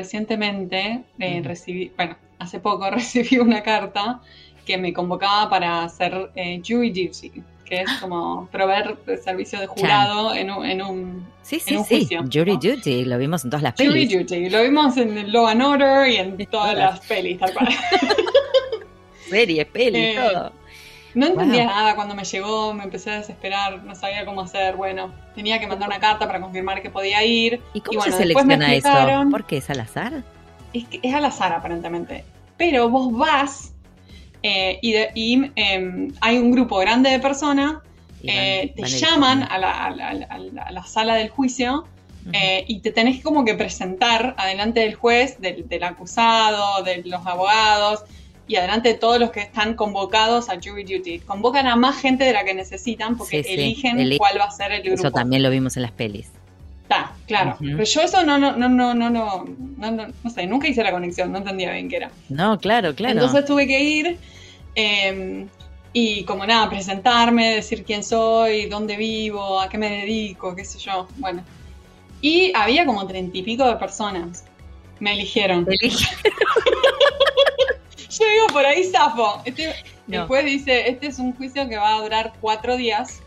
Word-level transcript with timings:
recientemente 0.00 1.02
eh, 1.18 1.40
recibí, 1.44 1.92
bueno, 1.96 2.16
hace 2.38 2.58
poco 2.60 2.90
recibí 3.00 3.38
una 3.38 3.62
carta 3.62 4.20
que 4.66 4.76
me 4.78 4.92
convocaba 4.92 5.48
para 5.50 5.84
hacer 5.84 6.30
eh, 6.34 6.60
jury 6.66 6.90
duty, 6.90 7.30
que 7.64 7.82
es 7.82 7.90
como 8.00 8.48
proveer 8.50 8.96
servicio 9.22 9.60
de 9.60 9.66
jurado 9.66 10.34
en 10.34 10.50
un, 10.50 10.64
en 10.64 10.82
un, 10.82 11.26
Sí, 11.42 11.56
en 11.56 11.60
sí, 11.60 11.76
un 11.76 11.84
sí. 11.84 11.94
juicio. 11.96 12.20
Jury 12.32 12.52
¿no? 12.54 12.58
Duty, 12.60 13.04
lo 13.04 13.18
vimos 13.18 13.44
en 13.44 13.50
todas 13.50 13.62
las 13.62 13.74
Jury 13.76 14.06
pelis. 14.06 14.18
duty, 14.28 14.50
lo 14.50 14.62
vimos 14.62 14.96
en 14.96 15.32
Law 15.32 15.46
and 15.48 15.62
Order 15.62 16.08
y 16.08 16.16
en 16.16 16.36
todas 16.46 16.50
Todas. 16.50 16.76
las 16.76 17.00
pelis, 17.06 17.38
tal 17.38 17.52
cual. 17.54 17.68
Series, 19.28 19.66
pelis, 19.66 20.02
Eh, 20.02 20.16
todo. 20.32 20.52
No 21.14 21.26
entendía 21.26 21.66
nada 21.66 21.94
cuando 21.96 22.14
me 22.14 22.24
llegó, 22.24 22.72
me 22.72 22.84
empecé 22.84 23.10
a 23.10 23.14
desesperar, 23.16 23.82
no 23.82 23.94
sabía 23.94 24.24
cómo 24.24 24.42
hacer. 24.42 24.76
Bueno, 24.76 25.12
tenía 25.34 25.58
que 25.58 25.66
mandar 25.66 25.88
una 25.88 25.98
carta 25.98 26.26
para 26.26 26.40
confirmar 26.40 26.82
que 26.82 26.90
podía 26.90 27.24
ir. 27.24 27.60
¿Y 27.74 27.80
cómo 27.80 27.98
bueno, 27.98 28.12
se 28.12 28.18
selecciona 28.22 28.74
eso? 28.74 29.30
¿Por 29.30 29.44
qué 29.44 29.56
es 29.58 29.68
al 29.70 29.80
azar? 29.80 30.22
Es, 30.72 30.86
que 30.86 31.00
es 31.02 31.12
al 31.14 31.24
azar 31.24 31.52
aparentemente. 31.52 32.24
Pero 32.56 32.88
vos 32.88 33.12
vas 33.12 33.72
eh, 34.42 34.78
y, 34.82 34.92
de- 34.92 35.10
y, 35.14 35.50
em, 35.56 36.12
hay 36.20 36.38
un 36.38 36.50
grupo 36.52 36.78
grande 36.78 37.10
de 37.10 37.18
personas, 37.18 37.76
Y 38.22 38.30
eh, 38.30 38.72
te 38.76 38.82
llaman 38.86 39.42
a 39.50 39.58
la, 39.58 39.86
a 39.86 39.90
la- 39.90 40.08
a 40.08 40.14
la- 40.38 40.62
a 40.62 40.70
la 40.72 40.84
sala 40.84 41.14
del 41.14 41.28
juicio 41.30 41.86
Ujú. 42.22 42.30
eh, 42.34 42.64
y 42.68 42.80
te 42.80 42.92
tenés 42.92 43.22
como 43.22 43.44
que 43.44 43.54
presentar 43.54 44.34
adelante 44.38 44.80
del 44.80 44.94
juez, 44.94 45.40
del, 45.40 45.66
del 45.68 45.84
acusado, 45.84 46.82
de 46.84 47.02
los 47.04 47.26
abogados 47.26 48.04
y 48.50 48.56
adelante 48.56 48.88
de 48.88 48.94
todos 48.96 49.20
los 49.20 49.30
que 49.30 49.40
están 49.42 49.74
convocados 49.74 50.48
a 50.48 50.54
jury 50.56 50.82
duty. 50.82 51.20
Convocan 51.20 51.68
a 51.68 51.76
más 51.76 52.00
gente 52.00 52.24
de 52.24 52.32
la 52.32 52.44
que 52.44 52.52
necesitan 52.52 53.16
porque 53.16 53.44
Sí, 53.44 53.48
sí, 53.48 53.54
eligen 53.54 54.00
eli- 54.00 54.18
cuál 54.18 54.40
va 54.40 54.46
a 54.46 54.50
ser 54.50 54.72
el 54.72 54.82
grupo. 54.82 54.96
Eso 55.00 55.12
también 55.12 55.44
lo 55.44 55.50
vimos 55.50 55.76
en 55.76 55.82
las 55.82 55.92
pelis. 55.92 56.28
Está, 56.82 57.12
claro. 57.28 57.50
Ujú. 57.60 57.64
Pero 57.76 57.84
yo 57.84 58.00
eso 58.02 58.24
no, 58.24 58.38
no, 58.38 58.56
no, 58.56 58.68
no, 58.68 58.92
no, 58.92 59.08
no, 59.08 59.44
no, 59.78 59.90
no, 60.24 60.30
sé, 60.30 60.48
nunca 60.48 60.66
hice 60.66 60.82
la 60.82 60.90
conexión, 60.90 61.30
no 61.30 61.38
entendía 61.38 61.70
bien 61.70 61.88
qué 61.88 61.98
era. 61.98 62.10
No, 62.28 62.58
claro, 62.58 62.92
claro. 62.96 63.12
Entonces 63.20 63.44
tuve 63.44 63.68
que 63.68 63.80
ir 63.80 64.18
eh, 64.74 65.46
y 65.92 66.24
como 66.24 66.44
nada, 66.44 66.68
presentarme, 66.68 67.54
decir 67.54 67.84
quién 67.84 68.02
soy, 68.02 68.66
dónde 68.66 68.96
vivo, 68.96 69.60
a 69.60 69.68
qué 69.68 69.78
me 69.78 69.90
dedico, 69.90 70.56
qué 70.56 70.64
sé 70.64 70.80
yo. 70.80 71.06
Bueno. 71.18 71.44
Y 72.20 72.52
había 72.56 72.84
como 72.84 73.06
treinta 73.06 73.38
y 73.38 73.42
pico 73.44 73.64
de 73.68 73.76
personas. 73.76 74.44
Me 74.98 75.12
eligieron. 75.12 75.64
Elige- 75.66 76.08
Yo 78.10 78.24
digo, 78.32 78.46
por 78.52 78.66
ahí 78.66 78.84
zafo. 78.84 79.40
Este, 79.44 79.74
No. 80.06 80.18
Después 80.18 80.44
dice, 80.44 80.88
este 80.88 81.06
es 81.06 81.18
un 81.18 81.32
juicio 81.34 81.68
que 81.68 81.76
va 81.76 81.94
a 81.96 82.02
durar 82.02 82.32
cuatro 82.40 82.76
días. 82.76 83.22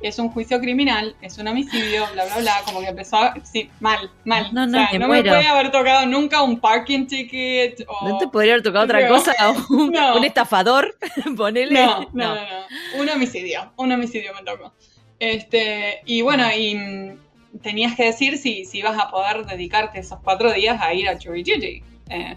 Es 0.00 0.18
un 0.18 0.30
juicio 0.30 0.58
criminal, 0.58 1.14
es 1.22 1.38
un 1.38 1.46
homicidio, 1.46 2.04
bla, 2.12 2.24
bla, 2.24 2.38
bla. 2.38 2.62
Como 2.64 2.80
que 2.80 2.88
empezó 2.88 3.18
a... 3.18 3.34
Sí, 3.44 3.70
mal, 3.78 4.10
mal. 4.24 4.52
No, 4.52 4.66
no, 4.66 4.82
o 4.82 4.86
sea, 4.88 4.98
no 4.98 5.06
muero. 5.06 5.22
me 5.30 5.36
puede 5.38 5.46
haber 5.46 5.70
tocado 5.70 6.06
nunca 6.06 6.42
un 6.42 6.58
parking 6.58 7.06
ticket 7.06 7.84
o... 7.86 8.08
¿No 8.08 8.18
te 8.18 8.26
podría 8.26 8.54
haber 8.54 8.64
tocado 8.64 8.84
otra 8.86 8.98
Pero- 8.98 9.14
cosa? 9.14 9.32
¿Un, 9.70 9.90
No. 9.92 10.16
un 10.16 10.24
estafador? 10.24 10.96
Ponele. 11.36 11.74
No, 11.84 12.00
no, 12.12 12.34
no, 12.34 12.34
no. 12.34 13.00
Un 13.00 13.08
homicidio. 13.10 13.72
Un 13.76 13.92
homicidio 13.92 14.32
me 14.34 14.42
tocó. 14.42 14.72
Este, 15.20 16.00
y 16.04 16.22
bueno, 16.22 16.50
y 16.52 16.74
mm, 16.74 17.58
tenías 17.62 17.94
que 17.94 18.06
decir 18.06 18.38
si, 18.38 18.64
si 18.64 18.78
ibas 18.78 18.98
a 18.98 19.08
poder 19.08 19.46
dedicarte 19.46 20.00
esos 20.00 20.18
cuatro 20.24 20.52
días 20.52 20.80
a 20.82 20.92
ir 20.94 21.08
a 21.08 21.14
duty. 21.14 21.84
Eh, 22.08 22.36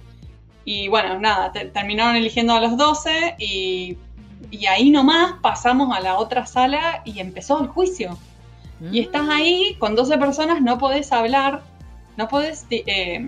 y 0.66 0.88
bueno, 0.88 1.20
nada, 1.20 1.52
te- 1.52 1.66
terminaron 1.66 2.16
eligiendo 2.16 2.54
a 2.54 2.60
los 2.60 2.76
12 2.78 3.36
y, 3.40 3.98
y 4.52 4.66
ahí 4.66 4.90
nomás 4.90 5.34
pasamos 5.42 5.96
a 5.96 6.00
la 6.02 6.18
otra 6.18 6.46
sala 6.46 7.02
y 7.06 7.20
empezó 7.20 7.62
el 7.62 7.68
juicio. 7.68 8.18
Y 8.92 9.00
estás 9.00 9.30
ahí 9.30 9.78
con 9.80 9.96
12 9.96 10.18
personas, 10.18 10.62
no 10.62 10.78
podés 10.78 11.12
hablar, 11.14 11.62
no 12.18 12.28
podés 12.28 12.66
eh, 12.72 13.26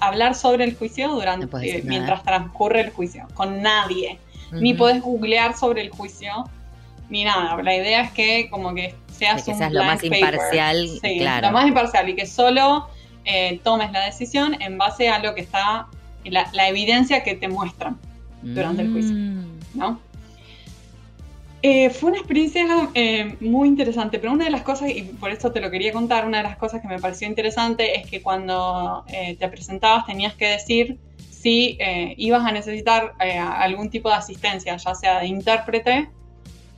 hablar 0.00 0.34
sobre 0.34 0.64
el 0.64 0.76
juicio 0.76 1.08
durante, 1.10 1.46
No 1.46 1.52
nada. 1.58 1.80
mientras 1.84 2.22
transcurre 2.24 2.80
el 2.80 2.90
juicio, 2.90 3.26
con 3.34 3.62
nadie 3.62 4.18
ni 4.50 4.72
podés 4.74 5.02
googlear 5.02 5.54
sobre 5.56 5.82
el 5.82 5.90
juicio, 5.90 6.32
ni 7.10 7.22
nada. 7.22 7.62
La 7.62 7.76
idea 7.76 8.00
es 8.02 8.10
que 8.12 8.48
como 8.50 8.74
que 8.74 8.94
seas, 9.12 9.42
que 9.44 9.52
un 9.52 9.58
seas 9.58 9.72
lo 9.72 9.84
más 9.84 10.00
paper. 10.00 10.14
imparcial, 10.18 10.88
Sí, 11.02 11.18
claro. 11.18 11.46
lo 11.48 11.52
más 11.52 11.66
imparcial 11.68 12.08
y 12.08 12.16
que 12.16 12.26
solo 12.26 12.88
eh, 13.26 13.60
tomes 13.62 13.92
la 13.92 14.06
decisión 14.06 14.60
en 14.60 14.78
base 14.78 15.10
a 15.10 15.18
lo 15.20 15.34
que 15.34 15.42
está, 15.42 15.86
la, 16.24 16.50
la 16.52 16.68
evidencia 16.68 17.22
que 17.22 17.34
te 17.34 17.48
muestran, 17.48 17.98
durante 18.42 18.82
el 18.82 18.92
juicio. 18.92 19.14
Mm. 19.14 19.58
¿no? 19.74 20.00
Eh, 21.60 21.90
fue 21.90 22.10
una 22.10 22.20
experiencia 22.20 22.64
eh, 22.94 23.36
muy 23.40 23.66
interesante, 23.66 24.20
pero 24.20 24.32
una 24.32 24.44
de 24.44 24.50
las 24.50 24.62
cosas, 24.62 24.90
y 24.90 25.02
por 25.02 25.30
eso 25.30 25.50
te 25.50 25.60
lo 25.60 25.70
quería 25.70 25.92
contar, 25.92 26.24
una 26.24 26.38
de 26.38 26.44
las 26.44 26.56
cosas 26.56 26.80
que 26.80 26.86
me 26.86 27.00
pareció 27.00 27.26
interesante 27.26 27.98
es 27.98 28.08
que 28.08 28.22
cuando 28.22 29.04
eh, 29.08 29.36
te 29.36 29.48
presentabas 29.48 30.06
tenías 30.06 30.34
que 30.34 30.46
decir 30.46 30.98
si 31.30 31.78
ibas 32.16 32.44
a 32.44 32.50
necesitar 32.50 33.14
algún 33.20 33.90
tipo 33.90 34.08
de 34.08 34.16
asistencia, 34.16 34.76
ya 34.76 34.94
sea 34.96 35.20
de 35.20 35.28
intérprete 35.28 36.08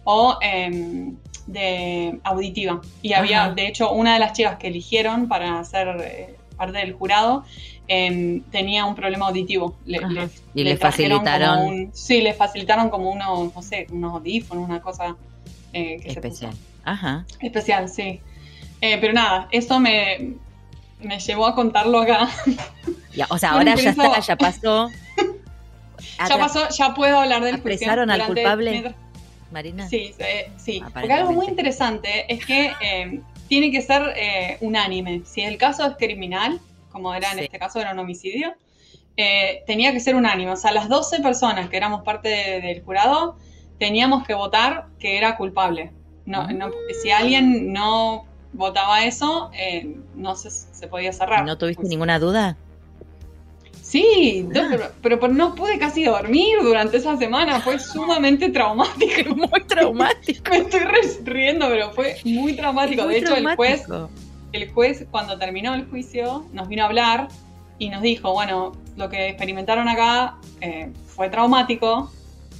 o 0.04 0.36
em, 0.42 1.16
de 1.46 2.20
auditiva. 2.24 2.82
Y 3.00 3.14
había, 3.14 3.48
de 3.48 3.68
hecho, 3.68 3.90
una 3.90 4.12
de 4.12 4.20
las 4.20 4.34
chicas 4.34 4.56
que 4.58 4.66
eligieron 4.66 5.28
para 5.28 5.64
ser 5.64 6.36
parte 6.58 6.76
del 6.76 6.92
jurado 6.92 7.44
em, 7.92 8.42
tenía 8.52 8.84
un 8.84 8.94
problema 8.94 9.26
auditivo. 9.26 9.74
Le- 9.84 9.98
Ajá. 9.98 10.08
le- 10.08 10.30
Y 10.54 10.62
le 10.62 10.78
facilitaron- 10.78 11.64
un- 11.66 11.90
sí, 11.92 12.20
le 12.20 12.34
facilitaron 12.34 12.88
como 12.88 13.10
unos, 13.10 13.52
no 13.52 13.62
sé, 13.62 13.88
unos 13.90 14.14
audífonos, 14.14 14.68
una 14.68 14.80
cosa 14.80 15.16
eh, 15.72 15.98
que 16.00 16.08
Especial. 16.10 16.52
se 16.52 16.56
puso. 16.58 16.68
Ajá. 16.84 17.24
Especial, 17.40 17.88
sí. 17.88 18.20
Eh, 18.80 18.96
pero 19.00 19.12
nada, 19.12 19.48
eso 19.50 19.80
me, 19.80 20.34
me 21.00 21.18
llevó 21.18 21.46
a 21.46 21.54
contarlo 21.56 22.00
acá. 22.00 22.28
Ya, 23.14 23.26
o 23.28 23.38
sea, 23.38 23.50
ahora 23.54 23.74
ya 23.74 23.90
está, 23.90 24.20
ya 24.20 24.36
pasó. 24.36 24.88
ya 26.28 26.38
pasó, 26.38 26.68
ya 26.68 26.94
puedo 26.94 27.18
hablar 27.18 27.42
del. 27.42 27.56
¿Apresaron 27.56 28.08
al 28.10 28.18
Durante- 28.20 28.40
culpable? 28.42 28.70
mientras- 28.70 28.94
Marina. 29.52 29.88
Sí, 29.88 30.14
eh, 30.20 30.48
sí. 30.58 30.80
Porque 30.94 31.12
algo 31.12 31.32
muy 31.32 31.46
interesante 31.46 32.32
es 32.32 32.46
que 32.46 32.72
eh, 32.80 33.20
tiene 33.48 33.72
que 33.72 33.82
ser 33.82 34.12
eh, 34.16 34.58
unánime. 34.60 35.22
Si 35.24 35.40
el 35.40 35.56
caso 35.56 35.84
es 35.86 35.96
criminal, 35.96 36.60
como 36.90 37.14
era 37.14 37.30
en 37.32 37.38
Sí. 37.38 37.44
este 37.44 37.58
caso, 37.58 37.80
era 37.80 37.92
un 37.92 37.98
homicidio, 38.00 38.54
eh, 39.16 39.62
tenía 39.66 39.92
que 39.92 40.00
ser 40.00 40.14
unánime. 40.16 40.50
O 40.50 40.56
sea, 40.56 40.72
las 40.72 40.88
12 40.88 41.20
personas 41.20 41.68
que 41.70 41.76
éramos 41.76 42.02
parte 42.02 42.28
de- 42.28 42.60
del 42.60 42.82
jurado 42.82 43.36
teníamos 43.78 44.26
que 44.26 44.34
votar 44.34 44.86
que 44.98 45.16
era 45.18 45.36
culpable. 45.36 45.92
No, 46.26 46.46
no- 46.52 46.70
si 47.02 47.10
alguien 47.10 47.72
no 47.72 48.24
votaba 48.52 49.04
eso, 49.04 49.50
eh, 49.54 49.96
no 50.14 50.34
se, 50.36 50.50
se 50.50 50.86
podía 50.88 51.12
cerrar. 51.12 51.44
¿No 51.44 51.56
tuviste 51.58 51.82
Pues- 51.82 51.90
ninguna 51.90 52.18
duda? 52.18 52.56
Sí, 53.82 54.46
no, 54.48 54.62
pero, 54.70 54.84
pero- 55.02 55.18
pero 55.20 55.32
no 55.32 55.54
pude 55.56 55.78
casi 55.78 56.04
dormir 56.04 56.58
durante 56.62 56.98
esa 56.98 57.16
semana. 57.16 57.60
Fue 57.60 57.78
sumamente 57.80 58.48
traumático. 58.50 59.34
Muy 59.34 59.64
traumático. 59.66 60.50
Me 60.50 60.58
estoy 60.58 60.80
riendo, 61.24 61.66
pero 61.68 61.90
fue 61.90 62.16
muy 62.24 62.54
traumático. 62.54 63.02
Muy 63.04 63.14
de 63.14 63.20
hecho, 63.20 63.34
el 63.34 63.56
juez. 63.56 63.84
El 64.52 64.70
juez, 64.72 65.06
cuando 65.10 65.38
terminó 65.38 65.74
el 65.74 65.86
juicio, 65.88 66.44
nos 66.52 66.68
vino 66.68 66.82
a 66.82 66.86
hablar 66.86 67.28
y 67.78 67.88
nos 67.88 68.02
dijo, 68.02 68.32
bueno, 68.32 68.72
lo 68.96 69.08
que 69.08 69.28
experimentaron 69.28 69.88
acá 69.88 70.36
eh, 70.60 70.92
fue 71.06 71.28
traumático. 71.30 72.10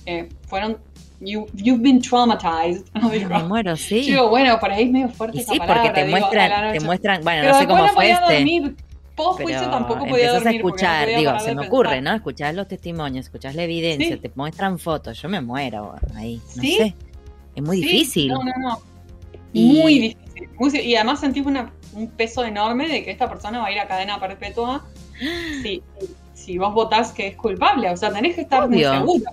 eh, 0.06 0.28
fueron, 0.47 0.78
you, 1.21 1.47
you've 1.55 1.83
been 1.83 2.01
traumatized. 2.01 2.87
Nos 2.95 3.12
dijo. 3.12 3.28
Me 3.28 3.43
muero, 3.45 3.77
sí. 3.77 4.03
Yo 4.05 4.12
digo, 4.15 4.28
bueno, 4.31 4.59
por 4.59 4.71
ahí 4.73 4.84
es 4.84 4.91
medio 4.91 5.09
fuerte 5.11 5.37
Y 5.37 5.41
esa 5.43 5.53
sí, 5.53 5.59
palabra. 5.59 5.83
porque 5.83 6.01
te 6.01 6.06
digo, 6.06 6.19
muestran, 6.19 6.73
te 6.73 6.81
muestran, 6.81 7.23
bueno, 7.23 7.41
Pero 7.43 7.53
no 7.53 7.59
sé 7.61 7.67
cómo 7.67 7.78
no 7.78 7.87
fue 7.89 7.95
podía 7.97 8.15
este. 8.15 8.34
dormir. 8.34 8.77
Post 9.15 9.43
juicio 9.43 9.69
tampoco 9.71 10.07
podía 10.07 10.33
dormir. 10.33 10.49
a 10.49 10.51
no 10.53 10.57
escuchar, 10.57 11.05
podía 11.05 11.19
digo, 11.19 11.41
se 11.41 11.55
me 11.55 11.66
ocurre, 11.66 12.01
¿no? 12.01 12.15
Escuchás 12.15 12.54
los 12.54 12.66
testimonios, 12.69 13.27
escuchás 13.27 13.54
la 13.54 13.65
evidencia, 13.65 14.15
Sí. 14.16 14.16
te 14.16 14.31
muestran 14.34 14.78
fotos, 14.78 15.21
yo 15.21 15.28
me 15.28 15.43
muero 15.43 15.95
ahí, 16.16 16.41
no 16.57 16.63
¿Sí? 16.63 16.77
sé. 16.78 16.95
Es 17.54 17.63
muy 17.63 17.77
Sí, 17.77 17.83
difícil. 17.83 18.28
No, 18.28 18.43
no, 18.43 18.53
no. 18.59 18.78
Y- 19.53 19.78
Muy 19.83 19.98
difícil. 19.98 20.48
Muy 20.59 20.78
y 20.78 20.95
además 20.97 21.21
sentís 21.21 21.45
una- 21.45 21.71
un 21.95 22.09
peso 22.09 22.45
enorme 22.45 22.89
de 22.89 23.04
que 23.04 23.10
esta 23.10 23.28
persona 23.28 23.59
va 23.60 23.66
a 23.66 23.72
ir 23.72 23.78
a 23.81 23.87
cadena 23.89 24.19
perpetua 24.21 24.84
si, 25.63 25.83
si 26.34 26.59
vos 26.59 26.72
votás 26.75 27.13
que 27.13 27.28
es 27.28 27.37
culpable. 27.37 27.91
O 27.91 27.97
sea, 27.97 28.13
tenés 28.13 28.34
que 28.34 28.42
estar 28.42 28.65
Obvio. 28.65 28.89
muy 28.92 28.98
seguro. 29.19 29.33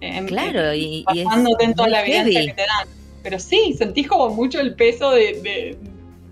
En- 0.00 0.26
Claro, 0.26 0.72
en- 0.72 0.80
y, 0.80 1.04
y 1.14 1.18
es 1.20 1.24
basándote 1.24 1.64
en 1.64 1.74
toda 1.74 1.88
la 1.88 2.02
evidencia 2.02 2.32
heavy. 2.40 2.46
que 2.48 2.54
te 2.54 2.62
dan. 2.66 2.88
Pero 3.22 3.38
sí, 3.38 3.74
sentís 3.78 4.06
como 4.06 4.28
mucho 4.30 4.60
el 4.60 4.74
peso 4.74 5.10
de, 5.12 5.40
de- 5.40 5.78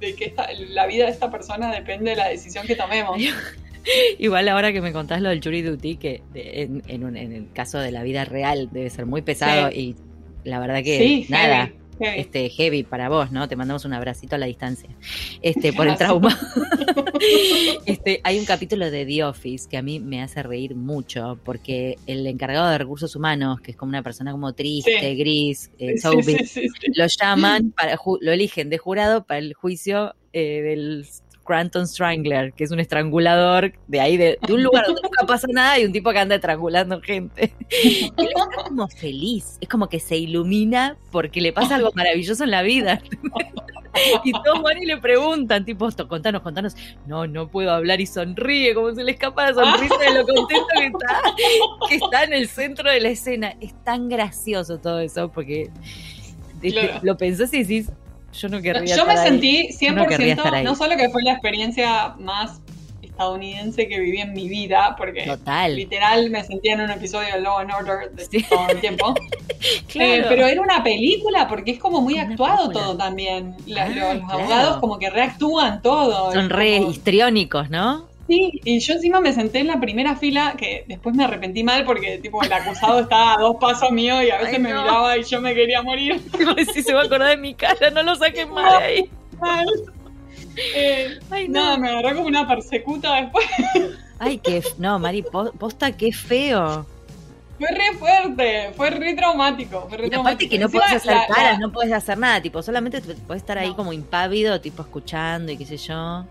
de 0.01 0.15
que 0.15 0.25
esta- 0.27 0.49
la 0.71 0.87
vida 0.87 1.05
de 1.07 1.11
esta 1.13 1.31
persona 1.31 1.73
depende 1.73 2.11
de 2.11 2.17
la 2.17 2.29
decisión 2.29 2.67
que 2.67 2.75
tomemos. 2.77 3.17
Igual 4.19 4.49
ahora 4.49 4.73
que 4.73 4.81
me 4.81 4.93
contás 4.93 5.21
lo 5.23 5.29
del 5.31 5.43
jury 5.43 5.63
duty, 5.63 5.97
que 5.97 6.23
de- 6.33 6.63
en, 6.63 6.83
en 6.89 7.05
un- 7.05 7.17
en 7.17 7.33
el 7.33 7.53
caso 7.53 7.79
de 7.79 7.93
la 7.93 8.03
vida 8.03 8.25
real 8.25 8.69
debe 8.73 8.91
ser 8.91 9.07
muy 9.07 9.23
pesado 9.23 9.71
y 9.71 9.97
la 10.45 10.59
verdad 10.61 10.83
que 10.85 10.99
sí, 10.99 11.27
nada, 11.29 11.67
heavy, 11.67 11.75
heavy. 11.99 12.21
este 12.21 12.49
heavy 12.49 12.83
para 12.83 13.09
vos, 13.09 13.31
¿no? 13.33 13.49
Te 13.49 13.57
mandamos 13.57 13.85
un 13.85 13.93
abracito 13.93 14.37
a 14.37 14.39
la 14.39 14.47
distancia. 14.47 14.89
Este, 15.41 15.73
por 15.73 15.87
el 15.87 15.97
trauma. 15.97 16.39
este, 17.87 18.21
hay 18.25 18.39
un 18.39 18.45
capítulo 18.45 18.91
de 18.91 19.07
The 19.07 19.25
Office 19.25 19.69
que 19.69 19.77
a 19.77 19.83
mí 19.83 20.01
me 20.01 20.23
hace 20.23 20.43
reír 20.43 20.75
mucho 20.75 21.39
porque 21.45 21.99
el 22.07 22.27
encargado 22.27 22.71
de 22.71 22.79
recursos 22.79 23.15
humanos, 23.17 23.61
que 23.61 23.73
es 23.73 23.77
como 23.77 23.91
una 23.91 24.03
persona 24.03 24.33
como 24.33 24.53
triste, 24.53 24.93
Sí. 25.01 25.17
gris, 25.17 25.71
eh, 25.79 25.95
sí, 25.99 26.47
sí, 26.47 26.69
lo 26.95 27.07
llaman 27.07 27.73
para 27.73 27.99
lo 28.21 28.33
eligen 28.33 28.71
de 28.71 28.79
jurado 28.79 29.25
para 29.25 29.39
el 29.39 29.55
juicio 29.55 30.15
eh, 30.33 30.63
del 30.63 31.07
Scranton 31.43 31.87
Strangler, 31.87 32.53
que 32.53 32.65
es 32.65 32.71
un 32.71 32.81
estrangulador 32.81 33.73
de 33.89 34.01
ahí, 34.01 34.17
de, 34.17 34.39
de 34.47 34.53
un 34.53 34.63
lugar 34.63 34.87
donde 34.87 35.03
nunca 35.03 35.27
pasa 35.27 35.47
nada 35.51 35.79
y 35.79 35.85
un 35.85 35.93
tipo 35.93 36.11
que 36.11 36.19
anda 36.19 36.37
estrangulando 36.37 37.01
gente. 37.01 37.53
Y 37.83 38.13
él 38.17 38.29
está 38.29 38.65
como 38.65 38.89
feliz, 38.89 39.59
es 39.61 39.69
como 39.69 39.89
que 39.89 39.99
se 39.99 40.17
ilumina 40.17 40.97
porque 41.11 41.41
le 41.41 41.53
pasa 41.53 41.77
algo 41.77 41.91
maravilloso 41.95 42.45
en 42.45 42.51
la 42.51 42.63
vida. 42.63 43.03
Y 44.25 44.33
todos 44.33 44.63
van 44.63 44.83
y 44.83 44.87
le 44.87 44.97
preguntan, 44.97 45.67
tipo, 45.67 45.87
"Esto, 45.87 46.09
contanos, 46.09 46.41
contanos. 46.41 46.75
No, 47.07 47.27
no 47.27 47.49
puedo 47.49 47.71
hablar 47.71 48.01
y 48.01 48.07
sonríe, 48.07 48.75
como 48.75 48.95
se 48.95 49.05
le 49.05 49.13
escapa 49.13 49.51
la 49.51 49.55
sonrisa 49.55 49.99
de 49.99 50.15
lo 50.15 50.27
contento 50.27 50.67
que 50.79 50.87
está, 50.87 51.23
que 51.91 51.95
está 51.97 52.25
en 52.25 52.33
el 52.33 52.49
centro 52.49 52.91
de 52.91 53.01
la 53.01 53.11
escena. 53.11 53.55
Es 53.61 53.75
tan 53.85 54.09
gracioso 54.09 54.79
todo 54.79 55.01
eso, 55.01 55.31
porque 55.31 55.71
este, 56.63 57.01
lo 57.03 57.19
pensás 57.19 57.53
y 57.53 57.65
decís, 57.65 57.93
yo 58.33 58.49
no 58.49 58.61
querría 58.63 58.97
Yo 58.97 59.05
me 59.07 59.13
estar 59.15 59.29
sentí 59.29 59.69
Yo 59.81 59.93
no 59.93 60.07
querría 60.07 60.35
100%, 60.35 60.39
estar 60.39 60.55
ahí. 60.55 60.65
no 60.65 60.75
solo 60.75 60.97
que 60.97 61.09
fue 61.11 61.23
la 61.23 61.33
experiencia 61.33 62.15
más 62.19 62.61
estadounidense 63.03 63.89
que 63.89 64.01
viví 64.01 64.21
en 64.21 64.33
mi 64.33 64.49
vida, 64.49 64.95
porque 64.97 65.23
Total. 65.25 65.77
literal 65.77 66.31
me 66.31 66.43
sentía 66.45 66.73
en 66.75 66.81
un 66.81 66.91
episodio 66.91 67.35
de 67.35 67.41
Law 67.43 67.59
and 67.59 67.71
Order 67.73 68.11
de 68.13 68.25
Sí. 68.25 68.43
todo 68.49 68.69
el 68.69 68.81
tiempo. 68.81 69.15
Claro. 69.87 70.13
Eh, 70.15 70.25
pero 70.29 70.47
era 70.47 70.61
una 70.61 70.83
película 70.83 71.47
porque 71.47 71.71
es 71.73 71.79
como 71.79 72.01
muy 72.01 72.15
Una 72.15 72.23
actuado 72.25 72.69
película. 72.69 72.85
todo 72.85 72.97
también. 72.97 73.55
La- 73.67 73.85
Ah, 73.85 73.89
los 73.89 73.95
claro. 73.95 74.27
abogados 74.33 74.77
como 74.79 74.99
que 74.99 75.09
reactúan 75.11 75.83
todo. 75.83 76.33
Son 76.33 76.51
re 76.51 76.79
como- 76.79 76.91
histriónicos, 76.91 77.71
¿no? 77.71 78.09
Sí, 78.29 78.61
y 78.65 78.79
yo 78.79 78.95
encima 78.95 79.21
me 79.21 79.33
senté 79.33 79.59
en 79.59 79.67
la 79.67 79.81
primera 79.81 80.17
fila, 80.17 80.55
que 80.57 80.85
después 80.87 81.15
me 81.15 81.25
arrepentí 81.25 81.65
mal 81.65 81.85
porque 81.85 82.19
tipo 82.19 82.43
el 82.43 82.53
acusado 82.53 83.01
estaba 83.01 83.35
a 83.35 83.39
dos 83.39 83.57
pasos 83.61 83.91
mío 83.91 84.23
y 84.23 84.31
a 84.31 84.39
veces 84.39 84.55
Ay, 84.55 84.61
me 84.61 84.69
miraba 84.73 85.19
y 85.19 85.25
yo 85.25 85.41
me 85.41 85.55
quería 85.55 85.83
morir. 85.83 86.21
si 86.73 86.83
se 86.83 86.95
va 86.95 87.03
a 87.03 87.05
acordar 87.05 87.29
de 87.31 87.37
mi 87.37 87.55
cara, 87.55 87.91
no 87.91 88.03
lo 88.03 88.15
saquen 88.15 88.51
más 88.51 88.79
de 88.79 88.85
ahí. 88.85 89.11
mal. 89.41 89.67
Eh, 90.75 91.19
Ay, 91.31 91.49
nada, 91.49 91.77
no. 91.77 91.83
me 91.83 91.89
agarró 91.91 92.15
como 92.17 92.29
una 92.29 92.47
persecuta 92.47 93.17
después. 93.23 93.47
Ay, 94.19 94.39
qué. 94.39 94.63
No, 94.79 94.99
Mari, 94.99 95.23
po- 95.23 95.53
posta, 95.53 95.93
qué 95.97 96.13
feo. 96.13 96.87
Fue 97.63 97.69
re 97.77 97.97
fuerte, 97.97 98.71
fue 98.77 98.91
re 98.91 99.15
traumático. 99.15 99.87
Fue 99.89 99.97
re 99.99 100.07
Y 100.09 100.11
traumático. 100.11 100.51
que 100.51 100.59
no 100.59 100.67
Encima, 100.67 100.83
puedes 100.83 100.97
hacer 100.97 101.15
la- 101.15 101.21
la- 101.29 101.35
caras, 101.35 101.59
no 101.61 101.71
puedes 101.71 101.93
hacer 101.93 102.19
nada, 102.19 102.43
tipo, 102.43 102.61
solamente 102.61 103.01
te- 103.01 103.15
puedes 103.15 103.41
estar 103.43 103.57
ahí 103.57 103.69
No. 103.69 103.77
como 103.77 103.93
impávido, 103.93 104.61
tipo 104.61 104.83
escuchando 104.83 105.53
y 105.53 105.57
qué 105.57 105.65
sé 105.67 105.77
yo. 105.77 106.25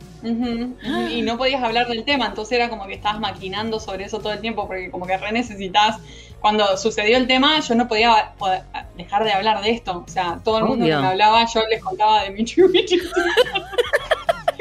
Y 1.10 1.22
no 1.22 1.38
podías 1.38 1.64
hablar 1.64 1.88
del 1.88 2.04
tema, 2.04 2.26
entonces 2.28 2.58
era 2.58 2.70
como 2.70 2.86
que 2.86 2.96
estabas 2.96 3.20
maquinando 3.22 3.80
sobre 3.80 4.04
eso 4.06 4.20
todo 4.20 4.34
el 4.34 4.40
tiempo, 4.42 4.68
porque 4.68 4.92
como 4.92 5.06
que 5.08 5.16
re 5.18 5.32
necesitas. 5.32 5.98
Cuando 6.42 6.76
sucedió 6.76 7.18
el 7.18 7.28
tema, 7.28 7.60
yo 7.60 7.76
no 7.76 7.88
podía 7.88 8.34
poder- 8.38 8.64
dejar 8.98 9.24
de 9.24 9.32
hablar 9.32 9.62
de 9.62 9.70
esto. 9.72 10.04
O 10.06 10.10
sea, 10.12 10.40
todo 10.44 10.58
el 10.58 10.66
mundo 10.66 10.84
Obvio. 10.86 10.98
que 10.98 11.02
me 11.04 11.08
hablaba, 11.10 11.46
yo 11.46 11.62
les 11.70 11.82
contaba 11.84 12.24
de 12.24 12.32
mi 12.32 12.44
chupi 12.44 12.84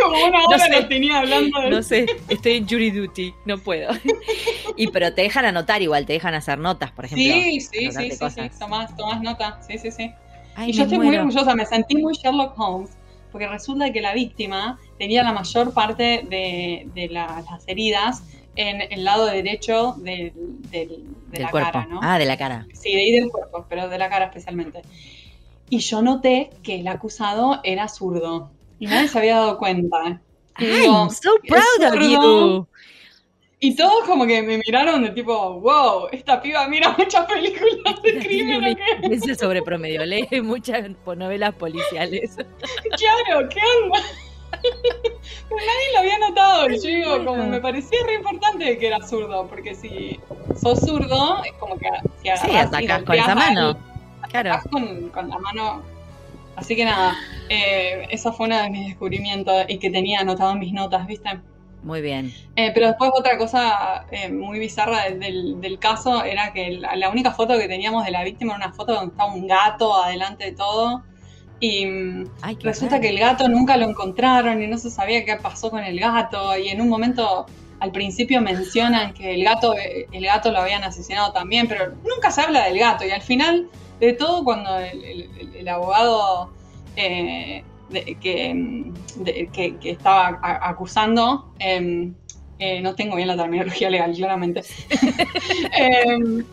Como 0.03 0.27
una 0.27 0.45
hora 0.49 0.59
sé. 0.59 0.71
los 0.81 0.89
tenía 0.89 1.19
hablando 1.19 1.61
de 1.61 1.71
No 1.71 1.83
sé, 1.83 2.07
estoy 2.29 2.53
en 2.53 2.69
jury 2.69 2.91
duty, 2.91 3.35
no 3.45 3.59
puedo. 3.59 3.91
Y 4.77 4.87
pero 4.89 5.13
te 5.13 5.23
dejan 5.23 5.45
anotar 5.45 5.83
igual, 5.83 6.07
te 6.07 6.15
dejan 6.15 6.33
hacer 6.35 6.59
notas, 6.59 6.91
por 6.93 7.05
ejemplo. 7.05 7.25
Sí, 7.35 7.61
sí, 7.61 7.69
sí, 7.71 7.85
anotarte 7.87 8.11
sí, 8.11 8.13
sí, 8.13 8.19
cosas. 8.19 8.59
tomás, 8.59 8.97
tomás 8.97 9.21
nota, 9.21 9.61
sí, 9.67 9.77
sí, 9.79 9.91
sí. 9.91 10.11
Ay, 10.55 10.71
y 10.71 10.73
yo 10.73 10.85
estoy 10.85 10.99
muy 10.99 11.15
orgullosa, 11.17 11.55
me 11.55 11.67
sentí 11.67 11.97
muy 11.97 12.15
Sherlock 12.15 12.59
Holmes, 12.59 12.91
porque 13.31 13.47
resulta 13.47 13.93
que 13.93 14.01
la 14.01 14.15
víctima 14.15 14.79
tenía 14.99 15.23
la 15.23 15.33
mayor 15.33 15.75
parte 15.75 16.25
de, 16.31 16.89
de 16.95 17.09
la- 17.11 17.43
las 17.51 17.63
heridas 17.69 18.23
en 18.57 18.81
el 18.91 19.05
lado 19.05 19.27
derecho 19.27 19.97
del, 19.99 20.33
del- 20.71 20.89
de 20.89 21.05
Del 21.33 21.43
la 21.43 21.51
cuerpo. 21.51 21.73
cara, 21.73 21.87
¿no? 21.87 22.01
Ah, 22.03 22.19
de 22.19 22.25
la 22.25 22.39
cara. 22.39 22.67
Sí, 22.73 22.93
de 22.93 23.01
ahí 23.03 23.13
del 23.13 23.29
cuerpo, 23.31 23.67
pero 23.69 23.89
de 23.89 23.99
la 23.99 24.09
cara 24.09 24.27
especialmente. 24.27 24.81
Y 25.69 25.79
yo 25.81 26.01
noté 26.01 26.51
que 26.63 26.77
el 26.81 26.89
acusado 26.89 27.61
era 27.65 27.87
zurdo, 27.89 28.51
y 28.81 28.87
nadie 28.87 29.09
se 29.09 29.19
había 29.19 29.37
dado 29.37 29.59
cuenta. 29.59 30.21
Y 30.59 30.67
digo, 30.67 30.93
I'm 30.93 31.11
so 31.11 31.31
proud 31.47 31.95
of 31.95 32.01
you. 32.01 32.67
Y 33.63 33.77
todos 33.77 34.05
como 34.07 34.27
que 34.27 34.43
me 34.43 34.57
miraron 34.57 35.03
de 35.03 35.11
tipo, 35.11 35.61
wow, 35.61 36.09
esta 36.13 36.41
piba 36.41 36.67
mira 36.67 36.95
muchas 36.99 37.27
películas 37.27 38.03
de 38.03 38.19
crimen, 38.21 38.65
¿o 38.65 38.77
qué? 38.77 39.09
Piensa 39.09 39.35
sobre 39.35 39.61
promedio, 39.63 40.05
lee 40.07 40.27
muchas 40.43 40.89
novelas 41.05 41.55
policiales. 41.55 42.37
Claro, 42.37 43.49
¿qué 43.51 43.61
onda? 43.85 44.01
Pero 44.63 45.57
nadie 45.57 45.93
lo 45.93 45.99
había 45.99 46.19
notado. 46.19 46.71
Y 46.71 46.77
yo 46.77 46.89
digo, 46.89 47.25
como 47.27 47.47
me 47.47 47.61
parecía 47.61 47.99
re 48.07 48.15
importante 48.15 48.79
que 48.79 48.87
era 48.87 49.07
zurdo, 49.07 49.47
porque 49.47 49.75
si 49.75 50.19
sos 50.59 50.81
zurdo, 50.81 51.43
es 51.45 51.53
como 51.53 51.79
que 51.79 51.89
si 52.17 52.23
Sí, 52.23 52.29
agarrás 52.31 52.53
y 52.53 52.57
atacás 52.57 53.03
con 53.05 53.15
esa 53.17 53.35
mano. 53.35 53.79
Claro. 54.31 54.61
con, 54.71 55.09
con 55.11 55.29
la 55.29 55.39
mano. 55.39 55.83
Así 56.61 56.77
que 56.77 56.85
nada, 56.85 57.17
eh, 57.49 58.07
eso 58.11 58.33
fue 58.33 58.47
uno 58.47 58.63
de 58.63 58.71
mis 58.71 58.87
descubrimientos 58.89 59.65
y 59.69 59.79
que 59.79 59.91
tenía 59.91 60.21
anotado 60.21 60.53
en 60.53 60.59
mis 60.59 60.73
notas, 60.73 61.07
¿viste? 61.07 61.41
Muy 61.83 62.03
bien. 62.03 62.33
Eh, 62.57 62.71
pero 62.75 62.89
después 62.89 63.11
otra 63.19 63.39
cosa 63.39 64.05
eh, 64.11 64.29
muy 64.31 64.59
bizarra 64.59 65.05
del, 65.05 65.61
del- 65.61 65.79
caso 65.79 66.23
era 66.25 66.53
que 66.53 66.73
la, 66.73 66.95
la 66.97 67.09
única 67.09 67.31
foto 67.33 67.57
que 67.59 67.67
teníamos 67.69 68.05
de 68.05 68.11
la 68.11 68.23
víctima 68.23 68.55
era 68.57 68.67
una 68.67 68.75
foto 68.75 68.93
donde 68.95 69.13
estaba 69.13 69.33
un 69.33 69.47
gato 69.47 69.95
adelante 70.05 70.45
de 70.45 70.53
todo. 70.53 71.03
Y 71.59 71.87
mm, 71.87 72.25
Ay, 72.43 72.59
resulta 72.61 72.97
raro. 72.97 73.03
que 73.03 73.09
el 73.09 73.19
gato 73.19 73.49
nunca 73.49 73.79
lo 73.79 73.89
encontraron 73.89 74.63
y 74.63 74.67
no 74.67 74.77
se 74.77 74.91
sabía 74.91 75.25
qué 75.25 75.37
pasó 75.37 75.71
con 75.71 75.83
el 75.83 75.99
gato. 75.99 76.57
Y 76.59 76.69
en 76.69 76.83
un 76.83 76.89
momento, 76.91 77.47
al 77.81 77.93
principio 77.93 78.43
mencionan 78.43 79.15
que 79.15 79.33
el 79.35 79.43
gato, 79.45 79.75
eh, 79.79 80.07
el 80.13 80.25
gato 80.27 80.51
lo 80.53 80.59
habían 80.59 80.85
asesinado 80.85 81.33
también, 81.33 81.67
pero 81.67 81.93
nunca 82.07 82.31
se 82.31 82.43
habla 82.43 82.65
del 82.67 82.79
gato. 82.79 83.07
Y 83.07 83.11
al 83.11 83.23
final 83.23 83.69
de 84.01 84.13
todo, 84.15 84.43
cuando 84.45 84.79
el, 84.79 85.05
el- 85.05 85.31
el- 85.39 85.55
el 85.57 85.69
abogado 85.69 86.51
eh, 86.97 87.63
de- 87.91 88.17
que, 88.21 88.53
mm, 88.55 88.95
de- 89.25 89.49
que- 89.53 89.77
que 89.77 89.91
estaba 89.91 90.39
a- 90.43 90.69
acusando, 90.69 91.53
em, 91.59 92.15
eh, 92.59 92.81
no 92.81 92.95
tengo 92.95 93.17
bien 93.17 93.29
la 93.29 93.37
terminología 93.37 93.89
legal, 93.91 94.13
claramente, 94.15 94.63
em, 95.79 96.45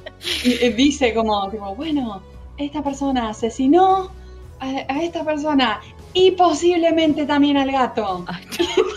y 0.44 0.70
dice 0.70 1.14
como, 1.14 1.50
tipo, 1.50 1.76
bueno, 1.76 2.22
esta 2.58 2.82
persona 2.84 3.30
asesinó 3.30 4.12
a, 4.60 4.66
a 4.88 5.02
esta 5.04 5.24
persona 5.24 5.80
y 6.14 6.32
posiblemente 6.32 7.26
también 7.26 7.58
al 7.58 7.72
gato. 7.72 8.26
Ay, 8.28 8.44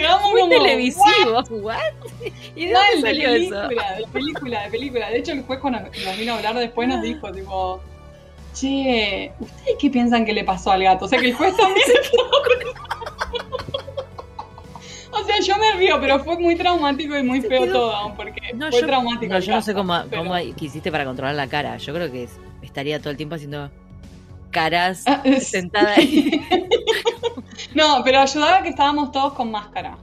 quedamos 0.00 0.30
muy 0.30 0.40
como, 0.42 0.52
televisivo. 0.52 1.42
What? 1.50 1.78
¿Y 2.54 2.66
de 2.66 2.72
dónde 2.72 2.94
de 2.96 3.00
salió 3.00 3.28
eso? 3.30 3.68
película, 3.68 3.92
de 3.96 4.06
película, 4.12 4.62
de 4.64 4.70
película. 4.70 5.10
De 5.10 5.18
hecho, 5.18 5.32
el 5.32 5.42
juez 5.42 5.60
cuando 5.60 5.80
nos 5.80 6.18
vino 6.18 6.32
a 6.32 6.36
hablar 6.36 6.54
después 6.56 6.88
nos 6.88 7.02
dijo, 7.02 7.32
tipo, 7.32 7.80
che, 8.54 9.32
¿ustedes 9.40 9.76
qué 9.78 9.90
piensan 9.90 10.24
que 10.24 10.32
le 10.32 10.44
pasó 10.44 10.70
al 10.72 10.82
gato? 10.82 11.04
O 11.06 11.08
sea, 11.08 11.18
que 11.18 11.26
el 11.26 11.34
juez 11.34 11.56
también 11.56 11.86
O 15.12 15.24
sea, 15.24 15.38
yo 15.40 15.56
me 15.58 15.72
río, 15.78 16.00
pero 16.00 16.18
fue 16.24 16.36
muy 16.38 16.56
traumático 16.56 17.16
y 17.16 17.22
muy 17.22 17.40
feo 17.40 17.62
quedó- 17.62 17.72
todo, 17.72 18.14
porque 18.16 18.52
No, 18.54 18.70
fue 18.70 18.80
yo, 18.80 18.86
traumático. 18.86 19.32
no, 19.32 19.38
yo 19.38 19.54
no 19.54 19.62
sé 19.62 19.72
cómo, 19.74 19.94
pero- 20.10 20.22
cómo 20.24 20.34
qué 20.34 20.64
hiciste 20.64 20.90
para 20.90 21.04
controlar 21.04 21.34
la 21.36 21.46
cara. 21.46 21.76
Yo 21.76 21.94
creo 21.94 22.10
que 22.10 22.24
es- 22.24 22.36
estaría 22.62 22.98
todo 22.98 23.10
el 23.10 23.16
tiempo 23.16 23.36
haciendo 23.36 23.70
caras 24.50 25.04
Ah, 25.06 25.22
sentada 25.40 25.94
ahí. 25.96 26.40
No, 27.74 28.02
pero 28.04 28.20
ayudaba 28.20 28.62
que 28.62 28.68
estábamos 28.70 29.10
todos 29.12 29.32
con 29.34 29.50
máscara. 29.50 29.96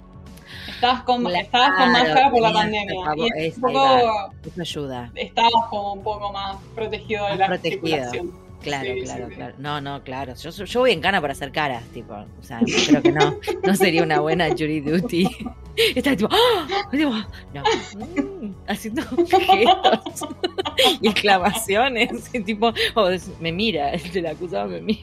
Estabas 0.68 1.04
con, 1.04 1.22
Claro, 1.24 1.36
estabas 1.38 1.72
con 1.78 1.92
máscara 1.92 2.32
por 2.32 2.42
la 2.42 2.54
pandemia. 2.54 2.96
Y 3.16 3.30
es, 3.48 3.56
un 3.58 3.62
poco, 3.62 4.32
Eso 4.44 4.62
ayuda. 4.62 5.12
estabas 5.16 5.66
como 5.70 5.94
un 5.94 6.04
poco 6.04 6.32
más 6.34 6.58
protegido 6.75 7.25
de 7.28 7.36
la 7.36 7.48
protegido. 7.48 7.82
circulación. 7.88 8.32
Claro, 8.62 8.94
Sí, 8.94 9.01
claro, 9.01 9.27
sí, 9.30 9.36
claro. 9.36 9.56
No, 9.58 9.82
no, 9.82 10.03
claro. 10.03 10.34
Yo, 10.36 10.50
yo 10.50 10.80
voy 10.80 10.91
en 10.91 11.01
cana 11.01 11.20
para 11.20 11.34
hacer 11.34 11.51
caras, 11.51 11.84
tipo. 11.94 12.13
O 12.13 12.44
sea, 12.44 12.60
creo 12.88 13.01
que 13.01 13.12
no. 13.12 13.38
No 13.63 13.75
sería 13.75 14.03
una 14.03 14.20
buena 14.20 14.50
jury 14.50 14.82
duty. 14.82 15.27
Está 15.96 16.15
tipo, 16.15 16.30
¡ah! 16.32 16.68
Tipo, 16.91 17.12
no. 17.53 17.63
mm, 18.22 18.56
haciendo 18.68 19.01
gestos 19.03 20.27
y 21.01 21.08
exclamaciones. 21.08 22.34
y 22.34 22.41
tipo, 22.41 22.74
oh, 22.96 23.10
me 23.39 23.51
mira, 23.51 23.91
el 23.94 24.25
acusado 24.25 24.68
me 24.68 24.82
mira. 24.82 25.01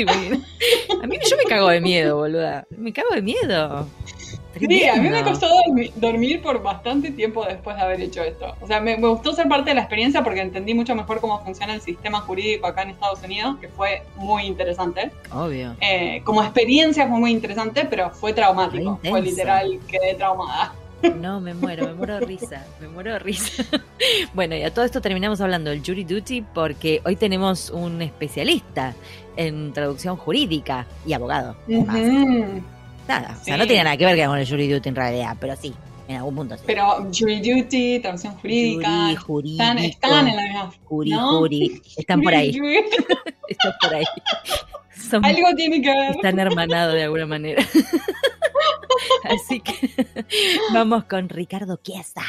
A 1.02 1.06
mí 1.06 1.18
yo 1.28 1.36
me 1.36 1.44
cago 1.44 1.68
de 1.68 1.80
miedo, 1.80 2.16
boluda. 2.16 2.66
Me 2.70 2.92
cago 2.92 3.14
de 3.14 3.22
miedo. 3.22 3.86
Sí, 4.58 4.84
a 4.84 4.96
mí 4.96 5.08
me 5.08 5.22
costó 5.22 5.46
dormi- 5.46 5.92
dormir 5.94 6.42
por 6.42 6.60
bastante 6.62 7.10
tiempo 7.12 7.44
después 7.44 7.76
de 7.76 7.82
haber 7.82 8.00
hecho 8.00 8.22
esto. 8.22 8.54
O 8.60 8.66
sea, 8.66 8.80
me, 8.80 8.96
me 8.96 9.06
gustó 9.08 9.32
ser 9.32 9.48
parte 9.48 9.70
de 9.70 9.74
la 9.74 9.82
experiencia 9.82 10.24
porque 10.24 10.40
entendí 10.40 10.74
mucho 10.74 10.94
mejor 10.96 11.20
cómo 11.20 11.42
funciona 11.44 11.74
el 11.74 11.80
sistema 11.80 12.20
jurídico 12.20 12.66
acá 12.66 12.82
en 12.82 12.90
Estados 12.90 13.22
Unidos, 13.22 13.56
que 13.60 13.68
fue 13.68 14.02
muy 14.16 14.42
interesante. 14.44 15.10
Obvio. 15.32 15.76
Eh, 15.80 16.20
como 16.24 16.42
experiencia 16.42 17.06
fue 17.06 17.18
muy 17.18 17.30
interesante, 17.30 17.84
pero 17.88 18.10
fue 18.10 18.32
traumático. 18.32 18.98
Fue 19.08 19.22
literal, 19.22 19.78
quedé 19.86 20.14
traumada. 20.14 20.74
No, 21.18 21.40
me 21.40 21.54
muero, 21.54 21.86
me 21.86 21.94
muero 21.94 22.20
de 22.20 22.26
risa, 22.26 22.66
me 22.78 22.86
muero 22.86 23.12
de 23.14 23.20
risa. 23.20 23.64
Bueno, 24.34 24.54
y 24.54 24.62
a 24.64 24.74
todo 24.74 24.84
esto 24.84 25.00
terminamos 25.00 25.40
hablando 25.40 25.70
del 25.70 25.80
jury 25.82 26.04
duty 26.04 26.42
porque 26.42 27.00
hoy 27.06 27.16
tenemos 27.16 27.70
un 27.70 28.02
especialista 28.02 28.94
en 29.36 29.72
traducción 29.72 30.16
jurídica 30.18 30.86
y 31.06 31.14
abogado. 31.14 31.56
además. 31.66 31.96
Ujú. 31.96 32.62
Nada, 33.10 33.36
o 33.40 33.44
sea, 33.44 33.54
Sí. 33.54 33.58
no 33.60 33.66
tiene 33.66 33.84
nada 33.84 33.96
que 33.96 34.04
ver 34.06 34.26
con 34.26 34.38
el 34.38 34.48
jury 34.48 34.68
duty 34.72 34.88
en 34.88 34.96
realidad, 34.96 35.36
pero 35.40 35.56
sí, 35.56 35.74
en 36.08 36.16
algún 36.16 36.34
punto 36.36 36.56
sí. 36.56 36.62
Pero 36.66 37.08
jury 37.12 37.40
duty, 37.40 38.00
traducción 38.00 38.34
jurídica, 38.36 38.88
Jurí, 38.88 39.16
jurídico, 39.16 39.62
están, 39.62 39.78
están 39.78 40.28
en 40.28 40.36
la 40.36 40.42
misma. 40.42 40.72
jurí, 40.84 41.10
¿no? 41.10 41.38
jurí, 41.38 41.82
están 41.96 42.22
por 42.22 42.34
ahí, 42.34 42.52
Jury- 42.52 42.84
están 43.48 43.72
por 43.80 43.94
ahí. 43.94 44.04
Algo 45.22 45.54
tiene 45.56 45.82
que 45.82 45.88
ver. 45.88 46.10
Están 46.12 46.38
hermanados 46.38 46.94
de 46.94 47.02
alguna 47.04 47.26
manera. 47.26 47.64
Así 49.24 49.60
que 49.60 49.90
vamos 50.72 51.04
con 51.04 51.28
Ricardo 51.28 51.80
Chiesa. 51.82 52.22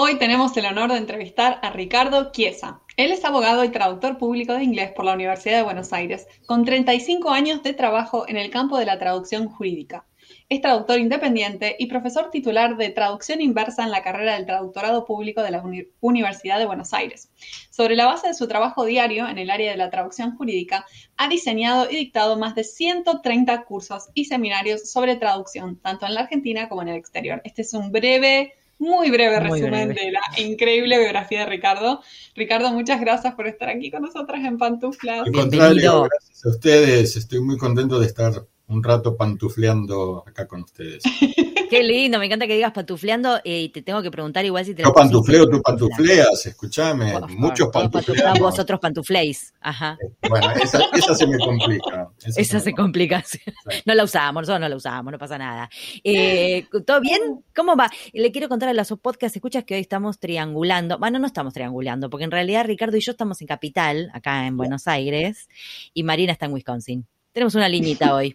Hoy 0.00 0.16
tenemos 0.16 0.56
el 0.56 0.64
honor 0.66 0.92
de 0.92 0.98
entrevistar 0.98 1.58
a 1.60 1.70
Ricardo 1.70 2.30
Chiesa. 2.30 2.80
Él 2.96 3.10
es 3.10 3.24
abogado 3.24 3.64
y 3.64 3.70
traductor 3.70 4.16
público 4.16 4.52
de 4.52 4.62
inglés 4.62 4.92
por 4.92 5.04
la 5.04 5.14
Universidad 5.14 5.56
de 5.56 5.64
Buenos 5.64 5.92
Aires, 5.92 6.28
con 6.46 6.64
35 6.64 7.30
años 7.30 7.64
de 7.64 7.72
trabajo 7.72 8.24
en 8.28 8.36
el 8.36 8.48
campo 8.48 8.78
de 8.78 8.86
la 8.86 9.00
traducción 9.00 9.48
jurídica. 9.48 10.06
Es 10.48 10.60
traductor 10.60 11.00
independiente 11.00 11.74
y 11.80 11.86
profesor 11.86 12.30
titular 12.30 12.76
de 12.76 12.90
traducción 12.90 13.40
inversa 13.40 13.82
en 13.82 13.90
la 13.90 14.04
carrera 14.04 14.36
del 14.36 14.46
traductorado 14.46 15.04
público 15.04 15.42
de 15.42 15.50
la 15.50 15.64
Universidad 15.98 16.60
de 16.60 16.66
Buenos 16.66 16.94
Aires. 16.94 17.32
Sobre 17.72 17.96
la 17.96 18.06
base 18.06 18.28
de 18.28 18.34
su 18.34 18.46
trabajo 18.46 18.84
diario 18.84 19.26
en 19.26 19.38
el 19.38 19.50
área 19.50 19.72
de 19.72 19.78
la 19.78 19.90
traducción 19.90 20.36
jurídica, 20.36 20.86
ha 21.16 21.28
diseñado 21.28 21.90
y 21.90 21.96
dictado 21.96 22.38
más 22.38 22.54
de 22.54 22.62
130 22.62 23.64
cursos 23.64 24.10
y 24.14 24.26
seminarios 24.26 24.92
sobre 24.92 25.16
traducción, 25.16 25.76
tanto 25.80 26.06
en 26.06 26.14
la 26.14 26.20
Argentina 26.20 26.68
como 26.68 26.82
en 26.82 26.88
el 26.90 26.96
exterior. 26.98 27.42
Este 27.42 27.62
es 27.62 27.74
un 27.74 27.90
breve 27.90 28.52
muy 28.78 29.10
breve 29.10 29.40
resumen 29.40 29.88
de 29.88 30.12
la 30.12 30.20
increíble 30.38 30.98
biografía 30.98 31.40
de 31.40 31.46
Ricardo. 31.46 32.00
Ricardo, 32.34 32.72
muchas 32.72 33.00
gracias 33.00 33.34
por 33.34 33.46
estar 33.46 33.68
aquí 33.68 33.90
con 33.90 34.02
nosotras 34.02 34.44
en 34.44 34.58
Pantuflas. 34.58 35.26
Al 35.26 35.32
contrario, 35.32 36.08
gracias 36.08 36.46
a 36.46 36.48
ustedes. 36.50 37.16
Estoy 37.16 37.40
muy 37.40 37.56
contento 37.56 37.98
de 37.98 38.06
estar 38.06 38.46
un 38.68 38.82
rato 38.82 39.16
pantufleando 39.16 40.24
acá 40.26 40.46
con 40.46 40.62
ustedes. 40.62 41.02
Qué 41.68 41.82
lindo, 41.82 42.18
me 42.18 42.26
encanta 42.26 42.46
que 42.46 42.54
digas 42.54 42.72
pantufleando 42.72 43.38
eh, 43.44 43.62
y 43.62 43.68
te 43.68 43.82
tengo 43.82 44.02
que 44.02 44.10
preguntar 44.10 44.44
igual 44.44 44.64
si 44.64 44.74
te 44.74 44.82
Yo 44.82 44.92
pantufleo, 44.92 45.48
tú 45.48 45.60
pantufleas, 45.60 46.46
escúchame, 46.46 47.14
muchos 47.36 47.68
pantufleamos. 47.68 48.38
Vosotros 48.38 48.80
pantufléis, 48.80 49.54
ajá. 49.60 49.98
Eh, 50.02 50.28
bueno, 50.28 50.50
esa, 50.52 51.14
se 51.14 51.26
me 51.26 51.38
complica. 51.38 52.08
Esa, 52.36 52.60
se, 52.60 52.72
complica, 52.72 53.24
no 53.86 53.94
la 53.94 54.04
usamos, 54.04 54.42
nosotros 54.42 54.60
no 54.60 54.68
la 54.68 54.76
usamos, 54.76 55.12
no 55.12 55.18
pasa 55.18 55.38
nada. 55.38 55.68
Eh, 56.02 56.66
¿Todo 56.86 57.00
bien? 57.00 57.44
¿Cómo 57.54 57.76
va? 57.76 57.90
Le 58.12 58.32
quiero 58.32 58.48
contar 58.48 58.68
a 58.68 58.72
los 58.72 58.88
podcast 59.00 59.36
escuchas 59.36 59.64
que 59.64 59.74
hoy 59.74 59.80
estamos 59.80 60.18
triangulando, 60.18 60.98
bueno, 60.98 61.18
no 61.18 61.26
estamos 61.26 61.52
triangulando, 61.52 62.08
porque 62.08 62.24
en 62.24 62.30
realidad 62.30 62.64
Ricardo 62.64 62.96
y 62.96 63.00
yo 63.00 63.12
estamos 63.12 63.40
en 63.40 63.46
Capital, 63.46 64.10
acá 64.14 64.46
en 64.46 64.56
Buenos 64.56 64.88
Aires, 64.88 65.48
y 65.92 66.02
Marina 66.02 66.32
está 66.32 66.46
en 66.46 66.52
Wisconsin. 66.52 67.06
Tenemos 67.32 67.54
una 67.54 67.68
liñita 67.68 68.14
hoy, 68.14 68.34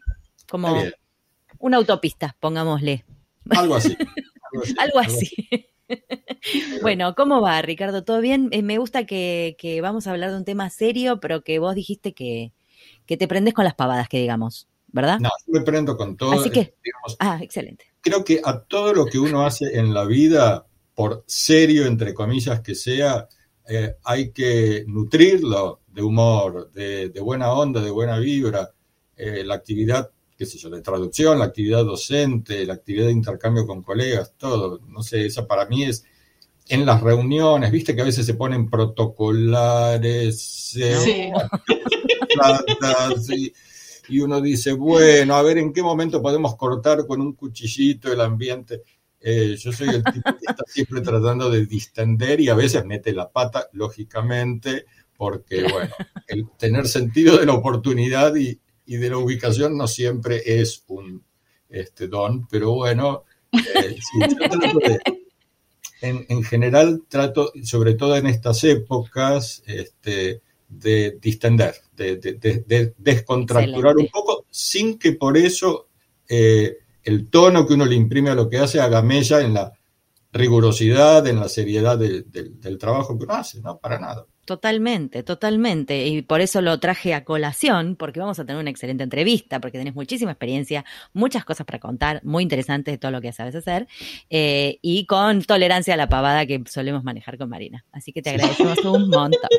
como 0.50 0.78
una 1.60 1.78
autopista, 1.78 2.36
pongámosle. 2.40 3.06
Algo 3.50 3.76
así. 3.76 3.98
Algo 4.78 5.00
así. 5.00 5.30
bueno, 6.82 7.16
¿cómo 7.16 7.42
va, 7.42 7.62
Ricardo? 7.62 8.04
¿Todo 8.04 8.22
bien? 8.22 8.50
Eh, 8.52 8.62
me 8.62 8.78
gusta 8.78 9.06
que, 9.06 9.80
vamos 9.82 10.08
a 10.08 10.12
hablar 10.12 10.32
de 10.32 10.38
un 10.38 10.46
tema 10.46 10.70
serio, 10.70 11.20
pero 11.20 11.44
que 11.44 11.60
vos 11.60 11.76
dijiste 11.76 12.14
que, 12.14 12.54
te 13.06 13.28
prendes 13.28 13.54
con 13.54 13.66
las 13.66 13.76
pavadas, 13.76 14.10
que 14.10 14.20
digamos, 14.20 14.68
¿verdad? 14.88 15.20
No, 15.20 15.30
yo 15.46 15.54
me 15.54 15.62
prendo 15.62 15.96
con 15.98 16.18
todo. 16.18 16.34
Así 16.34 16.50
que, 16.50 16.74
ah, 17.20 17.40
excelente. 17.42 17.86
Creo 18.02 18.24
que 18.24 18.42
a 18.44 18.60
todo 18.60 18.94
lo 18.94 19.06
que 19.06 19.20
uno 19.20 19.46
hace 19.46 19.78
en 19.78 19.94
la 19.94 20.06
vida, 20.06 20.66
por 20.96 21.24
serio, 21.28 21.86
entre 21.86 22.14
comillas, 22.14 22.62
que 22.62 22.76
sea, 22.76 23.28
eh, 23.68 23.96
hay 24.04 24.32
que 24.32 24.84
nutrirlo 24.88 25.82
de 25.88 26.02
humor, 26.02 26.72
de, 26.72 27.12
buena 27.22 27.52
onda, 27.54 27.82
de 27.82 27.92
buena 27.92 28.18
vibra. 28.20 28.72
Eh, 29.16 29.44
la 29.44 29.56
actividad 29.56 30.10
qué 30.38 30.46
sé 30.46 30.58
yo, 30.58 30.70
de 30.70 30.82
traducción, 30.82 31.40
la 31.40 31.46
actividad 31.46 31.86
docente, 31.86 32.66
la 32.66 32.74
actividad 32.74 33.08
de 33.08 33.13
intercambio 33.13 33.66
con 33.66 33.84
colegas, 33.84 34.34
todo. 34.38 34.80
No 34.88 35.02
sé, 35.04 35.25
esa 35.25 35.48
para 35.48 35.66
mí 35.66 35.84
es 35.84 36.04
en 36.68 36.86
las 36.86 37.02
reuniones, 37.02 37.72
viste 37.72 37.96
que 37.96 38.02
a 38.02 38.06
veces 38.06 38.25
se 38.25 38.36
ponen 38.36 38.70
protocolares, 38.70 40.78
y, 44.10 44.20
uno 44.20 44.42
dice, 44.42 44.74
bueno, 44.74 45.36
a 45.36 45.44
ver 45.44 45.58
en 45.58 45.72
qué 45.72 45.82
momento 45.82 46.22
podemos 46.22 46.56
cortar 46.56 47.06
con 47.08 47.22
un 47.22 47.34
cuchillito 47.34 48.12
el 48.12 48.22
ambiente. 48.22 48.84
Eh, 49.20 49.56
yo 49.58 49.72
soy 49.72 49.90
el 49.90 50.04
tipo 50.04 50.38
que 50.38 50.46
está 50.46 50.63
siempre 50.68 51.02
tratando 51.02 51.50
de 51.50 51.66
distender 51.66 52.42
y 52.42 52.50
a 52.50 52.56
veces 52.56 52.86
mete 52.86 53.13
la 53.13 53.30
pata, 53.30 53.70
lógicamente, 53.72 54.86
porque, 55.16 55.63
bueno, 55.63 55.94
el 56.28 56.50
tener 56.58 56.88
sentido 56.88 57.38
de 57.38 57.46
la 57.46 57.54
oportunidad 57.54 58.36
y, 58.36 58.60
y 58.86 58.98
de 58.98 59.10
la 59.10 59.18
ubicación 59.18 59.78
no 59.78 59.88
siempre 59.88 60.42
es 60.46 60.84
un 60.88 61.24
este, 61.70 62.08
don, 62.08 62.48
pero 62.48 62.72
bueno, 62.72 63.24
eh, 63.52 63.98
en, 66.02 66.44
general 66.44 67.04
trato, 67.08 67.52
sobre 67.63 67.96
todo 67.96 68.16
en 68.16 68.28
estas 68.28 68.63
épocas, 68.63 69.63
este, 69.66 70.42
de 70.68 71.18
distender, 71.22 71.75
de, 71.96 72.94
descontracturar 72.98 73.98
un 73.98 74.08
poco, 74.08 74.46
sin 74.50 75.00
que 75.00 75.13
por 75.13 75.38
eso 75.38 75.88
eh, 76.28 76.78
el 77.04 77.30
tono 77.30 77.66
que 77.66 77.74
uno 77.74 77.86
le 77.86 77.96
imprime 77.96 78.30
a 78.30 78.36
lo 78.36 78.50
que 78.50 78.58
hace 78.58 78.80
haga 78.80 79.02
mella 79.02 79.42
en 79.42 79.54
la 79.54 79.74
rigurosidad, 80.32 81.25
en 81.28 81.40
la 81.40 81.48
seriedad 81.48 81.98
del 81.98 82.78
trabajo 82.80 83.18
que 83.18 83.24
uno 83.24 83.34
hace, 83.34 83.62
¿no? 83.62 83.78
Para 83.78 84.00
nada. 84.00 84.25
Totalmente, 84.46 85.24
totalmente. 85.24 86.06
Y 86.06 86.22
por 86.22 86.42
eso 86.42 86.62
lo 86.62 86.78
traje 86.80 87.14
a 87.14 87.24
colación, 87.24 87.96
porque 87.96 88.20
vamos 88.20 88.40
a 88.40 88.46
tener 88.46 88.60
una 88.60 88.70
excelente 88.70 89.02
entrevista, 89.02 89.62
porque 89.62 89.78
tenés 89.78 89.96
muchísima 89.96 90.32
experiencia, 90.32 90.84
muchas 91.14 91.46
cosas 91.46 91.66
para 91.66 91.80
contar, 91.80 92.20
muy 92.26 92.44
interesantes 92.44 92.94
de 92.94 92.98
todo 92.98 93.12
lo 93.12 93.22
que 93.22 93.32
sabes 93.32 93.56
hacer, 93.56 93.88
eh, 94.30 94.80
y 94.82 95.06
con 95.06 95.44
tolerancia 95.44 95.94
a 95.94 95.98
la 95.98 96.10
pavada 96.10 96.46
que 96.46 96.62
solemos 96.70 97.06
manejar 97.06 97.38
con 97.38 97.48
Marina. 97.48 97.86
Así 97.94 98.12
que 98.12 98.22
te 98.22 98.32
agradecemos 98.32 98.80
un 98.80 99.10
montón. 99.10 99.50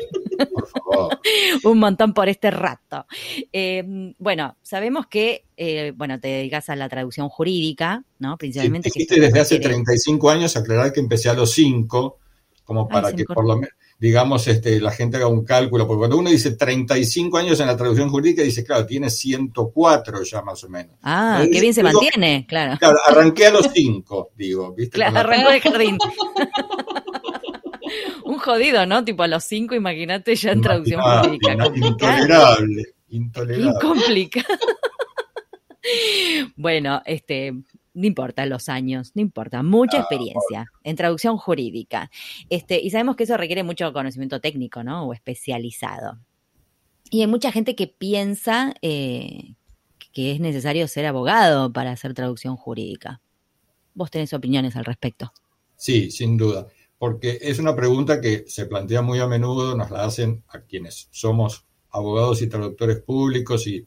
Por 0.53 0.67
favor. 0.67 1.19
un 1.63 1.79
montón 1.79 2.13
por 2.13 2.29
este 2.29 2.51
rato. 2.51 3.07
Eh, 3.51 4.13
bueno, 4.19 4.55
sabemos 4.61 5.07
que, 5.07 5.45
eh, 5.57 5.93
bueno, 5.95 6.19
te 6.19 6.27
dedicas 6.27 6.69
a 6.69 6.75
la 6.75 6.87
traducción 6.89 7.27
jurídica, 7.29 8.03
¿no? 8.19 8.37
Principalmente. 8.37 8.91
Sí, 8.91 9.07
desde 9.09 9.39
hace 9.39 9.59
35 9.59 10.29
años, 10.29 10.55
aclarar 10.55 10.93
que 10.93 10.99
empecé 10.99 11.29
a 11.29 11.33
los 11.33 11.53
5, 11.53 12.19
como 12.63 12.87
para 12.87 13.11
que 13.13 13.25
por 13.25 13.47
lo 13.47 13.55
menos 13.55 13.73
digamos, 13.97 14.47
este, 14.47 14.81
la 14.81 14.91
gente 14.91 15.17
haga 15.17 15.27
un 15.27 15.45
cálculo, 15.45 15.87
porque 15.87 15.99
cuando 15.99 16.17
uno 16.17 16.29
dice 16.29 16.55
35 16.55 17.37
años 17.37 17.59
en 17.59 17.67
la 17.67 17.77
traducción 17.77 18.09
jurídica, 18.09 18.43
dice, 18.43 18.63
claro, 18.63 18.85
tiene 18.85 19.09
104 19.09 20.23
ya 20.23 20.41
más 20.41 20.63
o 20.63 20.69
menos. 20.69 20.95
Ah, 21.01 21.43
qué 21.51 21.61
bien 21.61 21.73
se 21.73 21.83
mantiene, 21.83 22.45
claro. 22.47 22.77
Claro, 22.77 22.97
arranqué 23.07 23.47
a 23.47 23.51
los 23.51 23.69
5, 23.73 24.31
digo, 24.35 24.73
¿viste? 24.73 24.95
Claro, 24.95 25.19
arrancó 25.19 25.51
de 25.51 25.61
jardín. 25.61 25.97
un 28.25 28.37
jodido, 28.37 28.85
¿no? 28.85 29.05
Tipo 29.05 29.23
a 29.23 29.27
los 29.27 29.43
5, 29.45 29.75
imagínate 29.75 30.35
ya 30.35 30.51
en 30.51 30.61
traducción 30.61 31.01
jurídica. 31.01 31.55
Intolerable, 31.73 32.83
intolerable. 33.09 33.79
Complicado. 33.81 34.57
bueno, 36.55 37.01
este, 37.05 37.53
no 37.95 38.05
importa 38.05 38.45
los 38.45 38.69
años, 38.69 39.13
no 39.15 39.21
importa, 39.21 39.63
mucha 39.63 39.97
ah, 39.97 40.01
experiencia 40.01 40.71
en 40.83 40.95
traducción 40.95 41.37
jurídica. 41.37 42.11
Este, 42.49 42.79
y 42.79 42.91
sabemos 42.91 43.15
que 43.15 43.23
eso 43.23 43.37
requiere 43.37 43.63
mucho 43.63 43.91
conocimiento 43.93 44.39
técnico, 44.39 44.83
¿no? 44.83 45.07
O 45.07 45.13
especializado. 45.13 46.19
Y 47.09 47.21
hay 47.21 47.27
mucha 47.27 47.51
gente 47.51 47.75
que 47.75 47.87
piensa 47.87 48.73
eh, 48.81 49.55
que 50.11 50.31
es 50.31 50.39
necesario 50.39 50.87
ser 50.87 51.05
abogado 51.05 51.73
para 51.73 51.91
hacer 51.91 52.13
traducción 52.13 52.55
jurídica. 52.55 53.21
¿Vos 53.93 54.11
tenés 54.11 54.33
opiniones 54.33 54.75
al 54.75 54.85
respecto? 54.85 55.33
Sí, 55.75 56.09
sin 56.09 56.37
duda, 56.37 56.67
porque 56.97 57.37
es 57.41 57.59
una 57.59 57.75
pregunta 57.75 58.21
que 58.21 58.45
se 58.47 58.65
plantea 58.65 59.01
muy 59.01 59.19
a 59.19 59.27
menudo, 59.27 59.75
nos 59.75 59.91
la 59.91 60.05
hacen 60.05 60.43
a 60.47 60.61
quienes 60.61 61.09
somos 61.11 61.65
abogados 61.91 62.41
y 62.41 62.47
traductores 62.47 63.01
públicos 63.01 63.67
y 63.67 63.85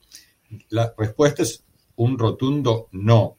la 0.69 0.95
respuesta 0.97 1.43
es 1.43 1.65
un 1.97 2.19
rotundo 2.19 2.89
no. 2.93 3.38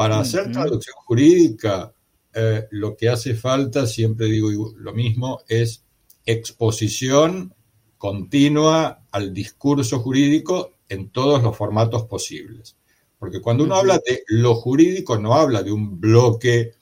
Para 0.00 0.20
hacer 0.20 0.50
traducción 0.50 0.96
jurídica, 0.96 1.92
eh, 2.32 2.66
lo 2.70 2.96
que 2.96 3.10
hace 3.10 3.34
falta, 3.34 3.86
siempre 3.86 4.28
digo 4.28 4.72
lo 4.78 4.94
mismo, 4.94 5.42
es 5.46 5.84
exposición 6.24 7.54
continua 7.98 9.04
al 9.10 9.34
discurso 9.34 10.00
jurídico 10.00 10.72
en 10.88 11.10
todos 11.10 11.42
los 11.42 11.54
formatos 11.54 12.04
posibles. 12.04 12.78
Porque 13.18 13.42
cuando 13.42 13.64
uno 13.64 13.74
habla 13.74 13.98
de 13.98 14.22
lo 14.28 14.54
jurídico, 14.54 15.18
no 15.18 15.34
habla 15.34 15.62
de 15.62 15.70
un 15.70 16.00
bloque 16.00 16.72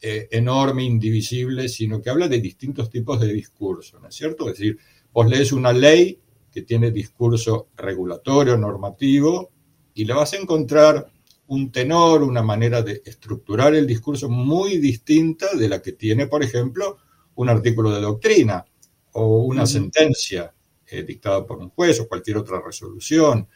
eh, 0.00 0.26
enorme, 0.32 0.82
indivisible, 0.82 1.68
sino 1.68 2.02
que 2.02 2.10
habla 2.10 2.26
de 2.26 2.40
distintos 2.40 2.90
tipos 2.90 3.20
de 3.20 3.32
discurso, 3.32 4.00
¿no 4.00 4.08
es 4.08 4.14
cierto? 4.16 4.50
Es 4.50 4.58
decir, 4.58 4.76
vos 5.12 5.28
lees 5.28 5.52
una 5.52 5.72
ley 5.72 6.18
que 6.50 6.62
tiene 6.62 6.90
discurso 6.90 7.68
regulatorio, 7.76 8.56
normativo, 8.56 9.52
y 9.94 10.04
le 10.04 10.14
vas 10.14 10.32
a 10.32 10.38
encontrar 10.38 11.12
un 11.48 11.70
tenor, 11.70 12.22
una 12.22 12.42
manera 12.42 12.82
de 12.82 13.02
estructurar 13.04 13.74
el 13.74 13.86
discurso 13.86 14.28
muy 14.28 14.78
distinta 14.78 15.54
de 15.54 15.68
la 15.68 15.80
que 15.80 15.92
tiene, 15.92 16.26
por 16.26 16.42
ejemplo, 16.42 16.98
un 17.36 17.48
artículo 17.48 17.90
de 17.92 18.00
doctrina 18.00 18.64
o 19.12 19.44
una 19.44 19.66
sentencia 19.66 20.52
eh, 20.86 21.02
dictada 21.02 21.46
por 21.46 21.58
un 21.58 21.70
juez 21.70 22.00
o 22.00 22.08
cualquier 22.08 22.38
otra 22.38 22.60
resolución 22.60 23.48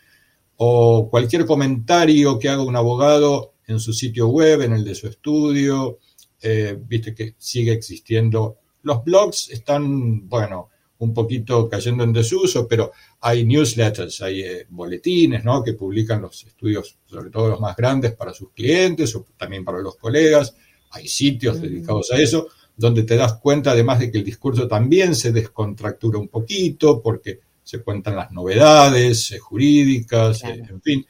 o 0.56 1.08
cualquier 1.10 1.46
comentario 1.46 2.38
que 2.38 2.48
haga 2.48 2.62
un 2.62 2.76
abogado 2.76 3.54
en 3.66 3.80
su 3.80 3.92
sitio 3.92 4.28
web, 4.28 4.62
en 4.62 4.72
el 4.72 4.84
de 4.84 4.94
su 4.94 5.06
estudio. 5.06 5.98
Eh, 6.42 6.78
viste 6.86 7.14
que 7.14 7.34
sigue 7.38 7.72
existiendo 7.72 8.60
los 8.82 9.04
blogs 9.04 9.50
están, 9.50 10.28
bueno, 10.28 10.70
un 11.00 11.14
poquito 11.14 11.68
cayendo 11.68 12.04
en 12.04 12.12
desuso, 12.12 12.68
pero 12.68 12.92
hay 13.20 13.44
newsletters, 13.44 14.20
hay 14.22 14.42
eh, 14.42 14.66
boletines, 14.68 15.44
¿no? 15.44 15.62
Que 15.62 15.72
publican 15.72 16.22
los 16.22 16.44
estudios, 16.44 16.96
sobre 17.06 17.30
todo 17.30 17.48
los 17.48 17.60
más 17.60 17.74
grandes, 17.76 18.12
para 18.12 18.32
sus 18.32 18.50
clientes 18.52 19.14
o 19.16 19.26
también 19.36 19.64
para 19.64 19.80
los 19.80 19.96
colegas. 19.96 20.54
Hay 20.90 21.08
sitios 21.08 21.60
dedicados 21.60 22.12
a 22.12 22.20
eso, 22.20 22.48
donde 22.76 23.04
te 23.04 23.16
das 23.16 23.34
cuenta 23.34 23.72
además 23.72 23.98
de 23.98 24.10
que 24.10 24.18
el 24.18 24.24
discurso 24.24 24.68
también 24.68 25.14
se 25.14 25.32
descontractura 25.32 26.18
un 26.18 26.28
poquito, 26.28 27.00
porque 27.02 27.40
se 27.62 27.82
cuentan 27.82 28.16
las 28.16 28.30
novedades 28.30 29.32
eh, 29.32 29.38
jurídicas, 29.38 30.44
eh, 30.44 30.62
en 30.68 30.82
fin. 30.82 31.06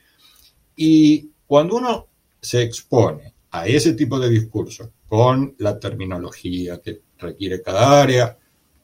Y 0.77 1.31
cuando 1.47 1.77
uno 1.77 2.07
se 2.41 2.63
expone 2.63 3.35
a 3.51 3.67
ese 3.67 3.95
tipo 3.95 4.21
de 4.21 4.31
discurso, 4.31 4.93
con 5.09 5.57
la 5.59 5.81
terminología 5.81 6.81
que 6.81 7.01
requiere 7.19 7.61
cada 7.61 8.01
área, 8.01 8.39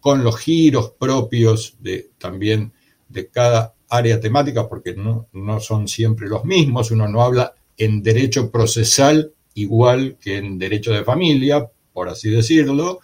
con 0.07 0.23
los 0.23 0.39
giros 0.39 0.93
propios 0.93 1.79
de 1.81 2.11
también 2.17 2.73
de 3.09 3.29
cada 3.29 3.75
área 3.89 4.21
temática, 4.21 4.69
porque 4.69 4.95
no, 4.95 5.27
no 5.33 5.59
son 5.59 5.89
siempre 5.89 6.29
los 6.29 6.45
mismos, 6.45 6.93
uno 6.93 7.09
no 7.09 7.23
habla 7.23 7.57
en 7.77 8.05
derecho 8.05 8.49
procesal 8.49 9.33
igual 9.55 10.17
que 10.21 10.37
en 10.37 10.61
derecho 10.61 10.93
de 10.93 11.03
familia, 11.03 11.69
por 11.93 12.09
así 12.09 12.31
decirlo, 12.31 13.01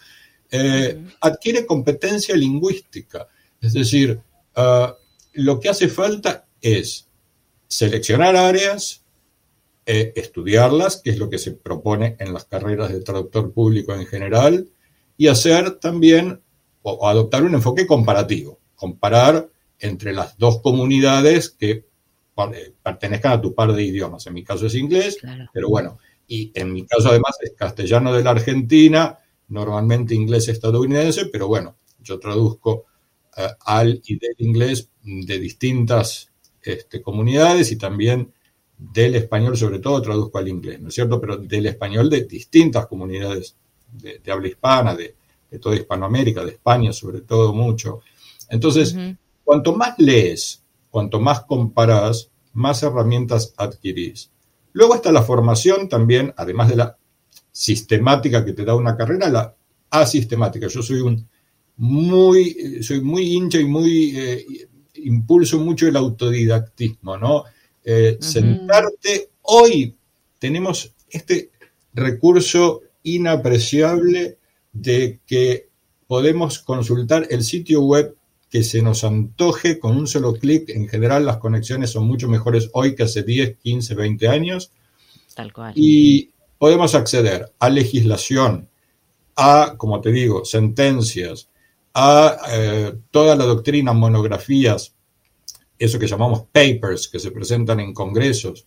eh, 0.48 0.96
adquiere 1.20 1.66
competencia 1.66 2.36
lingüística. 2.36 3.26
Es 3.60 3.72
decir, 3.72 4.20
ah, 4.54 4.94
lo 5.32 5.58
que 5.58 5.70
hace 5.70 5.88
falta 5.88 6.46
es 6.60 7.08
seleccionar 7.66 8.36
áreas, 8.36 9.02
eh, 9.86 10.12
estudiarlas, 10.14 11.00
que 11.02 11.10
es 11.10 11.18
lo 11.18 11.28
que 11.28 11.38
se 11.38 11.50
propone 11.50 12.14
en 12.20 12.32
las 12.32 12.44
carreras 12.44 12.92
de 12.92 13.00
traductor 13.00 13.52
público 13.52 13.92
en 13.92 14.06
general, 14.06 14.68
y 15.16 15.26
hacer 15.26 15.80
también 15.80 16.42
o, 16.82 17.08
adoptar 17.08 17.44
un 17.44 17.54
enfoque 17.54 17.86
comparativo, 17.86 18.58
comparar 18.74 19.48
entre 19.78 20.12
las 20.12 20.36
dos 20.38 20.60
comunidades 20.60 21.50
que 21.50 21.70
eh, 21.70 22.74
pertenezcan 22.82 23.32
a 23.32 23.40
tu 23.40 23.54
par 23.54 23.72
de 23.72 23.82
idiomas. 23.82 24.26
En 24.26 24.34
mi 24.34 24.44
caso 24.44 24.66
es 24.66 24.74
inglés, 24.74 25.18
pero 25.52 25.68
bueno, 25.68 25.98
y 26.26 26.50
en 26.54 26.72
mi 26.72 26.86
caso 26.86 27.08
además 27.08 27.36
es 27.40 27.52
castellano 27.52 28.12
de 28.12 28.22
la 28.22 28.30
Argentina, 28.30 29.18
normalmente 29.48 30.14
inglés 30.14 30.48
estadounidense, 30.48 31.26
pero 31.26 31.46
bueno, 31.46 31.76
yo 32.00 32.18
traduzco 32.18 32.86
eh, 33.36 33.48
al 33.66 34.00
y 34.06 34.18
del 34.18 34.34
inglés 34.38 34.88
de 35.02 35.38
distintas 35.38 36.30
este, 36.62 37.02
comunidades 37.02 37.72
y 37.72 37.76
también 37.76 38.32
del 38.78 39.14
español, 39.14 39.56
sobre 39.56 39.78
todo 39.78 40.02
traduzco 40.02 40.38
al 40.38 40.48
inglés, 40.48 40.80
¿no 40.80 40.88
es 40.88 40.94
cierto? 40.94 41.20
Pero 41.20 41.36
del 41.36 41.66
español 41.66 42.10
de 42.10 42.24
distintas 42.24 42.86
comunidades 42.86 43.56
de, 43.92 44.20
habla 44.30 44.48
hispana, 44.48 44.94
de, 44.94 45.14
toda 45.58 45.76
Hispanoamérica, 45.76 46.44
de 46.44 46.52
España 46.52 46.92
sobre 46.92 47.20
todo 47.20 47.52
mucho. 47.52 48.00
Entonces, 48.48 48.96
cuanto 49.44 49.74
más 49.74 49.94
lees, 49.98 50.62
cuanto 50.90 51.20
más 51.20 51.44
comparás, 51.44 52.30
más 52.52 52.82
herramientas 52.82 53.54
adquirís. 53.56 54.30
Luego 54.72 54.94
está 54.94 55.12
la 55.12 55.22
formación 55.22 55.88
también, 55.88 56.32
además 56.36 56.68
de 56.68 56.76
la 56.76 56.96
sistemática 57.50 58.44
que 58.44 58.52
te 58.52 58.64
da 58.64 58.74
una 58.74 58.96
carrera, 58.96 59.28
la 59.28 59.54
asistemática. 59.90 60.68
Yo 60.68 60.82
soy 60.82 61.00
un 61.00 61.28
muy, 61.76 62.82
soy 62.82 63.00
muy 63.00 63.34
hincha 63.34 63.58
y 63.58 63.64
muy 63.64 64.16
eh, 64.16 64.46
impulso 64.94 65.58
mucho 65.58 65.86
el 65.86 65.96
autodidactismo, 65.96 67.16
¿no? 67.16 67.44
Eh, 67.84 68.18
sentarte, 68.20 69.30
hoy 69.42 69.94
tenemos 70.38 70.94
este 71.10 71.50
recurso 71.92 72.82
inapreciable 73.02 74.38
de 74.72 75.20
que 75.26 75.68
podemos 76.06 76.58
consultar 76.58 77.26
el 77.30 77.42
sitio 77.44 77.82
web 77.82 78.16
que 78.50 78.62
se 78.62 78.82
nos 78.82 79.02
antoje 79.04 79.78
con 79.78 79.96
un 79.96 80.06
solo 80.06 80.34
clic. 80.34 80.68
En 80.68 80.88
general 80.88 81.24
las 81.24 81.38
conexiones 81.38 81.90
son 81.90 82.06
mucho 82.06 82.28
mejores 82.28 82.68
hoy 82.74 82.94
que 82.94 83.04
hace 83.04 83.22
10, 83.22 83.56
15, 83.56 83.94
20 83.94 84.28
años. 84.28 84.72
Tal 85.34 85.52
cual. 85.52 85.72
Y 85.74 86.30
podemos 86.58 86.94
acceder 86.94 87.52
a 87.58 87.70
legislación, 87.70 88.68
a, 89.36 89.74
como 89.78 90.00
te 90.00 90.12
digo, 90.12 90.44
sentencias, 90.44 91.48
a 91.94 92.36
eh, 92.50 92.94
toda 93.10 93.36
la 93.36 93.44
doctrina, 93.44 93.92
monografías, 93.92 94.94
eso 95.78 95.98
que 95.98 96.06
llamamos 96.06 96.42
papers 96.52 97.08
que 97.08 97.18
se 97.18 97.30
presentan 97.30 97.80
en 97.80 97.92
congresos, 97.92 98.66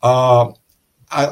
a, 0.00 0.48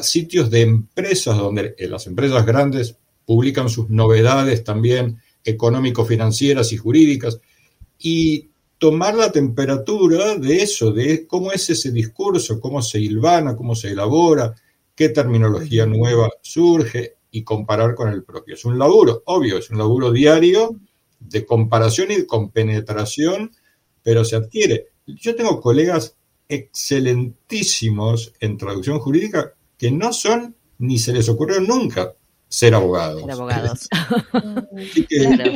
sitios 0.03 0.51
de 0.51 0.61
empresas 0.61 1.37
donde 1.37 1.75
las 1.79 2.07
empresas 2.07 2.45
grandes 2.47 2.97
publican 3.25 3.69
sus 3.69 3.91
novedades 3.91 4.65
también 4.65 5.19
económico-financieras 5.45 6.73
y 6.73 6.77
jurídicas 6.77 7.41
y 7.99 8.49
tomar 8.79 9.15
la 9.15 9.31
temperatura 9.31 10.37
de 10.37 10.63
eso, 10.63 10.93
de 10.93 11.27
cómo 11.27 11.53
es 11.53 11.71
ese 11.71 11.93
discurso, 11.93 12.61
cómo 12.61 12.83
se 12.83 13.01
hilvana, 13.01 13.57
cómo 13.57 13.75
se 13.75 13.91
elabora, 13.91 14.55
qué 14.95 15.09
terminología 15.09 15.87
nueva 15.87 16.31
surge 16.41 17.15
y 17.31 17.45
comparar 17.45 17.95
con 17.95 18.09
el 18.09 18.25
propio. 18.25 18.55
Es 18.55 18.65
un 18.65 18.79
laburo, 18.79 19.23
obvio, 19.27 19.59
es 19.59 19.71
un 19.71 19.79
laburo 19.79 20.11
diario 20.11 20.77
de 21.21 21.47
comparación 21.47 22.11
y 22.11 22.17
de 22.17 22.27
compenetración, 22.27 23.53
pero 24.03 24.25
se 24.25 24.37
adquiere. 24.37 24.89
Yo 25.07 25.35
tengo 25.37 25.61
colegas 25.61 26.17
excelentísimos 26.49 28.33
en 28.41 28.57
traducción 28.59 28.99
jurídica 28.99 29.55
que 29.79 29.91
no 29.91 30.13
son 30.13 30.55
ni 30.79 30.99
se 30.99 31.13
les 31.13 31.29
ocurrió 31.29 31.61
nunca 31.61 32.15
ser 32.53 32.75
abogados. 32.75 33.23
Ser 33.23 33.31
abogados. 33.31 33.89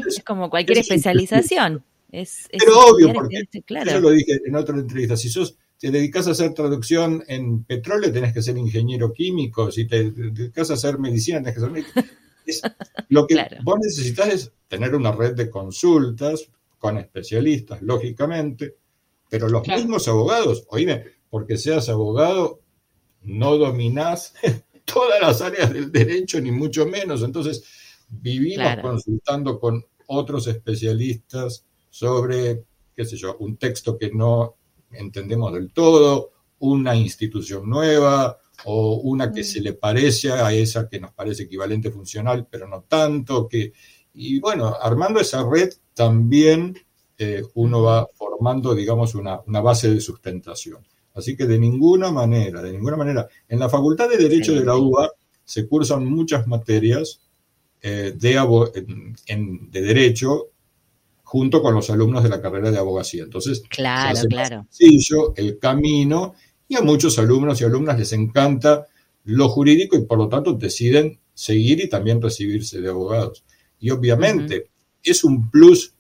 es 0.08 0.22
como 0.24 0.48
cualquier 0.48 0.78
especialización. 0.78 1.84
Es, 2.10 2.48
pero 2.50 2.86
obvio, 2.86 3.12
porque 3.12 3.42
claro. 3.66 4.00
lo 4.00 4.10
dije 4.10 4.40
en 4.46 4.56
otra 4.56 4.78
entrevista, 4.78 5.14
si 5.16 5.28
sos 5.28 5.58
te 5.78 5.90
dedicas 5.90 6.26
a 6.26 6.30
hacer 6.30 6.54
traducción 6.54 7.22
en 7.28 7.64
petróleo, 7.64 8.10
tenés 8.10 8.32
que 8.32 8.40
ser 8.40 8.56
ingeniero 8.56 9.12
químico. 9.12 9.70
Si 9.70 9.86
te 9.86 10.10
dedicas 10.10 10.70
a 10.70 10.74
hacer 10.74 10.98
medicina, 10.98 11.38
tenés 11.38 11.54
que 11.54 11.60
ser 11.60 11.70
médico. 11.70 11.90
lo 13.10 13.26
que 13.26 13.46
vos 13.62 13.78
necesitas 13.82 14.28
es 14.28 14.52
tener 14.66 14.94
una 14.94 15.12
red 15.12 15.34
de 15.34 15.50
consultas 15.50 16.48
con 16.78 16.96
especialistas, 16.96 17.82
lógicamente, 17.82 18.76
pero 19.28 19.50
los 19.50 19.68
mismos 19.68 20.08
abogados, 20.08 20.64
oíme, 20.70 21.04
porque 21.28 21.58
seas 21.58 21.90
abogado, 21.90 22.60
no 23.20 23.58
dominás 23.58 24.32
todas 24.86 25.20
las 25.20 25.42
áreas 25.42 25.70
del 25.70 25.92
derecho, 25.92 26.40
ni 26.40 26.50
mucho 26.50 26.86
menos. 26.86 27.22
Entonces, 27.22 27.62
vivimos 28.08 28.76
consultando 28.80 29.60
con 29.60 29.84
otros 30.06 30.46
especialistas 30.46 31.64
sobre, 31.90 32.64
qué 32.94 33.04
sé 33.04 33.16
yo, 33.16 33.36
un 33.40 33.58
texto 33.58 33.98
que 33.98 34.10
no 34.10 34.56
entendemos 34.90 35.52
del 35.52 35.72
todo, 35.72 36.30
una 36.60 36.96
institución 36.96 37.68
nueva 37.68 38.38
o 38.64 38.96
una 39.02 39.30
que 39.30 39.42
mm. 39.42 39.44
se 39.44 39.60
le 39.60 39.72
parece 39.74 40.30
a 40.30 40.52
esa 40.52 40.88
que 40.88 41.00
nos 41.00 41.12
parece 41.12 41.42
equivalente 41.42 41.90
funcional, 41.90 42.46
pero 42.50 42.66
no 42.66 42.82
tanto, 42.88 43.46
que, 43.48 43.72
y 44.14 44.40
bueno, 44.40 44.74
armando 44.80 45.20
esa 45.20 45.46
red 45.48 45.70
también 45.92 46.78
eh, 47.18 47.42
uno 47.54 47.82
va 47.82 48.06
formando, 48.14 48.74
digamos, 48.74 49.14
una, 49.14 49.40
base 49.46 49.90
de 49.90 50.00
sustentación. 50.00 50.86
Así 51.16 51.34
que 51.34 51.46
de 51.46 51.58
ninguna 51.58 52.12
manera, 52.12 52.62
de 52.62 52.72
ninguna 52.72 52.96
manera, 52.96 53.26
en 53.48 53.58
la 53.58 53.68
Facultad 53.68 54.08
de 54.08 54.18
Derecho 54.18 54.54
de 54.54 54.64
la 54.64 54.76
UBA 54.76 55.10
se 55.44 55.66
cursan 55.66 56.04
muchas 56.04 56.46
materias 56.46 57.20
eh, 57.80 58.12
de, 58.14 58.34
de 59.70 59.80
Derecho 59.80 60.50
junto 61.22 61.62
con 61.62 61.74
los 61.74 61.88
alumnos 61.90 62.22
de 62.22 62.28
la 62.28 62.40
carrera 62.40 62.70
de 62.70 62.78
abogacía. 62.78 63.24
Entonces, 63.24 63.62
claro, 63.68 64.20
claro. 64.28 64.66
sencillo 64.70 65.32
el 65.36 65.58
camino 65.58 66.34
y 66.68 66.76
a 66.76 66.82
muchos 66.82 67.18
alumnos 67.18 67.60
y 67.60 67.64
alumnas 67.64 67.98
les 67.98 68.12
encanta 68.12 68.86
lo 69.24 69.48
jurídico 69.48 69.96
y 69.96 70.04
por 70.04 70.18
lo 70.18 70.28
tanto 70.28 70.52
deciden 70.52 71.18
seguir 71.34 71.80
y 71.80 71.88
también 71.88 72.20
recibirse 72.22 72.80
de 72.80 72.88
abogados. 72.88 73.44
Y 73.80 73.90
obviamente 73.90 74.70
es 75.02 75.24
un 75.24 75.50
plus 75.50 75.95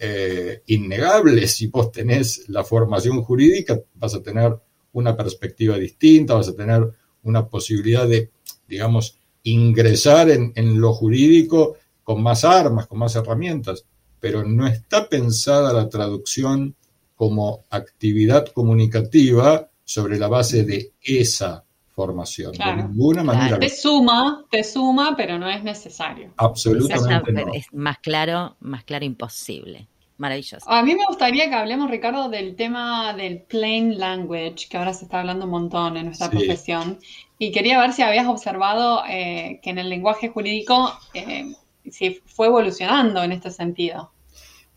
eh, 0.00 0.62
innegable 0.66 1.46
si 1.46 1.68
vos 1.68 1.92
tenés 1.92 2.48
la 2.48 2.64
formación 2.64 3.22
jurídica, 3.22 3.78
vas 3.94 4.14
a 4.14 4.22
tener 4.22 4.56
una 4.92 5.16
perspectiva 5.16 5.76
distinta, 5.76 6.34
vas 6.34 6.48
a 6.48 6.56
tener 6.56 6.88
una 7.22 7.46
posibilidad 7.46 8.08
de, 8.08 8.30
digamos, 8.66 9.18
ingresar 9.44 10.30
en, 10.30 10.52
en 10.56 10.80
lo 10.80 10.92
jurídico 10.94 11.76
con 12.02 12.22
más 12.22 12.44
armas, 12.44 12.86
con 12.86 12.98
más 12.98 13.14
herramientas 13.14 13.84
pero 14.20 14.44
no 14.44 14.66
está 14.66 15.08
pensada 15.08 15.72
la 15.72 15.88
traducción 15.88 16.76
como 17.16 17.64
actividad 17.70 18.46
comunicativa 18.48 19.68
sobre 19.84 20.18
la 20.18 20.28
base 20.28 20.64
de 20.64 20.92
esa 21.02 21.64
formación. 21.94 22.52
de 22.52 22.76
ninguna 22.76 23.24
manera. 23.24 23.58
Te 23.58 23.68
suma, 23.68 24.44
te 24.50 24.62
suma, 24.62 25.14
pero 25.16 25.38
no 25.38 25.50
es 25.50 25.62
necesario. 25.64 26.32
Absolutamente. 26.36 27.32
no. 27.32 27.52
Es 27.52 27.66
más 27.72 27.98
claro, 27.98 28.56
más 28.60 28.84
claro 28.84 29.04
imposible. 29.04 29.88
Maravilloso. 30.20 30.68
A 30.68 30.82
mí 30.82 30.94
me 30.94 31.06
gustaría 31.08 31.48
que 31.48 31.54
hablemos, 31.54 31.90
Ricardo, 31.90 32.28
del 32.28 32.54
tema 32.54 33.14
del 33.14 33.40
plain 33.40 33.98
language, 33.98 34.68
que 34.68 34.76
ahora 34.76 34.92
se 34.92 35.04
está 35.04 35.20
hablando 35.20 35.46
un 35.46 35.50
montón 35.50 35.96
en 35.96 36.04
nuestra 36.04 36.28
profesión. 36.28 36.98
Y 37.38 37.52
quería 37.52 37.80
ver 37.80 37.94
si 37.94 38.02
habías 38.02 38.26
observado 38.26 39.02
eh, 39.08 39.60
que 39.62 39.70
en 39.70 39.78
el 39.78 39.88
lenguaje 39.88 40.28
jurídico 40.28 40.92
eh, 41.14 41.54
si 41.90 42.20
fue 42.26 42.48
evolucionando 42.48 43.22
en 43.22 43.32
este 43.32 43.50
sentido. 43.50 44.12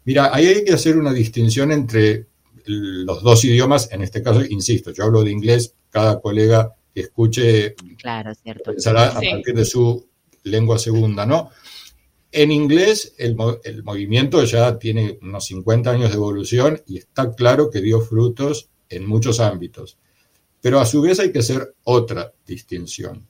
Mira, 0.05 0.33
ahí 0.33 0.47
hay 0.47 0.63
que 0.63 0.71
hacer 0.71 0.97
una 0.97 1.11
distinción 1.11 1.73
entre 1.73 2.27
los 2.63 3.21
dos 3.21 3.43
idiomas, 3.43 3.91
en 3.91 4.01
este 4.01 4.23
caso, 4.23 4.45
insisto, 4.45 4.91
yo 4.91 5.03
hablo 5.03 5.25
de 5.25 5.31
inglés, 5.31 5.75
cada 5.89 6.21
colega 6.21 6.73
que 6.95 7.01
escuche 7.01 7.75
claro, 7.97 8.33
cierto. 8.33 8.71
pensará 8.71 9.07
a 9.09 9.13
partir 9.15 9.55
de 9.55 9.65
su 9.65 10.07
lengua 10.43 10.79
segunda, 10.79 11.25
¿no? 11.25 11.49
En 12.35 12.51
inglés 12.51 13.13
el, 13.19 13.37
el, 13.63 13.83
movimiento 13.83 14.43
ya 14.43 14.79
tiene 14.79 15.19
unos 15.21 15.45
50 15.45 15.91
años 15.91 16.09
de 16.09 16.15
evolución 16.15 16.81
y 16.87 16.97
está 16.97 17.31
claro 17.31 17.69
que 17.69 17.79
dio 17.79 18.01
frutos 18.01 18.69
en 18.89 19.07
muchos 19.07 19.39
ámbitos. 19.39 19.99
Pero 20.59 20.79
a 20.79 20.85
su 20.87 21.01
vez 21.01 21.19
hay 21.19 21.31
que 21.31 21.39
hacer 21.39 21.75
otra 21.83 22.33
distinción. 22.47 23.27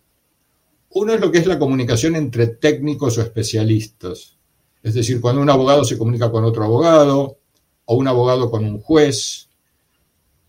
Uno 0.91 1.13
es 1.13 1.19
lo 1.19 1.31
que 1.31 1.39
es 1.39 1.47
la 1.47 1.59
comunicación 1.59 2.15
entre 2.15 2.47
técnicos 2.47 3.17
o 3.17 3.21
especialistas. 3.21 4.37
Es 4.81 4.93
decir, 4.93 5.19
cuando 5.19 5.41
un 5.41 5.49
abogado 5.49 5.83
se 5.83 5.97
comunica 5.97 6.31
con 6.31 6.45
otro 6.45 6.63
abogado 6.63 7.39
o 7.83 7.95
un 7.95 8.07
abogado 8.07 8.49
con 8.49 8.63
un 8.63 8.79
juez. 8.79 9.49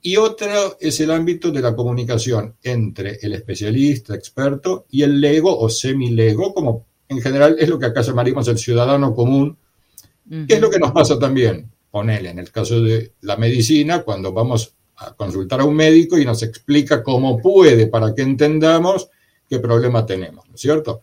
Y 0.00 0.16
otro 0.16 0.76
es 0.78 1.00
el 1.00 1.10
ámbito 1.10 1.50
de 1.50 1.60
la 1.60 1.74
comunicación 1.74 2.54
entre 2.62 3.18
el 3.20 3.32
especialista, 3.32 4.14
experto 4.14 4.86
y 4.90 5.02
el 5.02 5.20
lego 5.20 5.58
o 5.58 5.68
semilego, 5.68 6.54
como 6.54 6.86
en 7.16 7.22
general 7.22 7.56
es 7.58 7.68
lo 7.68 7.78
que 7.78 7.86
acá 7.86 8.02
llamaríamos 8.02 8.46
el 8.48 8.58
ciudadano 8.58 9.14
común, 9.14 9.56
que 10.28 10.54
es 10.54 10.60
lo 10.60 10.70
que 10.70 10.78
nos 10.78 10.92
pasa 10.92 11.18
también. 11.18 11.70
Ponele, 11.90 12.30
en 12.30 12.38
el 12.38 12.50
caso 12.50 12.80
de 12.80 13.12
la 13.20 13.36
medicina, 13.36 14.02
cuando 14.02 14.32
vamos 14.32 14.74
a 14.96 15.14
consultar 15.14 15.60
a 15.60 15.64
un 15.64 15.74
médico 15.74 16.18
y 16.18 16.24
nos 16.24 16.42
explica 16.42 17.02
cómo 17.02 17.40
puede 17.40 17.86
para 17.86 18.14
que 18.14 18.22
entendamos 18.22 19.08
qué 19.48 19.58
problema 19.58 20.04
tenemos, 20.04 20.48
¿no 20.48 20.54
es 20.54 20.60
cierto? 20.60 21.02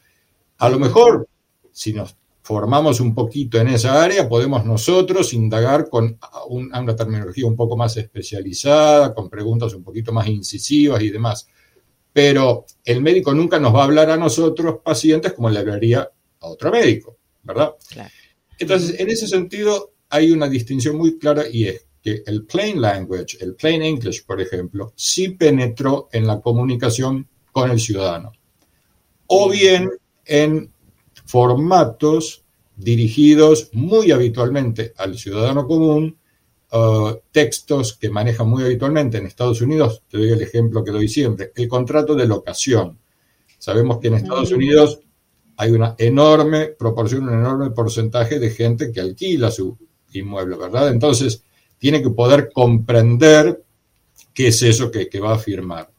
A 0.57 0.69
lo 0.69 0.79
mejor, 0.79 1.27
si 1.71 1.93
nos 1.93 2.15
formamos 2.41 2.99
un 2.99 3.13
poquito 3.13 3.59
en 3.59 3.69
esa 3.69 4.03
área, 4.03 4.27
podemos 4.27 4.65
nosotros 4.65 5.33
indagar 5.33 5.89
con 5.89 6.17
una 6.49 6.95
terminología 6.95 7.45
un 7.45 7.55
poco 7.55 7.77
más 7.77 7.95
especializada, 7.97 9.13
con 9.13 9.29
preguntas 9.29 9.73
un 9.73 9.83
poquito 9.83 10.11
más 10.11 10.27
incisivas 10.27 11.01
y 11.01 11.09
demás. 11.09 11.47
Pero 12.13 12.65
el 12.83 13.01
médico 13.01 13.33
nunca 13.33 13.59
nos 13.59 13.73
va 13.73 13.81
a 13.81 13.85
hablar 13.85 14.09
a 14.09 14.17
nosotros, 14.17 14.79
pacientes, 14.83 15.33
como 15.33 15.49
le 15.49 15.59
hablaría 15.59 16.01
a 16.39 16.47
otro 16.47 16.71
médico, 16.71 17.17
¿verdad? 17.43 17.71
Entonces, 18.59 18.99
en 18.99 19.09
ese 19.09 19.27
sentido, 19.27 19.93
hay 20.09 20.31
una 20.31 20.49
distinción 20.49 20.97
muy 20.97 21.17
clara 21.17 21.45
y 21.51 21.67
es 21.67 21.85
que 22.01 22.23
el 22.25 22.45
plain 22.45 22.81
language, 22.81 23.37
el 23.39 23.55
plain 23.55 23.81
English, 23.81 24.25
por 24.25 24.41
ejemplo, 24.41 24.91
sí 24.95 25.29
penetró 25.29 26.09
en 26.11 26.27
la 26.27 26.41
comunicación 26.41 27.27
con 27.51 27.71
el 27.71 27.79
ciudadano. 27.79 28.31
O 29.27 29.49
bien 29.49 29.89
en 30.25 30.71
formatos 31.25 32.43
dirigidos 32.75 33.69
muy 33.73 34.11
habitualmente 34.11 34.93
al 34.97 35.17
ciudadano 35.17 35.67
común, 35.67 36.17
uh, 36.71 37.15
textos 37.31 37.97
que 37.97 38.09
manejan 38.09 38.49
muy 38.49 38.63
habitualmente 38.63 39.17
en 39.17 39.25
Estados 39.25 39.61
Unidos, 39.61 40.03
te 40.09 40.17
doy 40.17 40.29
el 40.31 40.41
ejemplo 40.41 40.83
que 40.83 40.91
doy 40.91 41.07
siempre, 41.07 41.51
el 41.55 41.67
contrato 41.67 42.15
de 42.15 42.27
locación. 42.27 42.99
Sabemos 43.57 43.99
que 43.99 44.07
en 44.07 44.15
Estados 44.15 44.51
Unidos 44.51 44.99
hay 45.57 45.71
una 45.71 45.95
enorme 45.97 46.67
proporción, 46.67 47.27
un 47.27 47.35
enorme 47.35 47.69
porcentaje 47.69 48.39
de 48.39 48.49
gente 48.49 48.91
que 48.91 48.99
alquila 48.99 49.51
su 49.51 49.77
inmueble, 50.13 50.57
¿verdad? 50.57 50.89
Entonces, 50.89 51.43
tiene 51.77 52.01
que 52.01 52.09
poder 52.09 52.49
comprender 52.51 53.63
qué 54.33 54.47
es 54.47 54.61
eso 54.63 54.89
que, 54.91 55.07
va 55.19 55.33
a 55.33 55.39
firmar. 55.39 55.91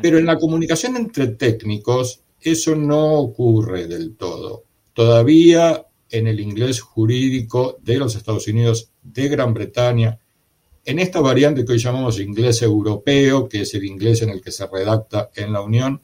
Pero 0.00 0.18
en 0.18 0.26
la 0.26 0.38
comunicación 0.38 0.96
entre 0.96 1.28
técnicos, 1.28 2.22
eso 2.40 2.76
no 2.76 3.14
ocurre 3.14 3.86
del 3.86 4.16
todo. 4.16 4.64
Todavía 4.92 5.86
en 6.10 6.26
el 6.26 6.40
inglés 6.40 6.80
jurídico 6.80 7.78
de 7.82 7.96
los 7.96 8.14
Estados 8.14 8.46
Unidos, 8.46 8.90
de 9.04 9.28
Gran 9.28 9.54
Bretaña, 9.54 10.18
en 10.84 10.98
esta 10.98 11.20
variante 11.20 11.64
que 11.64 11.72
hoy 11.72 11.78
llamamos 11.78 12.18
inglés 12.18 12.60
europeo, 12.62 13.48
que 13.48 13.62
es 13.62 13.74
el 13.74 13.84
inglés 13.84 14.22
en 14.22 14.30
el 14.30 14.42
que 14.42 14.50
se 14.50 14.66
redacta 14.66 15.30
en 15.34 15.52
la 15.52 15.62
Unión, 15.62 16.00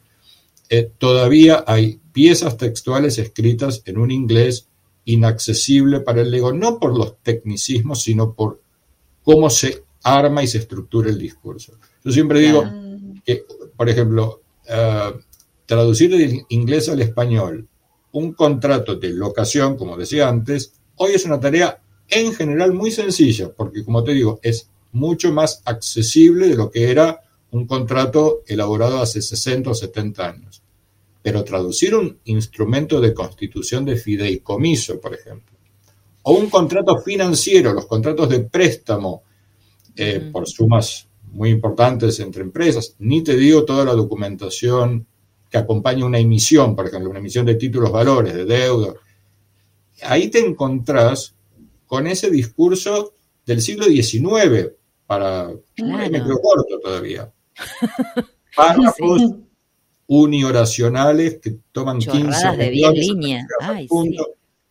eh, 0.68 0.90
todavía 0.98 1.64
hay 1.66 2.00
piezas 2.12 2.56
textuales 2.56 3.18
escritas 3.18 3.82
en 3.84 3.98
un 3.98 4.10
inglés 4.10 4.68
inaccesible 5.04 6.00
para 6.00 6.22
el 6.22 6.30
lego, 6.30 6.52
no 6.52 6.78
por 6.78 6.96
los 6.96 7.18
tecnicismos, 7.22 8.02
sino 8.02 8.34
por 8.34 8.60
cómo 9.22 9.50
se 9.50 9.82
arma 10.02 10.42
y 10.42 10.46
se 10.46 10.58
estructura 10.58 11.10
el 11.10 11.18
discurso. 11.18 11.74
Yo 12.04 12.12
siempre 12.12 12.40
digo 12.40 12.64
que, 13.24 13.44
por 13.76 13.88
ejemplo, 13.88 14.42
uh, 14.68 15.18
traducir 15.66 16.10
del 16.10 16.44
inglés 16.48 16.88
al 16.88 17.02
español 17.02 17.68
un 18.12 18.32
contrato 18.32 18.96
de 18.96 19.10
locación, 19.10 19.76
como 19.76 19.96
decía 19.96 20.28
antes, 20.28 20.72
hoy 20.96 21.12
es 21.12 21.24
una 21.24 21.38
tarea 21.38 21.80
en 22.10 22.34
general 22.34 22.72
muy 22.72 22.90
sencilla, 22.90 23.52
porque 23.52 23.84
como 23.84 24.02
te 24.04 24.12
digo, 24.12 24.40
es 24.42 24.68
mucho 24.92 25.32
más 25.32 25.62
accesible 25.64 26.48
de 26.48 26.56
lo 26.56 26.70
que 26.70 26.90
era 26.90 27.20
un 27.52 27.66
contrato 27.66 28.42
elaborado 28.46 29.00
hace 29.00 29.22
60 29.22 29.70
o 29.70 29.74
70 29.74 30.28
años. 30.28 30.62
Pero 31.22 31.44
traducir 31.44 31.94
un 31.94 32.18
instrumento 32.24 33.00
de 33.00 33.12
constitución 33.12 33.84
de 33.84 33.96
fideicomiso, 33.96 35.00
por 35.00 35.14
ejemplo, 35.14 35.56
o 36.22 36.32
un 36.32 36.50
contrato 36.50 36.98
financiero, 36.98 37.72
los 37.72 37.86
contratos 37.86 38.28
de 38.28 38.40
préstamo 38.40 39.22
eh, 39.96 40.30
por 40.32 40.48
sumas 40.48 41.06
muy 41.32 41.50
importantes 41.50 42.18
entre 42.20 42.42
empresas, 42.42 42.96
ni 42.98 43.22
te 43.22 43.36
digo 43.36 43.64
toda 43.64 43.84
la 43.84 43.92
documentación 43.92 45.06
que 45.48 45.58
acompaña 45.58 46.04
una 46.04 46.18
emisión, 46.18 46.76
por 46.76 46.86
ejemplo, 46.86 47.10
una 47.10 47.18
emisión 47.18 47.46
de 47.46 47.56
títulos 47.56 47.90
valores, 47.90 48.34
de 48.34 48.44
deuda. 48.44 48.94
Ahí 50.02 50.28
te 50.28 50.38
encontrás 50.38 51.34
con 51.90 52.06
ese 52.06 52.30
discurso 52.30 53.14
del 53.44 53.60
siglo 53.60 53.86
XIX, 53.86 54.70
para... 55.08 55.50
me 55.76 56.08
quedo 56.08 56.40
corto 56.40 56.78
todavía. 56.80 57.32
Párrafos 58.56 59.34
unioracionales 60.06 61.40
que 61.42 61.56
toman 61.72 61.98
15 61.98 62.56
de 62.56 62.70
10 62.70 62.92
líneas. 62.92 63.46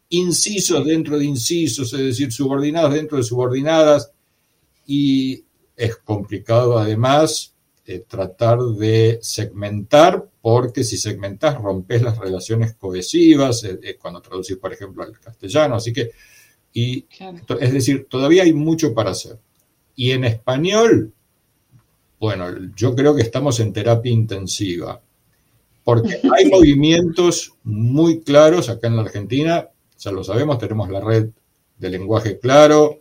Incisos 0.08 0.86
dentro 0.86 1.20
de 1.20 1.26
incisos, 1.26 1.92
es 1.92 2.00
decir, 2.00 2.32
subordinados 2.32 2.94
dentro 2.94 3.18
de 3.18 3.24
subordinadas. 3.26 4.14
Y 4.88 5.44
es 5.76 5.98
complicado 5.98 6.78
además 6.78 7.54
eh, 7.86 8.06
tratar 8.08 8.60
de 8.60 9.20
segmentar, 9.22 10.26
porque 10.42 10.86
si 10.86 10.98
segmentas 10.98 11.62
rompes 11.62 12.02
las 12.02 12.18
relaciones 12.18 12.76
cohesivas, 12.76 13.66
eh, 13.66 13.78
eh, 13.84 13.98
cuando 13.98 14.22
traducís, 14.22 14.56
por 14.56 14.72
ejemplo, 14.72 15.04
al 15.04 15.20
castellano. 15.20 15.76
Así 15.76 15.92
que, 15.92 16.12
y, 16.74 17.06
es 17.60 17.74
decir, 17.74 18.08
todavía 18.10 18.44
hay 18.44 18.54
mucho 18.54 18.94
para 18.94 19.12
hacer. 19.12 19.40
Y 19.96 20.12
en 20.12 20.24
español, 20.24 21.14
bueno, 22.20 22.46
yo 22.76 22.96
creo 22.96 23.16
que 23.16 23.22
estamos 23.22 23.60
en 23.60 23.74
terapia 23.74 24.12
intensiva, 24.12 25.02
porque 25.84 26.20
hay 26.38 26.46
movimientos 26.50 27.54
muy 27.64 28.22
claros 28.22 28.70
acá 28.70 28.88
en 28.88 28.96
la 28.96 29.04
Argentina, 29.04 29.68
ya 29.98 30.12
lo 30.12 30.24
sabemos, 30.24 30.58
tenemos 30.58 30.90
la 30.90 31.02
red 31.02 31.30
de 31.78 31.90
lenguaje 31.90 32.40
claro, 32.40 33.00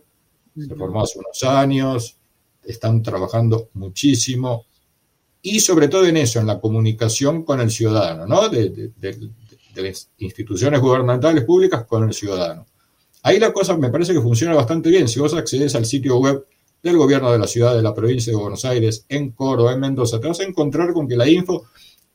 se 0.57 0.75
formó 0.75 1.03
hace 1.03 1.19
unos 1.19 1.43
años, 1.43 2.17
están 2.63 3.01
trabajando 3.01 3.69
muchísimo 3.73 4.65
y 5.41 5.59
sobre 5.59 5.87
todo 5.87 6.05
en 6.05 6.17
eso, 6.17 6.39
en 6.39 6.47
la 6.47 6.59
comunicación 6.59 7.43
con 7.43 7.61
el 7.61 7.71
ciudadano, 7.71 8.25
¿no? 8.25 8.49
De, 8.49 8.91
las 9.75 10.09
instituciones 10.17 10.81
gubernamentales 10.81 11.45
públicas 11.45 11.85
con 11.85 12.03
el 12.03 12.13
ciudadano. 12.13 12.65
Ahí 13.29 13.39
la 13.39 13.53
cosa 13.53 13.77
me 13.77 13.89
parece 13.89 14.11
que 14.11 14.21
funciona 14.21 14.55
bastante 14.55 14.89
bien. 14.89 15.07
Si 15.07 15.19
vos 15.19 15.35
accedes 15.35 15.75
al 15.75 15.85
sitio 15.85 16.17
web 16.17 16.47
del 16.81 16.97
gobierno 16.97 17.31
de 17.31 17.37
la 17.37 17.45
ciudad, 17.45 17.75
de 17.75 17.83
la 17.83 17.93
provincia 17.93 18.33
de 18.33 18.39
Buenos 18.39 18.65
Aires, 18.65 19.05
en 19.07 19.33
Coro, 19.33 19.69
en 19.69 19.79
Mendoza, 19.79 20.19
te 20.19 20.27
vas 20.27 20.39
a 20.39 20.45
encontrar 20.45 20.93
con 20.93 21.07
que 21.07 21.15
la 21.15 21.29
info 21.29 21.67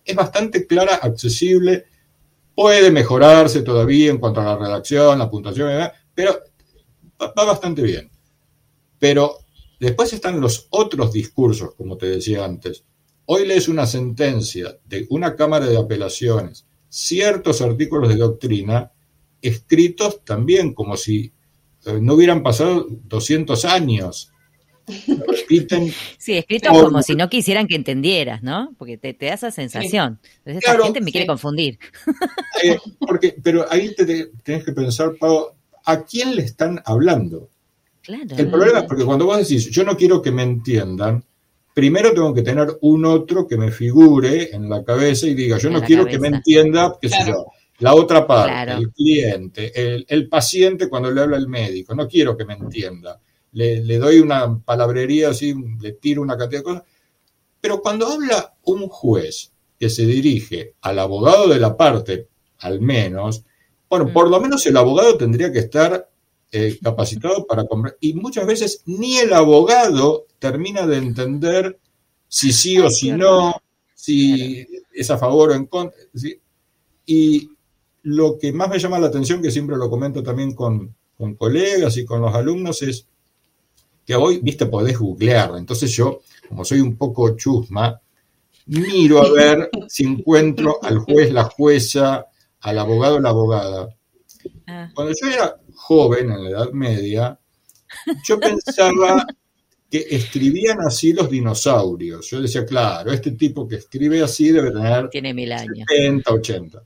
es 0.04 0.16
bastante 0.16 0.66
clara, 0.66 0.96
accesible, 0.96 1.84
puede 2.52 2.90
mejorarse 2.90 3.62
todavía 3.62 4.10
en 4.10 4.18
cuanto 4.18 4.40
a 4.40 4.44
la 4.44 4.56
redacción, 4.56 5.20
la 5.20 5.30
puntuación, 5.30 5.70
pero 6.12 6.36
va 7.20 7.44
bastante 7.44 7.82
bien. 7.82 8.10
Pero 8.98 9.38
después 9.78 10.12
están 10.12 10.40
los 10.40 10.66
otros 10.70 11.12
discursos, 11.12 11.76
como 11.76 11.96
te 11.96 12.06
decía 12.06 12.44
antes, 12.44 12.82
Hoy 13.26 13.46
lees 13.46 13.68
una 13.68 13.86
sentencia 13.86 14.78
de 14.84 15.06
una 15.10 15.36
Cámara 15.36 15.66
de 15.66 15.78
Apelaciones, 15.78 16.66
ciertos 16.88 17.62
artículos 17.62 18.08
de 18.08 18.16
doctrina, 18.16 18.90
escritos 19.48 20.24
también 20.24 20.74
como 20.74 20.96
si 20.96 21.32
eh, 21.86 21.98
no 22.00 22.14
hubieran 22.14 22.42
pasado 22.42 22.86
200 22.88 23.64
años. 23.64 24.30
Repiten. 24.86 25.92
Sí, 26.18 26.34
escritos 26.34 26.72
como 26.72 27.02
si 27.02 27.14
no 27.14 27.28
quisieran 27.28 27.66
que 27.66 27.74
entendieras, 27.74 28.42
¿no? 28.42 28.74
Porque 28.78 28.96
te, 28.96 29.12
da 29.12 29.34
esa 29.34 29.50
sensación. 29.50 30.18
Entonces, 30.44 30.64
esta 30.64 30.82
gente 30.82 31.00
me 31.00 31.12
quiere 31.12 31.26
confundir. 31.26 31.78
Eh, 32.62 32.78
porque, 33.00 33.34
pero 33.42 33.66
ahí 33.68 33.94
te, 33.94 34.30
tienes 34.42 34.64
que 34.64 34.72
pensar, 34.72 35.16
Pau, 35.18 35.48
¿a 35.84 36.02
quién 36.04 36.36
le 36.36 36.42
están 36.42 36.80
hablando? 36.86 37.50
Claro. 38.00 38.24
El 38.38 38.48
problema 38.48 38.78
es 38.78 38.84
porque 38.84 39.04
cuando 39.04 39.26
vos 39.26 39.36
decís, 39.36 39.68
yo 39.70 39.84
no 39.84 39.96
quiero 39.96 40.22
que 40.22 40.30
me 40.30 40.44
entiendan, 40.44 41.22
primero 41.74 42.14
tengo 42.14 42.32
que 42.32 42.42
tener 42.42 42.68
un 42.80 43.04
otro 43.04 43.46
que 43.46 43.58
me 43.58 43.70
figure 43.70 44.54
en 44.54 44.70
la 44.70 44.84
cabeza 44.84 45.26
y 45.26 45.34
diga, 45.34 45.58
yo 45.58 45.68
no 45.68 45.82
quiero 45.82 46.06
que 46.06 46.18
me 46.18 46.28
entienda, 46.28 46.96
qué 47.02 47.08
sé 47.08 47.18
yo, 47.26 47.46
la 47.84 47.94
otra 47.94 48.26
parte, 48.26 48.72
el 48.72 48.90
cliente, 48.92 50.06
el, 50.08 50.26
paciente 50.26 50.88
cuando 50.88 51.10
le 51.10 51.20
habla 51.20 51.36
el 51.36 51.48
médico, 51.48 51.94
no 51.94 52.08
quiero 52.08 52.34
que 52.34 52.46
me 52.46 52.54
entienda. 52.54 53.20
Le, 53.52 53.84
le, 53.84 53.98
doy 53.98 54.20
una 54.20 54.58
palabrería 54.58 55.28
así, 55.28 55.54
le 55.78 55.92
tiro 55.92 56.22
una 56.22 56.38
cantidad 56.38 56.60
de 56.60 56.64
cosas. 56.64 56.82
Pero 57.60 57.82
cuando 57.82 58.06
habla 58.06 58.54
un 58.62 58.88
juez 58.88 59.52
que 59.78 59.90
se 59.90 60.06
dirige 60.06 60.76
al 60.80 60.98
abogado 60.98 61.46
de 61.46 61.60
la 61.60 61.76
parte, 61.76 62.28
al 62.60 62.80
menos, 62.80 63.44
bueno, 63.86 64.10
por 64.10 64.30
lo 64.30 64.40
menos 64.40 64.64
el 64.64 64.78
abogado 64.78 65.18
tendría 65.18 65.52
que 65.52 65.58
estar 65.58 66.08
eh, 66.52 66.78
capacitado 66.82 67.46
para 67.46 67.66
comprar. 67.66 67.98
Y 68.00 68.14
muchas 68.14 68.46
veces 68.46 68.82
ni 68.86 69.18
el 69.18 69.34
abogado 69.34 70.24
termina 70.38 70.86
de 70.86 70.96
entender 70.96 71.78
si 72.28 72.50
sí 72.50 72.78
o 72.78 72.88
si 72.88 73.12
no, 73.12 73.60
si 73.94 74.66
es 74.90 75.10
a 75.10 75.18
favor 75.18 75.50
o 75.50 75.54
en 75.54 75.66
contra. 75.66 76.00
Y 77.04 77.50
lo 78.04 78.38
que 78.38 78.52
más 78.52 78.68
me 78.68 78.78
llama 78.78 78.98
la 78.98 79.08
atención, 79.08 79.42
que 79.42 79.50
siempre 79.50 79.76
lo 79.76 79.90
comento 79.90 80.22
también 80.22 80.54
con, 80.54 80.94
con 81.16 81.34
colegas 81.34 81.96
y 81.96 82.04
con 82.04 82.20
los 82.20 82.34
alumnos, 82.34 82.82
es 82.82 83.06
que 84.06 84.14
hoy, 84.14 84.40
viste, 84.42 84.66
podés 84.66 84.98
googlear. 84.98 85.52
Entonces 85.56 85.90
yo, 85.90 86.20
como 86.48 86.64
soy 86.64 86.80
un 86.80 86.96
poco 86.96 87.34
chusma, 87.36 87.98
miro 88.66 89.22
a 89.22 89.32
ver 89.32 89.70
si 89.88 90.04
encuentro 90.04 90.78
al 90.82 90.98
juez, 90.98 91.32
la 91.32 91.44
jueza, 91.44 92.26
al 92.60 92.78
abogado, 92.78 93.18
la 93.20 93.30
abogada. 93.30 93.88
Ah. 94.66 94.90
Cuando 94.94 95.14
yo 95.20 95.28
era 95.28 95.56
joven, 95.74 96.30
en 96.30 96.44
la 96.44 96.50
Edad 96.50 96.72
Media, 96.72 97.38
yo 98.24 98.38
pensaba 98.38 99.26
que 99.90 100.06
escribían 100.10 100.82
así 100.82 101.14
los 101.14 101.30
dinosaurios. 101.30 102.28
Yo 102.28 102.42
decía, 102.42 102.66
claro, 102.66 103.12
este 103.12 103.32
tipo 103.32 103.66
que 103.66 103.76
escribe 103.76 104.22
así 104.22 104.50
debe 104.50 104.72
tener 104.72 105.08
Tiene 105.08 105.32
mil 105.32 105.52
años. 105.52 105.86
70, 105.88 106.32
80. 106.32 106.82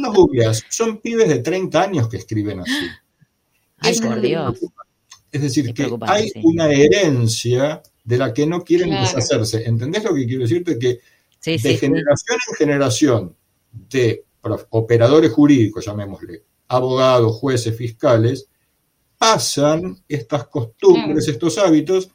No 0.00 0.12
googleas, 0.12 0.64
son 0.68 0.98
pibes 0.98 1.28
de 1.28 1.38
30 1.40 1.82
años 1.82 2.08
que 2.08 2.18
escriben 2.18 2.60
así. 2.60 2.86
Ay, 3.78 3.98
por 4.00 4.20
Dios. 4.20 4.58
Es 5.30 5.42
decir, 5.42 5.74
que 5.74 5.90
hay 6.02 6.30
una 6.42 6.70
herencia 6.70 7.82
de 8.04 8.16
la 8.16 8.32
que 8.32 8.46
no 8.46 8.62
quieren 8.62 8.90
deshacerse. 8.90 9.64
¿Entendés 9.66 10.04
lo 10.04 10.14
que 10.14 10.26
quiero 10.26 10.42
decirte? 10.42 10.78
Que 10.78 11.00
de 11.44 11.76
generación 11.76 12.38
en 12.48 12.54
generación 12.56 13.36
de 13.90 14.24
operadores 14.70 15.32
jurídicos, 15.32 15.84
llamémosle, 15.84 16.42
abogados, 16.68 17.36
jueces, 17.36 17.76
fiscales, 17.76 18.48
pasan 19.18 19.98
estas 20.08 20.46
costumbres, 20.48 21.28
estos 21.28 21.58
hábitos, 21.58 22.10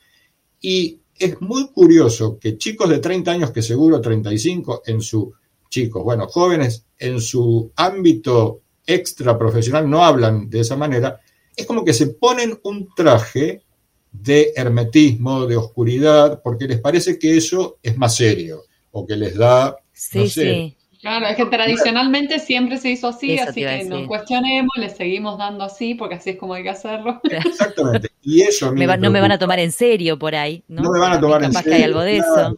y 0.59 0.99
es 1.17 1.39
muy 1.41 1.69
curioso 1.69 2.37
que 2.39 2.57
chicos 2.57 2.89
de 2.89 2.99
30 2.99 3.31
años, 3.31 3.51
que 3.51 3.61
seguro 3.61 4.01
35 4.01 4.83
en 4.85 5.01
su, 5.01 5.33
chicos, 5.69 6.03
bueno, 6.03 6.27
jóvenes 6.27 6.85
en 7.01 7.19
su 7.19 7.71
ámbito 7.75 8.61
extra 8.85 9.37
profesional 9.37 9.89
no 9.89 10.05
hablan 10.05 10.49
de 10.49 10.61
esa 10.61 10.77
manera, 10.77 11.19
es 11.55 11.65
como 11.65 11.83
que 11.83 11.93
se 11.93 12.07
ponen 12.07 12.59
un 12.63 12.93
traje 12.95 13.63
de 14.11 14.53
hermetismo, 14.55 15.45
de 15.45 15.57
oscuridad, 15.57 16.41
porque 16.43 16.67
les 16.67 16.79
parece 16.79 17.17
que 17.17 17.37
eso 17.37 17.79
es 17.81 17.97
más 17.97 18.15
serio, 18.15 18.63
o 18.91 19.05
que 19.05 19.15
les 19.15 19.35
da, 19.35 19.75
sí, 19.91 20.29
sí. 20.29 20.77
Claro, 20.99 21.25
es 21.25 21.35
que 21.35 21.45
tradicionalmente 21.45 22.37
siempre 22.37 22.77
se 22.77 22.91
hizo 22.91 23.07
así, 23.07 23.39
así 23.39 23.61
que 23.61 23.85
no 23.85 24.05
cuestionemos, 24.05 24.71
le 24.77 24.87
seguimos 24.87 25.35
dando 25.39 25.63
así, 25.63 25.95
porque 25.95 26.15
así 26.15 26.31
es 26.31 26.37
como 26.37 26.53
hay 26.53 26.61
que 26.61 26.69
hacerlo. 26.69 27.19
Exactamente. 27.23 28.09
Y 28.21 28.41
eso 28.41 28.67
a 28.67 28.71
mí 28.71 28.85
no 28.85 29.09
me 29.09 29.19
van 29.19 29.31
a 29.31 29.39
tomar 29.39 29.57
en 29.57 29.71
serio 29.71 30.19
por 30.19 30.35
ahí. 30.35 30.63
No, 30.67 30.91
me 30.91 30.99
van 30.99 31.13
a 31.13 31.19
tomar 31.19 31.43
en 31.43 31.53
serio. 31.53 31.71
que 31.71 31.75
hay 31.75 31.83
algo 31.83 32.01
de 32.01 32.17
eso. 32.17 32.55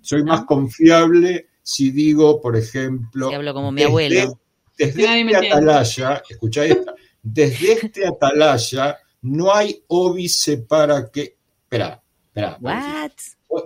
Soy 0.00 0.24
más 0.24 0.46
confiable 0.46 1.48
si 1.62 1.90
digo, 1.90 2.40
por 2.40 2.56
ejemplo. 2.56 3.28
Si 3.28 3.34
hablo 3.34 3.54
como 3.54 3.72
mi 3.72 3.82
abuelo. 3.82 4.38
Desde 4.76 5.20
este 5.20 5.36
atalaya, 5.36 6.22
escucha 6.28 6.64
esta, 6.64 6.94
desde 7.22 7.72
este 7.72 8.06
atalaya 8.06 8.98
no 9.22 9.54
hay 9.54 9.82
óbice 9.88 10.58
para 10.58 11.10
que. 11.10 11.36
Espera, 11.64 12.02
espera. 12.26 12.58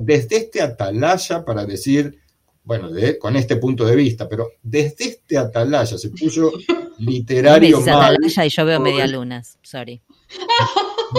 Desde 0.01 0.37
este 0.37 0.61
atalaya 0.61 1.45
para 1.45 1.65
decir 1.65 2.19
bueno, 2.67 2.89
con 3.21 3.37
este 3.37 3.57
punto 3.57 3.87
de 3.87 3.95
vista, 3.95 4.29
pero 4.29 4.55
desde 4.61 5.05
este 5.05 5.39
atalaya 5.39 5.97
se 5.97 6.11
puso 6.11 6.51
literario 6.99 7.81
mal. 7.81 8.15
atalaya 8.15 8.45
y 8.45 8.49
yo 8.49 8.65
veo 8.65 8.81
media 8.81 9.07
lunas, 9.07 9.57
sorry. 9.63 10.03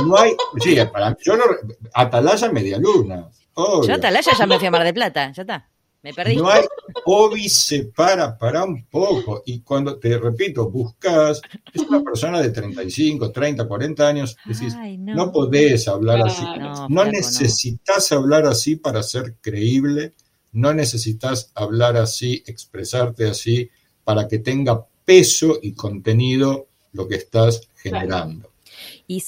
No 0.05 0.17
hay, 0.17 0.35
sí, 0.59 0.75
para, 0.91 1.15
yo 1.23 1.37
no, 1.37 1.45
atalaya 1.93 2.51
media 2.51 2.77
luna. 2.77 3.29
Yo 3.55 3.93
atalaya 3.93 4.33
ya 4.37 4.45
me 4.45 4.59
fui 4.59 4.67
a 4.67 4.71
Mar 4.71 4.83
de 4.83 4.93
Plata, 4.93 5.31
ya 5.31 5.43
está. 5.43 5.69
Me 6.03 6.13
perdí. 6.13 6.37
No 6.37 6.49
hay 6.49 6.63
óbice 7.05 7.91
para, 7.95 8.37
para 8.37 8.63
un 8.63 8.85
poco. 8.85 9.43
Y 9.45 9.61
cuando 9.61 9.97
te 9.97 10.17
repito, 10.17 10.69
buscas, 10.69 11.41
es 11.73 11.81
una 11.81 12.01
persona 12.01 12.41
de 12.41 12.49
35, 12.49 13.31
30, 13.31 13.67
40 13.67 14.07
años, 14.07 14.37
decís, 14.45 14.75
no. 14.99 15.31
podés 15.31 15.87
hablar 15.87 16.21
así. 16.21 16.43
No, 16.89 17.05
necesitas 17.05 18.11
hablar 18.11 18.45
así 18.45 18.75
para 18.75 19.03
ser 19.03 19.35
creíble 19.41 20.13
no 20.57 20.73
necesitas 20.73 21.51
hablar 21.53 21.97
así, 21.97 22.43
expresarte 22.47 23.27
así, 23.27 23.69
para 24.03 24.27
que 24.27 24.39
tenga 24.39 24.85
peso 25.05 25.59
y 25.61 25.73
contenido 25.73 26.67
lo 26.93 27.07
que 27.07 27.15
estás 27.15 27.69
generando. 27.75 28.51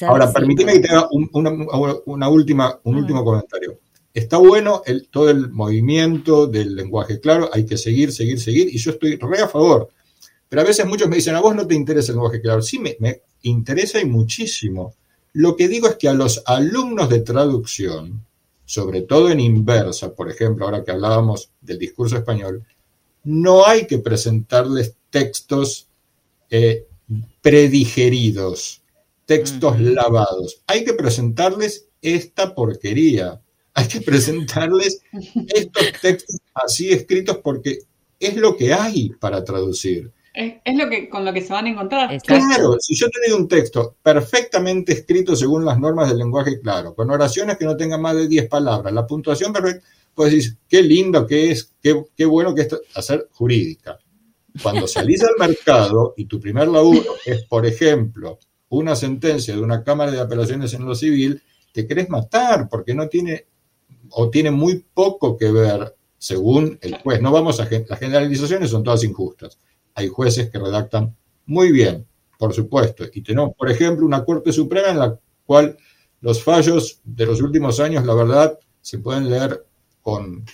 Ahora, 0.08 0.34
permíteme 0.34 0.74
que 0.74 0.80
te 0.80 0.90
haga 0.90 1.08
una, 1.12 2.30
última, 2.30 2.80
un 2.84 2.96
último 2.96 3.24
comentario. 3.24 3.80
Está 4.20 4.36
bueno 4.38 4.82
el, 4.86 5.08
todo 5.08 5.30
el 5.30 5.50
movimiento 5.50 6.46
del 6.46 6.76
lenguaje 6.76 7.22
claro, 7.22 7.50
hay 7.54 7.66
que 7.66 7.78
seguir, 7.78 8.12
seguir, 8.12 8.38
seguir, 8.38 8.68
y 8.68 8.78
yo 8.78 8.92
estoy 8.92 9.16
re 9.16 9.40
a 9.40 9.48
favor. 9.48 9.90
Pero 10.50 10.62
a 10.62 10.66
veces 10.66 10.86
muchos 10.86 11.08
me 11.08 11.16
dicen, 11.16 11.36
a 11.36 11.40
vos 11.40 11.56
no 11.56 11.66
te 11.66 11.74
interesa 11.74 12.12
el 12.12 12.18
lenguaje 12.18 12.42
claro. 12.42 12.62
Sí, 12.62 12.80
me, 12.80 12.98
me 13.00 13.22
interesa 13.44 14.02
y 14.02 14.06
muchísimo. 14.06 14.94
Lo 15.32 15.56
que 15.56 15.70
digo 15.70 15.88
es 15.88 15.96
que 15.96 16.10
a 16.10 16.14
los 16.14 16.44
alumnos 16.46 17.08
de 17.10 17.22
traducción, 17.22 18.26
sobre 18.66 19.04
todo 19.04 19.30
en 19.30 19.40
inversa, 19.40 20.14
por 20.14 20.30
ejemplo, 20.30 20.66
ahora 20.66 20.84
que 20.84 20.92
hablábamos 20.92 21.52
del 21.62 21.80
discurso 21.80 22.18
español, 22.18 22.66
no 23.24 23.66
hay 23.66 23.88
que 23.88 24.00
presentarles 24.00 24.96
textos 25.10 25.88
eh, 26.50 26.88
predigeridos, 27.42 28.82
textos 29.26 29.80
lavados. 29.80 30.62
Hay 30.68 30.84
que 30.84 30.94
presentarles 30.94 31.88
esta 32.02 32.54
porquería. 32.54 33.40
Hay 33.80 33.88
que 33.88 34.02
presentarles 34.02 35.02
estos 35.48 35.84
textos 36.02 36.38
así 36.54 36.92
escritos 36.92 37.38
porque 37.38 37.80
es 38.20 38.36
lo 38.36 38.58
que 38.58 38.74
hay 38.74 39.10
para 39.22 39.42
traducir. 39.42 40.12
Es, 40.34 40.78
lo 40.78 40.90
que 40.90 41.08
con 41.08 41.24
lo 41.24 41.32
que 41.32 41.42
se 41.42 41.54
van 41.54 41.66
a 41.66 41.70
encontrar. 41.70 42.22
Claro, 42.22 42.76
si 42.80 42.94
yo 42.94 43.08
tengo 43.10 43.38
un 43.38 43.48
texto 43.48 43.96
perfectamente 44.04 44.92
escrito 44.92 45.34
según 45.34 45.64
las 45.64 45.80
normas 45.80 46.10
del 46.10 46.18
lenguaje 46.18 46.60
claro, 46.60 46.94
con 46.94 47.10
oraciones 47.10 47.58
que 47.58 47.64
no 47.64 47.78
tengan 47.78 48.02
más 48.02 48.18
de 48.18 48.28
10 48.28 48.50
palabras, 48.50 48.94
la 48.94 49.08
puntuación 49.08 49.54
perfecta, 49.54 49.88
pues 50.14 50.34
decir, 50.34 50.58
qué 50.68 50.84
lindo 50.84 51.26
que 51.26 51.52
es, 51.52 51.72
qué, 51.82 52.04
qué 52.18 52.26
bueno 52.26 52.54
que 52.54 52.64
es 52.64 52.76
hacer 52.96 53.30
jurídica. 53.32 53.98
Cuando 54.62 54.88
salís 54.90 55.24
al 55.24 55.36
mercado 55.40 56.16
y 56.18 56.26
tu 56.26 56.38
primer 56.38 56.68
laburo 56.68 57.16
es, 57.26 57.44
por 57.44 57.66
ejemplo, 57.66 58.40
una 58.68 58.94
sentencia 58.98 59.56
de 59.56 59.62
una 59.62 59.86
Cámara 59.86 60.12
de 60.12 60.20
Apelaciones 60.20 60.74
en 60.74 60.86
lo 60.86 60.96
civil, 60.96 61.42
te 61.72 61.88
querés 61.88 62.10
matar 62.10 62.68
porque 62.70 62.94
no 62.94 63.08
tiene 63.08 63.46
o 64.12 64.30
tiene 64.30 64.52
muy 64.52 64.86
poco 64.94 65.38
que 65.38 65.52
ver 65.52 65.96
según 66.18 66.78
el 66.82 66.98
juez. 66.98 67.22
No 67.22 67.32
vamos 67.32 67.60
a 67.60 67.70
las 67.70 68.00
generalizaciones 68.00 68.70
son 68.70 68.84
todas 68.84 69.04
injustas 69.04 69.58
hay 70.00 70.08
jueces 70.08 70.50
que 70.50 70.60
redactan 70.60 71.16
muy 71.46 71.72
bien, 71.72 72.08
por 72.38 72.54
supuesto, 72.54 73.04
y 73.14 73.22
tenemos, 73.22 73.54
por 73.56 73.70
ejemplo, 73.70 74.06
una 74.06 74.24
Corte 74.24 74.54
Suprema 74.54 74.90
en 74.90 75.00
la 75.00 75.20
cual 75.46 75.78
los 76.22 76.42
fallos 76.42 77.02
de 77.04 77.26
los 77.26 77.42
últimos 77.42 77.80
años, 77.80 78.06
la 78.06 78.14
verdad, 78.14 78.58
se 78.82 79.00
pueden 79.00 79.30
leer 79.30 79.66
con, 80.02 80.46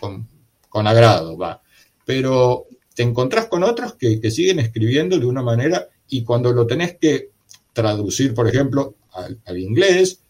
agrado, 0.73 1.37
va. 1.37 1.61
Pero 2.05 2.65
te 2.95 3.03
encontrás 3.03 3.47
con 3.47 3.63
otros 3.63 3.93
que, 3.95 4.19
siguen 4.31 4.59
escribiendo 4.59 5.19
de 5.19 5.25
una 5.25 5.43
manera 5.43 5.89
y 6.07 6.23
cuando 6.23 6.51
lo 6.51 6.65
tenés 6.65 6.97
que 6.97 7.29
traducir, 7.73 8.33
por 8.33 8.47
ejemplo, 8.47 8.95
al, 9.11 9.57
inglés, 9.57 10.21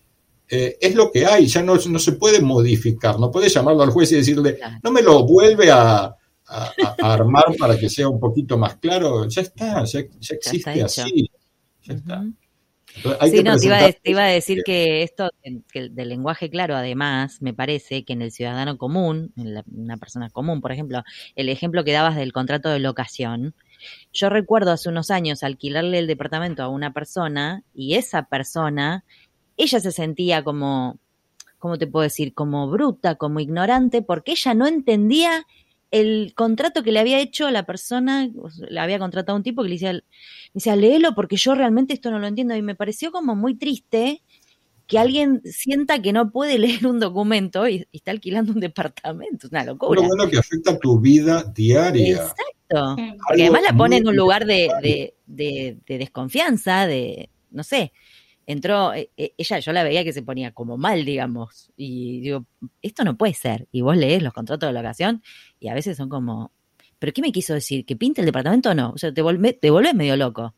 eh, 0.48 0.78
es 0.80 0.96
lo 0.96 1.12
que 1.12 1.26
hay, 1.26 1.48
ya 1.48 1.64
no, 1.64 1.76
no, 1.76 2.00
se 2.00 2.12
puede 2.14 2.40
modificar, 2.40 3.20
no 3.20 3.32
puedes 3.32 3.54
llamarlo 3.54 3.84
al 3.84 3.90
juez 3.90 4.12
y 4.12 4.18
decirle, 4.18 4.60
no 4.84 4.92
me 4.92 5.02
lo 5.02 5.26
vuelve 5.26 5.72
a, 5.72 6.16
a, 6.48 6.72
armar 7.02 7.46
para 7.58 7.78
que 7.78 7.90
sea 7.90 8.08
un 8.08 8.20
poquito 8.20 8.58
más 8.58 8.76
claro, 8.78 9.28
ya 9.28 9.42
está, 9.42 9.84
ya, 9.86 10.00
existe 10.00 10.84
así. 10.84 11.30
Ya 11.84 11.94
está. 11.94 12.24
sí, 13.28 13.44
no, 13.44 13.58
te 13.58 13.66
iba, 14.12 14.24
a, 14.24 14.28
decir 14.28 14.62
que 14.64 15.04
esto 15.04 15.30
del 15.44 16.10
lenguaje 16.10 16.50
claro, 16.50 16.76
además, 16.76 17.42
me 17.42 17.54
parece 17.54 18.06
que 18.06 18.14
en 18.14 18.22
el 18.22 18.32
ciudadano 18.32 18.78
común, 18.78 19.34
en 19.38 19.64
una 19.76 19.98
persona 19.98 20.30
común, 20.30 20.62
por 20.62 20.72
ejemplo, 20.72 21.04
el 21.36 21.50
ejemplo 21.50 21.84
que 21.84 21.92
dabas 21.92 22.16
del 22.16 22.34
contrato 22.34 22.70
de 22.70 22.80
locación, 22.80 23.56
yo 24.14 24.30
recuerdo 24.30 24.72
hace 24.72 24.90
unos 24.90 25.12
años 25.12 25.44
alquilarle 25.44 26.00
el 26.00 26.08
departamento 26.08 26.64
a 26.64 26.70
una 26.70 26.94
persona 26.94 27.64
y 27.74 27.96
esa 27.96 28.24
persona, 28.24 29.04
ella 29.58 29.80
se 29.80 29.92
sentía 29.92 30.44
como, 30.44 31.00
¿cómo 31.60 31.78
te 31.78 31.88
puedo 31.88 32.04
decir? 32.04 32.34
Como 32.34 32.70
bruta, 32.70 33.16
como 33.16 33.40
ignorante, 33.40 34.02
porque 34.02 34.32
ella 34.32 34.54
no 34.54 34.68
entendía 34.68 35.46
el 35.92 36.34
contrato 36.36 36.84
que 36.84 36.92
le 36.92 37.00
había 37.00 37.20
hecho 37.20 37.48
a 37.48 37.52
la 37.52 37.66
persona, 37.66 38.30
le 38.70 38.80
había 38.80 39.00
contratado 39.00 39.36
a 39.36 39.38
un 39.38 39.44
tipo 39.44 39.64
que 39.64 39.70
le 39.70 39.76
decía, 39.76 39.94
le 39.94 40.04
decía, 40.54 40.76
léelo 40.76 41.16
porque 41.16 41.38
yo 41.38 41.56
realmente 41.56 41.94
esto 41.94 42.12
no 42.12 42.20
lo 42.20 42.28
entiendo. 42.28 42.56
Y 42.56 42.62
me 42.62 42.76
pareció 42.76 43.12
como 43.12 43.36
muy 43.36 43.56
triste 43.56 44.22
que 44.88 45.00
alguien 45.00 45.42
sienta 45.46 46.02
que 46.02 46.14
no 46.14 46.32
puede 46.32 46.60
leer 46.60 46.86
un 46.86 47.00
documento 47.00 47.68
y, 47.68 47.88
está 47.94 48.12
alquilando 48.12 48.52
un 48.52 48.60
departamento. 48.60 49.48
Es 49.48 49.52
una 49.52 49.64
locura. 49.64 50.02
Lo 50.02 50.08
bueno 50.08 50.30
que 50.30 50.38
afecta 50.38 50.72
a 50.72 50.80
tu 50.80 51.00
vida 51.00 51.44
diaria. 51.56 52.18
Exacto. 52.18 52.96
Porque 53.28 53.44
además 53.44 53.62
la 53.62 53.78
pone 53.78 53.98
en 53.98 54.08
un 54.08 54.16
lugar 54.16 54.46
de, 54.46 55.14
de, 55.28 55.78
de 55.86 55.98
desconfianza, 55.98 56.88
de, 56.88 57.30
no 57.52 57.64
sé, 57.64 57.94
entró, 58.46 58.94
e, 58.94 59.12
e, 59.18 59.34
ella 59.38 59.60
yo 59.60 59.72
la 59.72 59.84
veía 59.84 60.04
que 60.04 60.14
se 60.14 60.22
ponía 60.22 60.52
como 60.54 60.78
mal, 60.78 61.06
digamos, 61.06 61.72
y 61.76 62.22
digo, 62.22 62.46
esto 62.82 63.04
no 63.04 63.18
puede 63.18 63.34
ser. 63.34 63.68
Y 63.72 63.82
vos 63.82 63.98
lees 63.98 64.24
los 64.24 64.34
contratos 64.34 64.68
de 64.70 64.74
locación 64.74 65.24
y 65.60 65.68
a 65.70 65.74
veces 65.74 65.98
son 65.98 66.10
como, 66.10 66.52
¿pero 67.00 67.14
qué 67.14 67.22
me 67.22 67.32
quiso 67.32 67.54
decir? 67.54 67.86
¿Que 67.86 67.96
pinte 67.96 68.22
el 68.22 68.26
departamento 68.26 68.70
o 68.70 68.74
no? 68.74 68.92
O 68.92 68.98
sea, 68.98 69.14
te, 69.14 69.22
volvés, 69.22 69.60
te 69.60 69.70
volvés 69.70 69.94
medio 69.94 70.16
loco. 70.16 70.54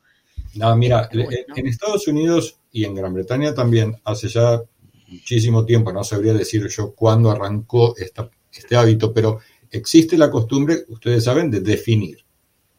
No, 0.56 0.76
mira, 0.76 1.10
en 1.12 1.68
Estados 1.68 2.08
Unidos 2.08 2.58
y 2.72 2.86
en 2.86 2.96
Gran 2.96 3.14
Bretaña 3.14 3.54
también, 3.54 3.96
hace 4.04 4.28
ya 4.28 4.62
muchísimo 5.08 5.66
tiempo, 5.66 5.92
no 5.92 6.04
sabría 6.04 6.34
decir 6.34 6.68
yo 6.68 6.94
cuándo 6.94 7.32
arrancó 7.32 7.96
esta, 7.98 8.30
este 8.52 8.76
hábito, 8.76 9.14
pero 9.14 9.40
existe 9.72 10.18
la 10.18 10.30
costumbre, 10.30 10.86
ustedes 10.90 11.24
saben, 11.24 11.50
de 11.50 11.62
definir. 11.62 12.26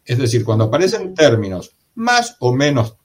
Es 0.04 0.18
decir, 0.18 0.44
cuando 0.44 0.64
aparecen 0.64 1.14
términos 1.14 1.74
más 1.94 2.36
o 2.38 2.54
menos 2.54 2.96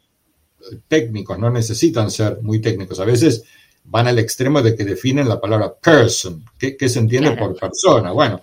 técnicos, 0.87 1.37
no 1.39 1.49
necesitan 1.49 2.09
ser 2.11 2.41
muy 2.41 2.59
técnicos. 2.59 2.99
A 2.99 3.05
veces 3.05 3.43
van 3.85 4.07
al 4.07 4.19
extremo 4.19 4.61
de 4.61 4.75
que 4.75 4.85
definen 4.85 5.27
la 5.27 5.39
palabra 5.39 5.73
person. 5.73 6.43
¿Qué, 6.57 6.89
se 6.89 6.99
entiende 6.99 7.31
por 7.31 7.57
persona? 7.57 8.11
Bueno, 8.11 8.41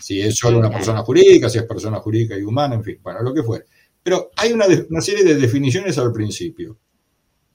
si 0.00 0.20
es 0.20 0.36
solo 0.36 0.58
una 0.58 0.70
persona 0.70 1.02
jurídica, 1.02 1.48
si 1.48 1.58
es 1.58 1.64
persona 1.64 1.98
jurídica 1.98 2.36
y 2.36 2.42
humana, 2.42 2.74
en 2.74 2.84
fin, 2.84 2.98
bueno, 3.02 3.22
lo 3.22 3.34
que 3.34 3.42
fuera. 3.42 3.64
Pero 4.02 4.30
hay 4.36 4.52
una, 4.52 4.66
una 4.88 5.00
serie 5.00 5.24
de 5.24 5.34
definiciones 5.34 5.98
al 5.98 6.12
principio. 6.12 6.78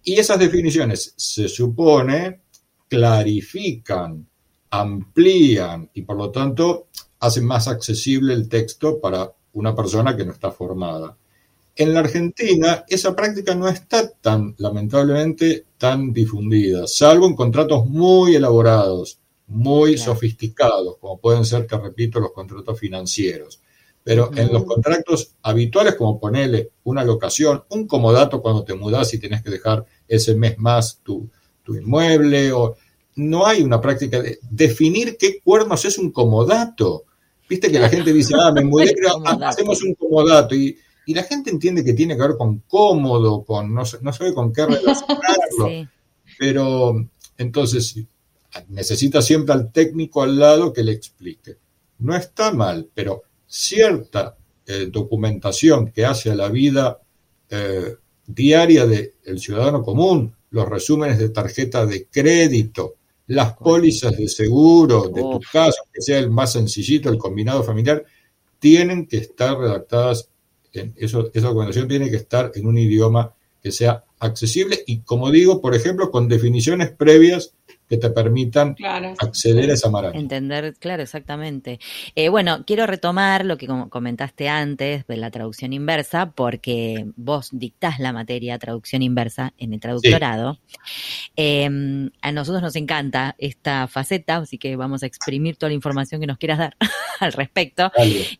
Y 0.03 0.15
esas 0.15 0.37
definiciones 0.37 1.13
se 1.15 1.47
supone 1.47 2.41
clarifican, 2.87 4.27
amplían 4.69 5.89
y 5.93 6.01
por 6.03 6.17
lo 6.17 6.29
tanto 6.29 6.87
hacen 7.19 7.45
más 7.45 7.67
accesible 7.67 8.33
el 8.33 8.49
texto 8.49 8.99
para 8.99 9.31
una 9.53 9.75
persona 9.75 10.15
que 10.15 10.25
no 10.25 10.33
está 10.33 10.51
formada. 10.51 11.17
En 11.75 11.93
la 11.93 12.01
Argentina 12.01 12.85
esa 12.87 13.15
práctica 13.15 13.55
no 13.55 13.67
está 13.67 14.07
tan, 14.09 14.53
lamentablemente, 14.59 15.65
tan 15.77 16.13
difundida, 16.13 16.85
salvo 16.85 17.25
en 17.25 17.35
contratos 17.35 17.87
muy 17.87 18.35
elaborados, 18.35 19.19
muy 19.47 19.97
sofisticados, 19.97 20.97
como 20.99 21.19
pueden 21.19 21.45
ser, 21.45 21.65
te 21.65 21.77
repito, 21.77 22.19
los 22.19 22.31
contratos 22.31 22.79
financieros. 22.79 23.59
Pero 24.03 24.29
en 24.35 24.51
los 24.51 24.65
contratos 24.65 25.35
habituales, 25.41 25.95
como 25.95 26.19
ponerle 26.19 26.71
una 26.83 27.03
locación, 27.03 27.63
un 27.69 27.87
comodato 27.87 28.41
cuando 28.41 28.63
te 28.63 28.73
mudas 28.73 29.13
y 29.13 29.19
tienes 29.19 29.41
que 29.41 29.49
dejar 29.49 29.85
ese 30.07 30.35
mes 30.35 30.57
más 30.57 30.99
tu, 31.01 31.29
tu 31.63 31.73
inmueble, 31.73 32.51
o 32.51 32.75
no 33.15 33.45
hay 33.45 33.63
una 33.63 33.79
práctica 33.79 34.21
de 34.21 34.39
definir 34.49 35.17
qué 35.17 35.39
cuernos 35.41 35.85
es 35.85 35.97
un 35.97 36.11
comodato. 36.11 37.05
Viste 37.47 37.71
que 37.71 37.79
la 37.79 37.89
gente 37.89 38.11
dice, 38.11 38.33
ah, 38.37 38.51
me 38.51 38.63
mudé, 38.65 38.93
hacemos 39.41 39.81
un 39.83 39.95
comodato. 39.95 40.53
Y 40.53 40.77
y 41.05 41.13
la 41.13 41.23
gente 41.23 41.49
entiende 41.49 41.83
que 41.83 41.93
tiene 41.93 42.15
que 42.15 42.21
ver 42.21 42.37
con 42.37 42.59
cómodo, 42.67 43.43
con 43.43 43.73
no, 43.73 43.83
no 44.01 44.13
sabe 44.13 44.33
con 44.33 44.53
qué 44.53 44.65
relacionarlo. 44.65 45.89
Pero 46.39 47.07
entonces 47.37 47.95
necesita 48.69 49.21
siempre 49.21 49.53
al 49.53 49.71
técnico 49.71 50.23
al 50.23 50.37
lado 50.37 50.73
que 50.73 50.83
le 50.83 50.91
explique. 50.91 51.57
No 51.99 52.15
está 52.15 52.51
mal, 52.51 52.89
pero 52.93 53.23
cierta 53.47 54.35
eh, 54.65 54.89
documentación 54.91 55.91
que 55.91 56.05
hace 56.05 56.31
a 56.31 56.35
la 56.35 56.49
vida 56.49 56.99
eh, 57.49 57.95
diaria 58.25 58.85
del 58.85 59.39
ciudadano 59.39 59.83
común, 59.83 60.35
los 60.51 60.67
resúmenes 60.67 61.19
de 61.19 61.29
tarjeta 61.29 61.85
de 61.85 62.07
crédito, 62.07 62.95
las 63.27 63.53
pólizas 63.53 64.17
de 64.17 64.27
seguro 64.27 65.09
de 65.09 65.21
tu 65.21 65.39
caso, 65.51 65.83
que 65.91 66.01
sea 66.01 66.19
el 66.19 66.29
más 66.29 66.53
sencillito, 66.53 67.09
el 67.09 67.17
combinado 67.17 67.63
familiar, 67.63 68.03
tienen 68.59 69.07
que 69.07 69.17
estar 69.17 69.57
redactadas 69.57 70.29
eso, 70.95 71.29
esa 71.33 71.47
documentación 71.47 71.87
tiene 71.87 72.09
que 72.09 72.17
estar 72.17 72.51
en 72.55 72.65
un 72.65 72.77
idioma 72.77 73.33
que 73.61 73.71
sea 73.71 74.03
accesible 74.19 74.83
y, 74.85 74.99
como 74.99 75.31
digo, 75.31 75.61
por 75.61 75.75
ejemplo, 75.75 76.11
con 76.11 76.27
definiciones 76.27 76.91
previas 76.91 77.53
que 77.89 77.97
te 77.97 78.09
permitan 78.09 78.75
acceder 79.19 79.69
a 79.69 79.73
esa 79.73 79.89
maraña. 79.89 80.19
Entender, 80.19 80.73
claro, 80.79 81.03
exactamente. 81.03 81.79
Eh, 82.15 82.29
bueno, 82.29 82.63
quiero 82.65 82.87
retomar 82.87 83.45
lo 83.45 83.57
que 83.57 83.67
comentaste 83.89 84.49
antes 84.49 85.05
de 85.05 85.17
la 85.17 85.31
traducción 85.31 85.73
inversa, 85.73 86.31
porque 86.31 87.05
vos 87.15 87.49
dictás 87.51 87.99
la 87.99 88.13
materia 88.13 88.57
traducción 88.57 89.01
inversa 89.01 89.53
en 89.57 89.73
el 89.73 89.79
traductorado. 89.79 90.59
Em, 91.35 92.09
a 92.21 92.31
nosotros 92.31 92.61
nos 92.61 92.75
encanta 92.75 93.35
esta 93.37 93.87
faceta, 93.87 94.37
así 94.37 94.57
que 94.57 94.75
vamos 94.75 95.03
a 95.03 95.05
exprimir 95.05 95.57
toda 95.57 95.69
la 95.69 95.75
información 95.75 96.21
que 96.21 96.27
nos 96.27 96.37
quieras 96.37 96.59
dar 96.59 96.77
al 97.19 97.33
respecto. 97.33 97.91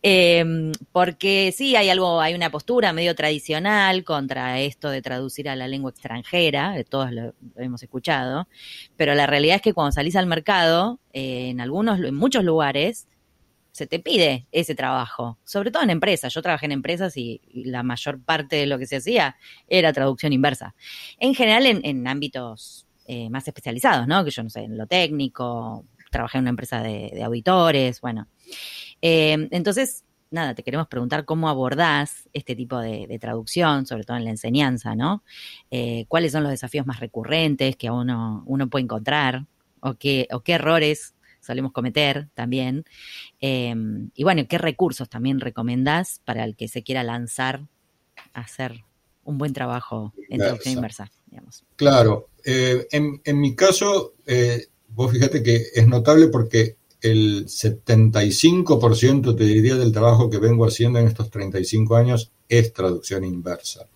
Em, 0.02 0.72
porque 0.92 1.52
sí, 1.56 1.76
hay 1.76 1.90
algo, 1.90 2.20
hay 2.20 2.34
una 2.34 2.50
postura 2.50 2.92
medio 2.92 3.14
tradicional 3.14 4.04
contra 4.04 4.60
esto 4.60 4.90
de 4.90 5.02
traducir 5.02 5.48
a 5.48 5.56
la 5.56 5.68
lengua 5.68 5.90
extranjera, 5.90 6.74
todos 6.88 7.12
lo 7.12 7.34
hemos 7.56 7.82
escuchado, 7.82 8.48
pero 8.96 9.14
la 9.14 9.26
realidad 9.26 9.43
es 9.50 9.62
que 9.62 9.72
cuando 9.72 9.92
salís 9.92 10.16
al 10.16 10.26
mercado, 10.26 11.00
eh, 11.12 11.48
en 11.50 11.60
algunos, 11.60 11.98
en 12.00 12.14
muchos 12.14 12.44
lugares, 12.44 13.06
se 13.72 13.86
te 13.86 13.98
pide 13.98 14.46
ese 14.52 14.74
trabajo, 14.74 15.38
sobre 15.44 15.72
todo 15.72 15.82
en 15.82 15.90
empresas. 15.90 16.32
Yo 16.32 16.42
trabajé 16.42 16.66
en 16.66 16.72
empresas 16.72 17.16
y, 17.16 17.40
la 17.52 17.82
mayor 17.82 18.22
parte 18.22 18.56
de 18.56 18.66
lo 18.66 18.78
que 18.78 18.86
se 18.86 18.96
hacía 18.96 19.36
era 19.66 19.92
traducción 19.92 20.32
inversa. 20.32 20.74
En 21.18 21.34
general 21.34 21.66
en, 21.66 22.06
ámbitos 22.06 22.86
eh, 23.06 23.28
más 23.30 23.46
especializados, 23.48 24.06
¿no? 24.06 24.24
Que 24.24 24.30
yo 24.30 24.44
no 24.44 24.50
sé, 24.50 24.60
en 24.60 24.78
lo 24.78 24.86
técnico, 24.86 25.84
trabajé 26.12 26.38
en 26.38 26.44
una 26.44 26.50
empresa 26.50 26.82
de, 26.82 27.20
auditores, 27.24 28.00
bueno. 28.00 28.28
Eh, 29.02 29.48
entonces, 29.50 30.04
nada, 30.34 30.54
te 30.54 30.62
queremos 30.62 30.88
preguntar 30.88 31.24
cómo 31.24 31.48
abordás 31.48 32.28
este 32.32 32.54
tipo 32.54 32.78
de, 32.78 33.18
traducción, 33.20 33.86
sobre 33.86 34.04
todo 34.04 34.16
en 34.18 34.24
la 34.24 34.30
enseñanza, 34.30 34.94
¿no? 34.94 35.22
Eh, 35.70 36.04
¿Cuáles 36.08 36.32
son 36.32 36.42
los 36.42 36.50
desafíos 36.50 36.86
más 36.86 37.00
recurrentes 37.00 37.76
que 37.76 37.90
uno, 37.90 38.42
uno 38.46 38.68
puede 38.68 38.82
encontrar? 38.82 39.46
¿O 39.80 39.94
qué, 39.94 40.28
o 40.32 40.40
qué 40.40 40.54
errores 40.54 41.14
solemos 41.40 41.72
cometer 41.72 42.28
también? 42.34 42.84
Em, 43.40 44.10
y 44.14 44.24
bueno, 44.24 44.46
¿qué 44.48 44.58
recursos 44.58 45.08
también 45.08 45.40
recomendás 45.40 46.20
para 46.24 46.44
el 46.44 46.56
que 46.56 46.68
se 46.68 46.82
quiera 46.82 47.02
lanzar 47.02 47.66
a 48.32 48.40
hacer 48.40 48.84
un 49.22 49.38
buen 49.38 49.52
trabajo 49.52 50.12
en 50.28 50.40
traducción 50.40 50.74
inversa? 50.74 51.10
Digamos? 51.26 51.64
Claro, 51.76 52.28
eh, 52.44 52.86
en, 52.90 53.20
en, 53.24 53.40
mi 53.40 53.54
caso, 53.54 54.14
eh, 54.26 54.66
vos 54.88 55.12
fíjate 55.12 55.42
que 55.42 55.62
es 55.74 55.86
notable 55.86 56.28
porque 56.28 56.76
el 57.04 57.46
75% 57.46 59.36
te 59.36 59.44
diría 59.44 59.74
del 59.74 59.92
trabajo 59.92 60.30
que 60.30 60.38
vengo 60.38 60.66
haciendo 60.66 60.98
en 60.98 61.06
estos 61.06 61.30
35 61.30 61.96
años 61.96 62.32
es 62.48 62.72
traducción 62.72 63.24
inversa. 63.24 63.86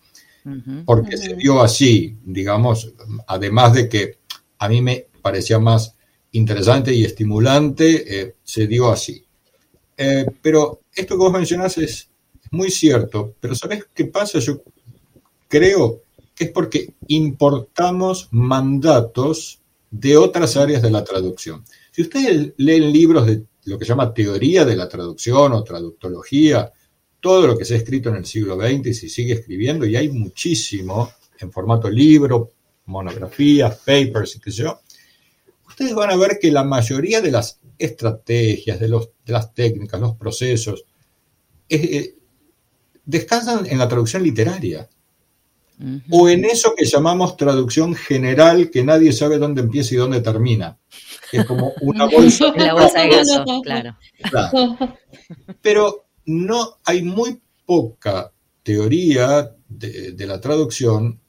Porque 0.87 1.17
se 1.17 1.35
dio 1.35 1.61
así, 1.63 2.17
digamos, 2.25 2.93
además 3.27 3.75
de 3.75 3.89
que 3.89 4.19
a 4.59 4.69
mí 4.69 4.81
me 4.81 5.07
parecía 5.21 5.59
más 5.59 5.95
interesante 6.33 6.95
y 6.95 7.05
estimulante, 7.05 8.21
eh, 8.21 8.35
se 8.45 8.67
dio 8.67 8.91
así. 8.91 9.25
Eh, 9.97 10.27
pero 10.41 10.81
esto 10.95 11.15
que 11.15 11.19
vos 11.19 11.33
mencionás 11.33 11.77
es 11.79 12.09
muy 12.51 12.71
cierto, 12.71 13.35
pero 13.41 13.55
¿sabés 13.55 13.87
qué 13.95 14.05
pasa? 14.05 14.39
Yo 14.39 14.63
creo 15.49 16.03
que 16.35 16.45
es 16.45 16.51
porque 16.51 16.95
importamos 17.09 18.29
mandatos 18.31 19.61
de 19.91 20.17
otras 20.17 20.57
áreas 20.57 20.83
de 20.83 20.91
la 20.91 21.05
traducción. 21.05 21.65
Si 21.99 22.03
ustedes 22.03 22.53
leen 22.59 22.93
libros 22.93 23.27
de 23.27 23.43
lo 23.65 23.77
que 23.77 23.85
se 23.85 23.89
llama 23.89 24.15
teoría 24.15 24.65
de 24.65 24.77
la 24.77 24.89
traducción 24.89 25.53
o 25.53 25.65
traductología, 25.65 26.73
todo 27.19 27.45
lo 27.45 27.59
que 27.59 27.65
se 27.65 27.75
ha 27.75 27.79
escrito 27.79 28.09
en 28.11 28.15
el 28.15 28.25
siglo 28.25 28.57
XX 28.57 28.87
y 28.87 28.95
se 28.95 29.09
sigue 29.09 29.33
escribiendo, 29.33 29.85
y 29.85 29.97
hay 29.97 30.09
muchísimo 30.09 31.11
en 31.41 31.51
formato 31.51 31.91
libro, 31.91 32.51
monografías, 32.85 33.79
papers 33.79 34.37
y 34.37 34.39
qué 34.39 34.53
sé 34.53 34.63
yo, 34.63 34.81
ustedes 35.67 35.93
van 35.93 36.11
a 36.11 36.17
ver 36.17 36.39
que 36.41 36.53
la 36.53 36.63
mayoría 36.63 37.21
de 37.21 37.33
las 37.33 37.59
estrategias, 37.77 38.79
de, 38.79 38.87
los, 38.87 39.11
de 39.27 39.33
las 39.33 39.53
técnicas, 39.53 40.01
los 40.01 40.15
procesos, 40.15 40.85
eh, 41.69 42.15
descansan 43.07 43.67
en 43.67 43.77
la 43.77 43.89
traducción 43.89 44.23
literaria. 44.23 44.89
O 46.11 46.29
en 46.29 46.45
eso 46.45 46.75
que 46.77 46.85
llamamos 46.85 47.37
traducción 47.37 47.97
general, 47.97 48.71
que 48.71 48.85
nadie 48.85 49.13
sabe 49.13 49.39
dónde 49.39 49.63
empieza 49.63 49.95
y 49.95 49.99
dónde 49.99 50.21
termina 50.21 50.79
es 51.33 51.45
como 51.45 51.73
una 51.81 52.07
bolsa. 52.11 52.53
La 52.57 52.75
bolsa 52.75 53.01
de 53.01 53.09
gaso, 53.09 53.45
claro. 53.63 53.97
Pero 55.61 56.07
no 56.27 56.77
hay 56.85 57.03
muy 57.03 57.41
poca 57.65 58.33
teoría 58.63 59.55
de, 59.69 60.27
la 60.27 60.41
traducción 60.41 61.21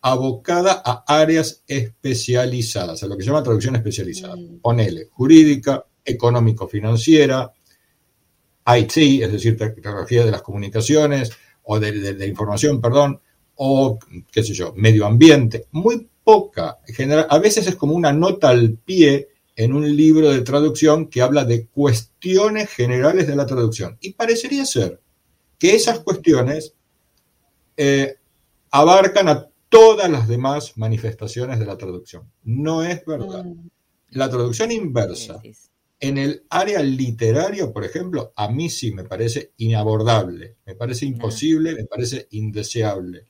abocada 0.00 0.82
a 0.84 1.04
áreas 1.06 1.62
especializadas, 1.66 3.02
a 3.02 3.06
lo 3.06 3.16
que 3.16 3.22
se 3.22 3.30
llama 3.30 3.42
traducción 3.42 3.76
especializada. 3.76 4.36
Mm. 4.36 4.60
Ponele, 4.60 5.08
jurídica, 5.10 5.84
económico-financiera, 6.04 7.52
IT, 8.66 8.96
es 8.96 9.32
decir, 9.32 9.56
tecnología 9.56 10.24
de 10.24 10.30
las 10.30 10.42
comunicaciones 10.42 11.30
o 11.64 11.78
de, 11.78 12.14
de, 12.14 12.26
información, 12.26 12.80
perdón, 12.80 13.20
o 13.56 13.98
qué 14.30 14.42
sé 14.42 14.54
yo, 14.54 14.72
medio 14.76 15.06
ambiente, 15.06 15.66
muy 15.72 16.08
poca. 16.22 16.78
general, 16.86 17.26
a 17.28 17.38
veces 17.38 17.66
es 17.66 17.76
como 17.76 17.94
una 17.94 18.12
nota 18.12 18.50
al 18.50 18.74
pie 18.74 19.28
en 19.58 19.72
un 19.72 19.96
libro 19.96 20.30
de 20.30 20.42
traducción 20.42 21.08
que 21.08 21.20
habla 21.20 21.44
de 21.44 21.66
cuestiones 21.66 22.70
generales 22.70 23.26
de 23.26 23.34
la 23.34 23.44
traducción. 23.44 23.98
Y 24.00 24.12
parecería 24.12 24.64
ser 24.64 25.00
que 25.58 25.74
esas 25.74 25.98
cuestiones 25.98 26.74
eh, 27.76 28.14
abarcan 28.70 29.28
a 29.28 29.48
todas 29.68 30.08
las 30.08 30.28
demás 30.28 30.78
manifestaciones 30.78 31.58
de 31.58 31.66
la 31.66 31.76
traducción. 31.76 32.30
No 32.44 32.84
es 32.84 33.04
verdad. 33.04 33.44
Mm. 33.44 33.68
La 34.10 34.30
traducción 34.30 34.70
inversa 34.70 35.42
en 35.98 36.18
el 36.18 36.44
área 36.50 36.80
literaria, 36.80 37.72
por 37.72 37.84
ejemplo, 37.84 38.32
a 38.36 38.48
mí 38.48 38.70
sí 38.70 38.92
me 38.92 39.02
parece 39.02 39.54
inabordable, 39.56 40.54
me 40.66 40.76
parece 40.76 41.04
imposible, 41.04 41.74
me 41.74 41.84
parece 41.84 42.28
indeseable. 42.30 43.26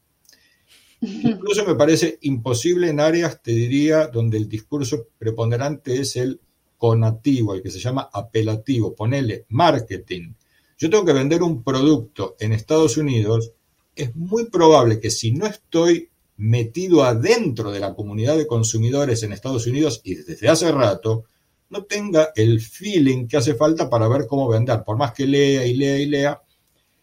Incluso 1.00 1.64
me 1.64 1.74
parece 1.74 2.18
imposible 2.22 2.88
en 2.88 3.00
áreas, 3.00 3.42
te 3.42 3.52
diría, 3.52 4.08
donde 4.08 4.36
el 4.38 4.48
discurso 4.48 5.08
preponderante 5.18 6.00
es 6.00 6.16
el 6.16 6.40
conativo, 6.76 7.54
el 7.54 7.62
que 7.62 7.70
se 7.70 7.78
llama 7.78 8.08
apelativo. 8.12 8.94
Ponele 8.94 9.46
marketing. 9.48 10.32
Yo 10.76 10.90
tengo 10.90 11.04
que 11.04 11.12
vender 11.12 11.42
un 11.42 11.62
producto 11.62 12.36
en 12.38 12.52
Estados 12.52 12.96
Unidos. 12.96 13.52
Es 13.94 14.14
muy 14.14 14.48
probable 14.48 15.00
que 15.00 15.10
si 15.10 15.32
no 15.32 15.46
estoy 15.46 16.08
metido 16.36 17.04
adentro 17.04 17.72
de 17.72 17.80
la 17.80 17.94
comunidad 17.94 18.36
de 18.36 18.46
consumidores 18.46 19.22
en 19.22 19.32
Estados 19.32 19.66
Unidos 19.66 20.00
y 20.04 20.14
desde 20.14 20.48
hace 20.48 20.70
rato, 20.70 21.24
no 21.70 21.84
tenga 21.84 22.30
el 22.34 22.60
feeling 22.60 23.26
que 23.26 23.36
hace 23.36 23.54
falta 23.54 23.90
para 23.90 24.08
ver 24.08 24.26
cómo 24.26 24.48
vender, 24.48 24.84
por 24.84 24.96
más 24.96 25.12
que 25.12 25.26
lea 25.26 25.66
y 25.66 25.74
lea 25.74 25.98
y 25.98 26.06
lea. 26.06 26.40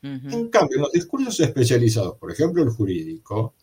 En 0.01 0.49
cambio, 0.49 0.77
en 0.77 0.83
los 0.83 0.91
discursos 0.91 1.39
especializados, 1.39 2.17
por 2.17 2.31
ejemplo 2.31 2.61
el 2.61 2.69
jurídico, 2.69 3.55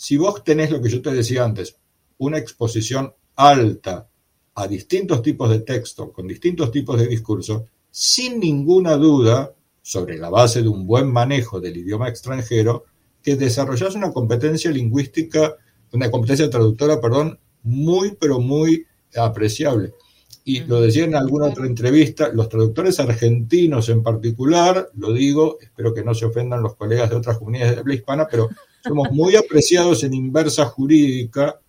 si 0.00 0.16
vos 0.16 0.42
tenés 0.42 0.70
lo 0.70 0.80
que 0.80 0.88
yo 0.88 1.02
te 1.02 1.12
decía 1.12 1.44
antes, 1.44 1.76
una 2.16 2.38
exposición 2.38 3.12
alta 3.36 4.08
a 4.54 4.66
distintos 4.66 5.20
tipos 5.20 5.50
de 5.50 5.60
texto, 5.60 6.10
con 6.10 6.26
distintos 6.26 6.72
tipos 6.72 6.98
de 6.98 7.06
discurso, 7.06 7.66
sin 7.90 8.40
ninguna 8.40 8.96
duda, 8.96 9.52
sobre 9.82 10.16
la 10.16 10.30
base 10.30 10.62
de 10.62 10.68
un 10.68 10.86
buen 10.86 11.12
manejo 11.12 11.60
del 11.60 11.76
idioma 11.76 12.08
extranjero, 12.08 12.86
que 13.22 13.36
desarrollás 13.36 13.94
una 13.94 14.10
competencia 14.10 14.70
lingüística, 14.70 15.56
una 15.92 16.10
competencia 16.10 16.48
traductora, 16.48 16.98
perdón, 16.98 17.38
muy, 17.62 18.16
pero 18.18 18.40
muy 18.40 18.86
apreciable. 19.14 19.92
Y 20.44 20.60
lo 20.60 20.80
decía 20.80 21.04
en 21.04 21.14
alguna 21.14 21.48
otra 21.48 21.66
entrevista, 21.66 22.30
los 22.32 22.48
traductores 22.48 22.98
argentinos 23.00 23.90
en 23.90 24.02
particular, 24.02 24.88
lo 24.94 25.12
digo, 25.12 25.58
espero 25.60 25.92
que 25.92 26.02
no 26.02 26.14
se 26.14 26.24
ofendan 26.24 26.62
los 26.62 26.74
colegas 26.76 27.10
de 27.10 27.16
otras 27.16 27.36
comunidades 27.36 27.74
de 27.74 27.80
habla 27.80 27.94
hispana, 27.94 28.26
pero 28.30 28.48
somos 28.82 29.10
muy 29.12 29.36
apreciados 29.36 30.04
en 30.04 30.14
inversa 30.14 30.66
jurídica 30.66 31.60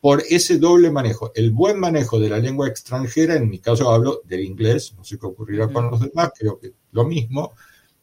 por 0.00 0.22
ese 0.28 0.58
doble 0.58 0.90
manejo. 0.90 1.32
El 1.34 1.50
buen 1.50 1.80
manejo 1.80 2.20
de 2.20 2.28
la 2.28 2.38
lengua 2.38 2.68
extranjera, 2.68 3.34
en 3.34 3.48
mi 3.48 3.58
caso 3.58 3.90
hablo 3.90 4.22
del 4.24 4.44
inglés, 4.44 4.94
no 4.96 5.04
sé 5.04 5.18
qué 5.18 5.26
ocurrirá 5.26 5.68
con 5.68 5.90
los 5.90 6.00
demás, 6.00 6.30
creo 6.38 6.58
que 6.58 6.72
lo 6.92 7.04
mismo, 7.04 7.54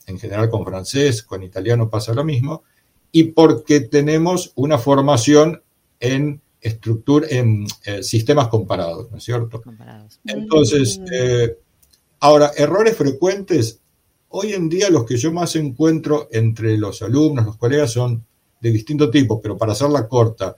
en 0.08 0.20
general 0.20 0.50
con 0.50 0.66
francés, 0.66 1.24
con 1.24 1.44
italiano 1.44 1.90
pasa 1.90 2.14
lo 2.14 2.24
mismo, 2.24 2.64
y 3.12 3.26
porque 3.26 3.82
tenemos 3.82 4.52
una 4.56 4.78
formación 4.78 5.62
en 6.00 6.42
estructura, 6.60 7.28
en 7.30 7.66
eh, 7.86 8.04
sistemas 8.04 8.48
comparados, 8.48 9.12
¿no 9.12 9.18
es 9.18 9.24
cierto? 9.24 9.62
Comparados. 9.62 10.20
Entonces, 10.26 11.00
eh, 11.12 11.58
ahora, 12.20 12.52
errores 12.58 12.98
frecuentes, 12.98 13.80
hoy 14.30 14.54
en 14.54 14.68
día 14.68 14.90
los 14.90 15.06
que 15.06 15.18
yo 15.18 15.32
más 15.32 15.56
encuentro 15.56 16.28
entre 16.32 16.78
los 16.78 17.02
alumnos, 17.02 17.46
los 17.46 17.58
colegas, 17.58 17.92
son 17.92 18.26
de 18.64 18.72
distinto 18.72 19.12
tipo, 19.12 19.42
pero 19.42 19.58
para 19.58 19.74
hacerla 19.74 20.08
corta, 20.08 20.56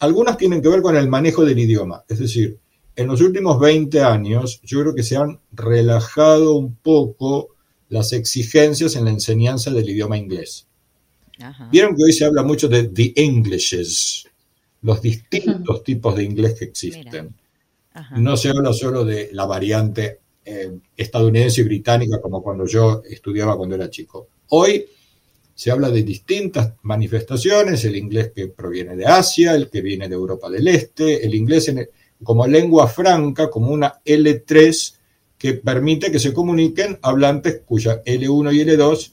algunas 0.00 0.38
tienen 0.38 0.62
que 0.62 0.70
ver 0.70 0.80
con 0.80 0.96
el 0.96 1.08
manejo 1.08 1.44
del 1.44 1.58
idioma. 1.58 2.02
Es 2.08 2.18
decir, 2.18 2.58
en 2.96 3.06
los 3.06 3.20
últimos 3.20 3.60
20 3.60 4.00
años 4.00 4.62
yo 4.64 4.80
creo 4.80 4.94
que 4.94 5.02
se 5.02 5.18
han 5.18 5.38
relajado 5.52 6.54
un 6.54 6.74
poco 6.74 7.50
las 7.90 8.14
exigencias 8.14 8.96
en 8.96 9.04
la 9.04 9.10
enseñanza 9.10 9.70
del 9.70 9.90
idioma 9.90 10.16
inglés. 10.16 10.66
Vieron 11.70 11.94
que 11.94 12.04
hoy 12.04 12.14
se 12.14 12.24
habla 12.24 12.42
mucho 12.42 12.66
de 12.66 12.84
the 12.84 13.12
Englishes, 13.14 14.26
los 14.80 15.02
distintos 15.02 15.82
tipos 15.84 16.16
de 16.16 16.24
inglés 16.24 16.54
que 16.54 16.64
existen. 16.64 17.34
No 18.16 18.38
se 18.38 18.48
habla 18.48 18.72
solo 18.72 19.04
de 19.04 19.28
la 19.32 19.44
variante 19.44 20.20
eh, 20.46 20.78
estadounidense 20.96 21.60
y 21.60 21.64
británica 21.64 22.22
como 22.22 22.42
cuando 22.42 22.66
yo 22.66 23.02
estudiaba 23.04 23.54
cuando 23.54 23.74
era 23.74 23.90
chico. 23.90 24.28
Hoy 24.48 24.86
se 25.54 25.70
habla 25.70 25.90
de 25.90 26.02
distintas 26.02 26.72
manifestaciones, 26.82 27.84
el 27.84 27.96
inglés 27.96 28.32
que 28.34 28.48
proviene 28.48 28.96
de 28.96 29.06
Asia, 29.06 29.54
el 29.54 29.70
que 29.70 29.80
viene 29.80 30.08
de 30.08 30.14
Europa 30.14 30.50
del 30.50 30.66
Este, 30.66 31.24
el 31.24 31.34
inglés 31.34 31.72
como 32.22 32.46
lengua 32.46 32.88
franca, 32.88 33.50
como 33.50 33.70
una 33.70 34.00
L3 34.04 34.94
que 35.38 35.54
permite 35.54 36.10
que 36.10 36.18
se 36.18 36.32
comuniquen 36.32 36.98
hablantes 37.02 37.62
cuya 37.64 38.02
L1 38.02 38.54
y 38.54 38.64
L2, 38.64 39.12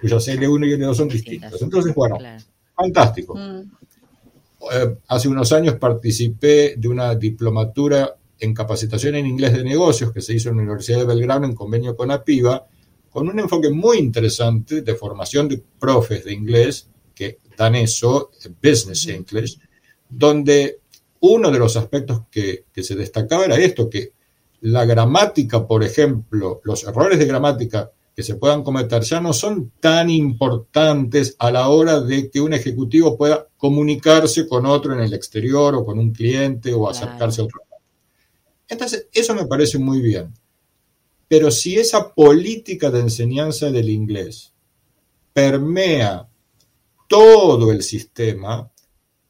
cuyas 0.00 0.28
L1 0.28 0.66
y 0.66 0.72
L2 0.72 0.94
son 0.94 1.08
distintas. 1.08 1.62
Entonces, 1.62 1.94
bueno, 1.94 2.18
fantástico. 2.74 3.34
Mm. 3.34 3.70
Eh, 4.72 4.96
hace 5.08 5.28
unos 5.28 5.52
años 5.52 5.76
participé 5.76 6.74
de 6.76 6.88
una 6.88 7.14
diplomatura 7.14 8.16
en 8.38 8.54
capacitación 8.54 9.14
en 9.14 9.26
inglés 9.26 9.52
de 9.52 9.64
negocios 9.64 10.12
que 10.12 10.20
se 10.20 10.34
hizo 10.34 10.48
en 10.50 10.56
la 10.56 10.62
Universidad 10.62 10.98
de 10.98 11.06
Belgrano 11.06 11.46
en 11.46 11.54
convenio 11.54 11.96
con 11.96 12.10
APIVA, 12.10 12.66
con 13.14 13.28
un 13.28 13.38
enfoque 13.38 13.70
muy 13.70 13.98
interesante 13.98 14.82
de 14.82 14.96
formación 14.96 15.48
de 15.48 15.62
profes 15.78 16.24
de 16.24 16.32
inglés 16.32 16.88
que 17.14 17.38
dan 17.56 17.76
eso, 17.76 18.32
Business 18.60 19.06
English, 19.06 19.56
donde 20.08 20.80
uno 21.20 21.52
de 21.52 21.58
los 21.60 21.76
aspectos 21.76 22.22
que, 22.28 22.64
se 22.74 22.96
destacaba 22.96 23.44
era 23.44 23.54
esto, 23.54 23.88
que 23.88 24.14
la 24.62 24.84
gramática, 24.84 25.64
por 25.64 25.84
ejemplo, 25.84 26.60
los 26.64 26.82
errores 26.82 27.16
de 27.20 27.26
gramática 27.26 27.88
que 28.16 28.24
se 28.24 28.34
puedan 28.34 28.64
cometer 28.64 29.02
ya 29.02 29.20
no 29.20 29.32
son 29.32 29.70
tan 29.78 30.10
importantes 30.10 31.36
a 31.38 31.52
la 31.52 31.68
hora 31.68 32.00
de 32.00 32.28
que 32.28 32.40
un 32.40 32.52
ejecutivo 32.52 33.16
pueda 33.16 33.46
comunicarse 33.56 34.48
con 34.48 34.66
otro 34.66 34.92
en 34.92 34.98
el 34.98 35.14
exterior 35.14 35.76
o 35.76 35.84
con 35.84 36.00
un 36.00 36.12
cliente 36.12 36.74
o 36.74 36.88
acercarse 36.88 37.42
a 37.42 37.44
otro. 37.44 37.60
Entonces, 38.66 39.06
eso 39.12 39.36
me 39.36 39.46
parece 39.46 39.78
muy 39.78 40.00
bien. 40.00 40.34
Pero 41.28 41.50
si 41.50 41.76
esa 41.76 42.14
política 42.14 42.90
de 42.90 43.00
enseñanza 43.00 43.70
del 43.70 43.88
inglés 43.88 44.52
permea 45.32 46.28
todo 47.08 47.72
el 47.72 47.82
sistema, 47.82 48.70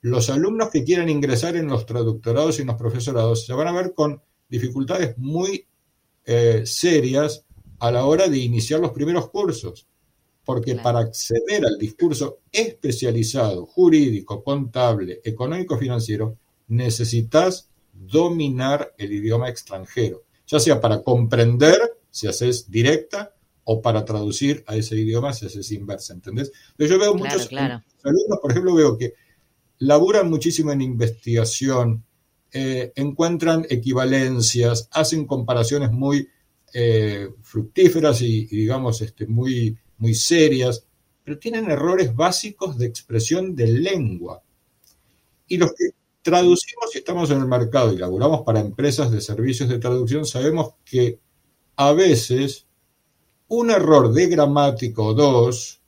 los 0.01 0.28
alumnos 0.28 0.70
que 0.70 0.84
quieran 0.84 1.09
ingresar 1.09 1.57
en 1.57 1.68
los 1.68 1.86
traductorados 1.86 2.59
y 2.59 2.62
en 2.62 2.68
los 2.68 2.76
profesorados 2.76 3.47
se 3.47 3.55
van 3.55 3.68
a 3.68 3.72
ver 3.72 3.95
con 3.95 4.20
dificultades 4.49 5.16
muy 5.18 5.66
eh, 6.26 6.62
serias 6.66 7.45
a 7.78 7.90
la 7.90 8.05
hora 8.05 8.28
de 8.28 8.38
iniciar 8.38 8.80
los 8.80 8.92
primeros 8.92 9.30
cursos. 9.30 9.86
Porque 10.45 10.74
para 10.74 10.99
acceder 10.99 11.64
al 11.64 11.78
discurso 11.78 12.40
especializado, 12.53 13.64
jurídico, 13.64 14.45
contable, 14.45 15.22
económico, 15.24 15.78
financiero, 15.78 16.36
necesitas 16.68 17.70
dominar 17.95 18.95
el 18.99 19.11
idioma 19.11 19.49
extranjero 19.49 20.24
ya 20.47 20.61
sea 20.61 20.80
para 20.80 21.03
comprender 21.03 21.78
si 22.11 22.26
haces 22.26 22.70
directa 22.70 23.34
o 23.64 23.80
para 23.80 24.05
traducir 24.05 24.62
a 24.66 24.76
ese 24.76 24.97
idioma 24.97 25.32
si 25.32 25.47
haces 25.47 25.72
inversa, 25.72 26.12
¿entendés? 26.12 26.53
Pero 26.76 26.90
yo 26.90 26.99
veo 26.99 27.14
muchos 27.14 27.51
alumnos, 27.53 28.38
por 28.40 28.51
ejemplo, 28.51 28.74
veo 28.74 28.97
que 28.97 29.14
laburan 29.78 30.28
muchísimo 30.28 30.72
en 30.72 30.82
investigación, 30.82 32.05
eh, 32.53 32.92
encuentran 32.95 33.66
equivalencias, 33.68 34.88
hacen 34.92 35.26
comparaciones 35.26 35.90
muy 35.90 36.28
eh, 36.72 37.28
fructíferas 37.42 38.20
y, 38.22 38.47
digamos, 38.47 39.01
este, 39.01 39.26
muy, 39.26 39.76
muy 39.99 40.14
serias, 40.14 40.84
pero 41.24 41.38
tienen 41.38 41.70
errores 41.70 42.14
básicos 42.14 42.76
de 42.76 42.86
expresión 42.86 43.57
de 43.57 43.68
lengua. 43.68 44.42
Y 45.49 45.57
los 45.57 45.72
que 45.72 45.90
traducimos 46.24 46.90
si 46.90 46.98
estamos 46.98 47.30
en 47.30 47.38
el 47.38 47.46
mercado 47.46 47.92
y 47.92 47.98
laburamos 47.98 48.42
para 48.42 48.58
empresas 48.58 49.10
de 49.10 49.20
servicios 49.20 49.68
de 49.68 49.78
traducción, 49.78 50.24
sabemos 50.24 50.72
que 50.82 51.20
a 51.76 51.92
veces 51.92 52.66
un 53.48 53.70
error 53.70 54.10
de 54.10 54.26
gramática 54.28 55.02
o 55.02 55.12
dos 55.12 55.82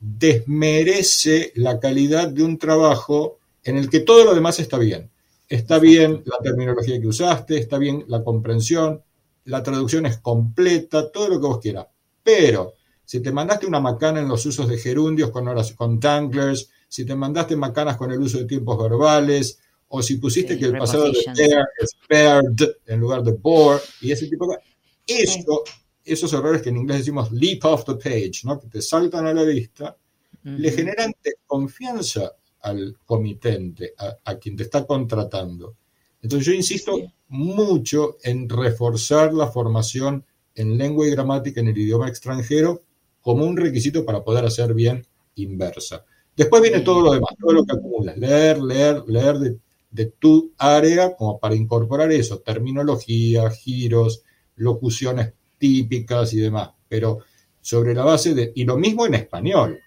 desmerece 0.00 1.52
la 1.54 1.78
calidad 1.78 2.26
de 2.26 2.42
un 2.42 2.58
trabajo 2.58 3.38
en 3.62 3.76
el 3.76 3.88
que 3.88 4.00
todo 4.00 4.24
lo 4.24 4.34
demás 4.34 4.58
está 4.58 4.78
bien. 4.78 5.10
Está 5.48 5.78
bien 5.78 6.24
la 6.26 6.38
terminología 6.42 7.00
que 7.00 7.06
usaste, 7.06 7.56
está 7.56 7.78
bien 7.78 8.04
la 8.08 8.24
comprensión, 8.24 9.02
la 9.44 9.62
traducción 9.62 10.06
es 10.06 10.18
completa, 10.18 11.10
todo 11.12 11.28
lo 11.28 11.40
que 11.40 11.46
vos 11.46 11.60
quieras. 11.60 11.86
Pero 12.24 12.74
si 13.04 13.20
te 13.20 13.30
mandaste 13.30 13.64
una 13.64 13.80
macana 13.80 14.20
en 14.20 14.28
los 14.28 14.44
usos 14.44 14.68
de 14.68 14.76
gerundios 14.76 15.30
con 15.30 15.46
horas 15.46 15.72
con 15.72 16.00
tanglers, 16.00 16.68
si 16.88 17.04
te 17.04 17.14
mandaste 17.14 17.54
macanas 17.54 17.96
con 17.96 18.10
el 18.10 18.20
uso 18.20 18.38
de 18.38 18.44
tiempos 18.44 18.76
verbales, 18.76 19.60
o 19.88 20.02
si 20.02 20.18
pusiste 20.18 20.58
que 20.58 20.66
el 20.66 20.78
pasado 20.78 21.10
de 21.10 21.18
there 21.34 21.64
es 21.80 21.96
paired 22.08 22.76
en 22.86 23.00
lugar 23.00 23.22
de 23.22 23.32
bore 23.32 23.80
y 24.00 24.12
ese 24.12 24.26
tipo 24.26 24.46
de 24.46 24.56
cosas. 24.56 24.68
Eso 25.06 25.64
esos 26.08 26.32
errores 26.32 26.62
que 26.62 26.70
en 26.70 26.78
inglés 26.78 26.98
decimos 26.98 27.30
leap 27.32 27.64
off 27.64 27.84
the 27.84 27.94
page, 27.94 28.40
¿no? 28.44 28.58
que 28.58 28.68
te 28.68 28.82
saltan 28.82 29.26
a 29.26 29.34
la 29.34 29.44
vista, 29.44 29.96
le 30.42 30.70
generan 30.70 31.12
confianza 31.46 32.32
al 32.62 32.96
comitente, 33.04 33.92
a, 34.24 34.36
quien 34.36 34.56
te 34.56 34.62
está 34.62 34.86
contratando. 34.86 35.76
Entonces 36.22 36.46
yo 36.46 36.52
insisto 36.52 36.96
mucho 37.28 38.16
en 38.22 38.48
reforzar 38.48 39.32
la 39.34 39.48
formación 39.48 40.24
en 40.54 40.78
lengua 40.78 41.06
y 41.06 41.10
gramática 41.10 41.60
en 41.60 41.68
el 41.68 41.78
idioma 41.78 42.08
extranjero 42.08 42.82
como 43.20 43.44
un 43.44 43.56
requisito 43.56 44.04
para 44.04 44.24
poder 44.24 44.44
hacer 44.44 44.74
bien 44.74 45.06
inversa. 45.36 46.04
Después 46.34 46.62
viene 46.62 46.80
todo 46.80 47.02
lo 47.02 47.12
demás, 47.12 47.34
todo 47.38 47.52
lo 47.52 47.64
que 47.64 47.72
acumulas, 47.72 48.16
leer, 48.16 48.58
leer, 48.58 49.02
leer 49.06 49.38
de, 49.38 49.58
de 49.90 50.06
tu 50.06 50.52
área 50.58 51.16
como 51.16 51.38
para 51.38 51.54
incorporar 51.54 52.12
eso, 52.12 52.40
terminología, 52.40 53.50
giros, 53.50 54.22
locuciones 54.56 55.32
típicas 55.56 56.32
y 56.34 56.40
demás, 56.40 56.70
pero 56.88 57.20
sobre 57.60 57.94
la 57.94 58.04
base 58.04 58.34
de, 58.34 58.52
y 58.54 58.64
lo 58.64 58.76
mismo 58.76 59.06
en 59.06 59.14
español, 59.14 59.80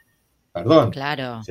perdón. 0.52 0.92
Claro. 0.92 1.42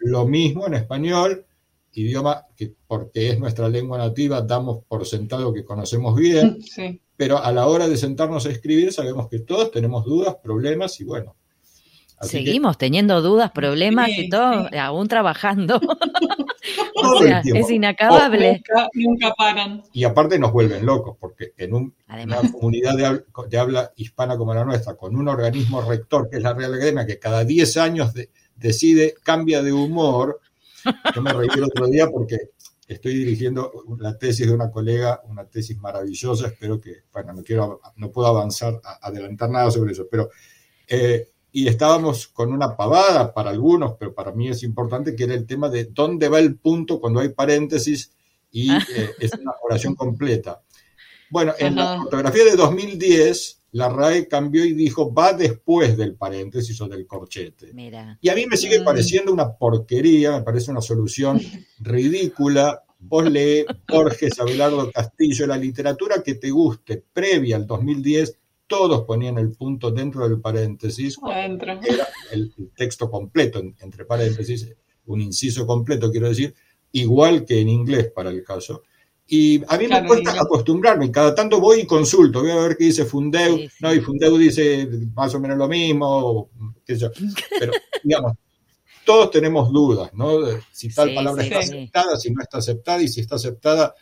lo 0.00 0.26
mismo 0.26 0.66
en 0.66 0.74
español, 0.74 1.44
idioma 1.92 2.46
que 2.56 2.74
porque 2.86 3.30
es 3.30 3.38
nuestra 3.38 3.68
lengua 3.68 3.98
nativa 3.98 4.42
damos 4.42 4.84
por 4.86 5.06
sentado 5.06 5.52
que 5.52 5.64
conocemos 5.64 6.16
bien, 6.16 6.58
pero 7.16 7.38
a 7.38 7.52
la 7.52 7.66
hora 7.66 7.88
de 7.88 7.96
sentarnos 7.96 8.46
a 8.46 8.50
escribir 8.50 8.92
sabemos 8.92 9.28
que 9.28 9.40
todos 9.40 9.70
tenemos 9.70 10.04
dudas, 10.04 10.36
problemas 10.42 11.00
y 11.00 11.04
bueno. 11.04 11.36
Seguimos 12.20 12.76
teniendo 12.76 13.22
dudas, 13.22 13.50
problemas 13.50 14.10
y 14.10 14.28
todo, 14.28 14.68
aún 14.78 15.08
trabajando. 15.08 15.80
o 16.96 17.18
sea, 17.18 17.40
es 17.42 17.70
inacabable. 17.70 18.62
Nunca, 18.94 19.32
paran. 19.34 19.82
Y 19.92 20.04
aparte 20.04 20.38
nos 20.38 20.52
vuelven 20.52 20.84
locos, 20.84 21.16
porque 21.18 21.54
en 21.56 21.74
una 21.74 22.52
comunidad 22.52 23.22
de, 23.48 23.58
habla 23.58 23.92
hispana 23.96 24.36
como 24.36 24.52
la 24.52 24.64
nuestra, 24.64 24.96
con 24.96 25.16
un 25.16 25.28
organismo 25.28 25.80
rector 25.80 26.28
que 26.28 26.36
es 26.36 26.42
la 26.42 26.52
Real 26.52 26.74
Academia, 26.74 27.06
que 27.06 27.18
cada 27.18 27.44
10 27.44 27.76
años 27.78 28.12
decide, 28.54 29.14
cambia 29.22 29.62
de 29.62 29.72
humor, 29.72 30.40
yo 31.14 31.22
me 31.22 31.32
reí 31.32 31.48
el 31.54 31.64
otro 31.64 31.86
día 31.86 32.08
porque 32.08 32.50
estoy 32.86 33.14
dirigiendo 33.14 33.72
la 33.98 34.18
tesis 34.18 34.46
de 34.46 34.52
una 34.52 34.70
colega, 34.70 35.22
una 35.26 35.44
tesis 35.44 35.78
maravillosa, 35.78 36.48
espero 36.48 36.80
que, 36.80 37.04
bueno, 37.12 37.32
no 37.32 37.42
quiero, 37.42 37.80
no 37.96 38.10
puedo 38.10 38.28
avanzar, 38.28 38.80
adelantar 39.00 39.48
nada 39.48 39.70
sobre 39.70 39.92
eso, 39.92 40.06
pero 40.10 40.28
eh, 40.88 41.28
y 41.52 41.68
estábamos 41.68 42.28
con 42.28 42.52
una 42.52 42.76
pavada 42.76 43.32
para 43.32 43.50
algunos, 43.50 43.94
pero 43.98 44.14
para 44.14 44.32
mí 44.32 44.48
es 44.48 44.62
importante, 44.62 45.16
que 45.16 45.24
era 45.24 45.34
el 45.34 45.46
tema 45.46 45.68
de 45.68 45.84
dónde 45.84 46.28
va 46.28 46.38
el 46.38 46.56
punto 46.56 47.00
cuando 47.00 47.20
hay 47.20 47.30
paréntesis 47.30 48.12
y 48.52 48.70
ah. 48.70 48.84
eh, 48.94 49.10
es 49.18 49.32
una 49.34 49.52
oración 49.62 49.94
completa. 49.94 50.60
Bueno, 51.30 51.54
en 51.58 51.76
la 51.76 51.98
fotografía 52.02 52.44
de 52.44 52.56
2010, 52.56 53.60
la 53.72 53.88
RAE 53.88 54.26
cambió 54.26 54.64
y 54.64 54.72
dijo 54.72 55.12
va 55.12 55.32
después 55.32 55.96
del 55.96 56.14
paréntesis 56.14 56.80
o 56.80 56.88
del 56.88 57.06
corchete. 57.06 57.72
Y 58.20 58.28
a 58.28 58.34
mí 58.34 58.46
me 58.46 58.56
sigue 58.56 58.80
mm. 58.80 58.84
pareciendo 58.84 59.32
una 59.32 59.52
porquería, 59.52 60.32
me 60.32 60.42
parece 60.42 60.70
una 60.70 60.80
solución 60.80 61.40
ridícula. 61.78 62.82
Vos 62.98 63.30
lee 63.30 63.64
Borges, 63.88 64.38
Abelardo 64.40 64.90
Castillo, 64.90 65.46
la 65.46 65.56
literatura 65.56 66.22
que 66.22 66.34
te 66.34 66.50
guste 66.50 67.02
previa 67.12 67.56
al 67.56 67.66
2010 67.66 68.39
todos 68.70 69.02
ponían 69.02 69.36
el 69.36 69.50
punto 69.50 69.90
dentro 69.90 70.28
del 70.28 70.40
paréntesis, 70.40 71.18
era 71.28 72.08
el, 72.30 72.54
texto 72.76 73.10
completo, 73.10 73.60
entre 73.80 74.04
paréntesis, 74.04 74.72
un 75.06 75.20
inciso 75.20 75.66
completo, 75.66 76.08
quiero 76.08 76.28
decir, 76.28 76.54
igual 76.92 77.44
que 77.44 77.60
en 77.60 77.68
inglés 77.68 78.12
para 78.14 78.30
el 78.30 78.44
caso. 78.44 78.84
Y 79.26 79.60
a 79.66 79.76
mí 79.76 79.88
me 79.88 80.06
cuesta 80.06 80.40
acostumbrarme, 80.40 81.10
cada 81.10 81.34
tanto 81.34 81.60
voy 81.60 81.80
y 81.80 81.86
consulto, 81.86 82.42
voy 82.42 82.52
a 82.52 82.56
ver 82.60 82.76
qué 82.76 82.84
dice 82.84 83.04
Fundeu, 83.04 83.58
no, 83.80 83.92
y 83.92 83.98
Fundeu 83.98 84.38
dice 84.38 84.88
más 85.16 85.34
o 85.34 85.40
menos 85.40 85.58
lo 85.58 85.66
mismo, 85.66 86.50
qué 86.86 86.94
sé 86.94 87.00
yo. 87.00 87.10
pero 87.58 87.72
digamos, 88.04 88.34
todos 89.04 89.32
tenemos 89.32 89.72
dudas, 89.72 90.14
¿no? 90.14 90.46
Si 90.70 90.94
tal 90.94 91.12
palabra 91.12 91.42
está 91.42 91.58
aceptada, 91.58 92.16
si 92.16 92.30
no 92.32 92.40
está 92.40 92.58
aceptada, 92.58 93.02
y 93.02 93.08
si 93.08 93.20
está 93.20 93.34
aceptada 93.34 93.96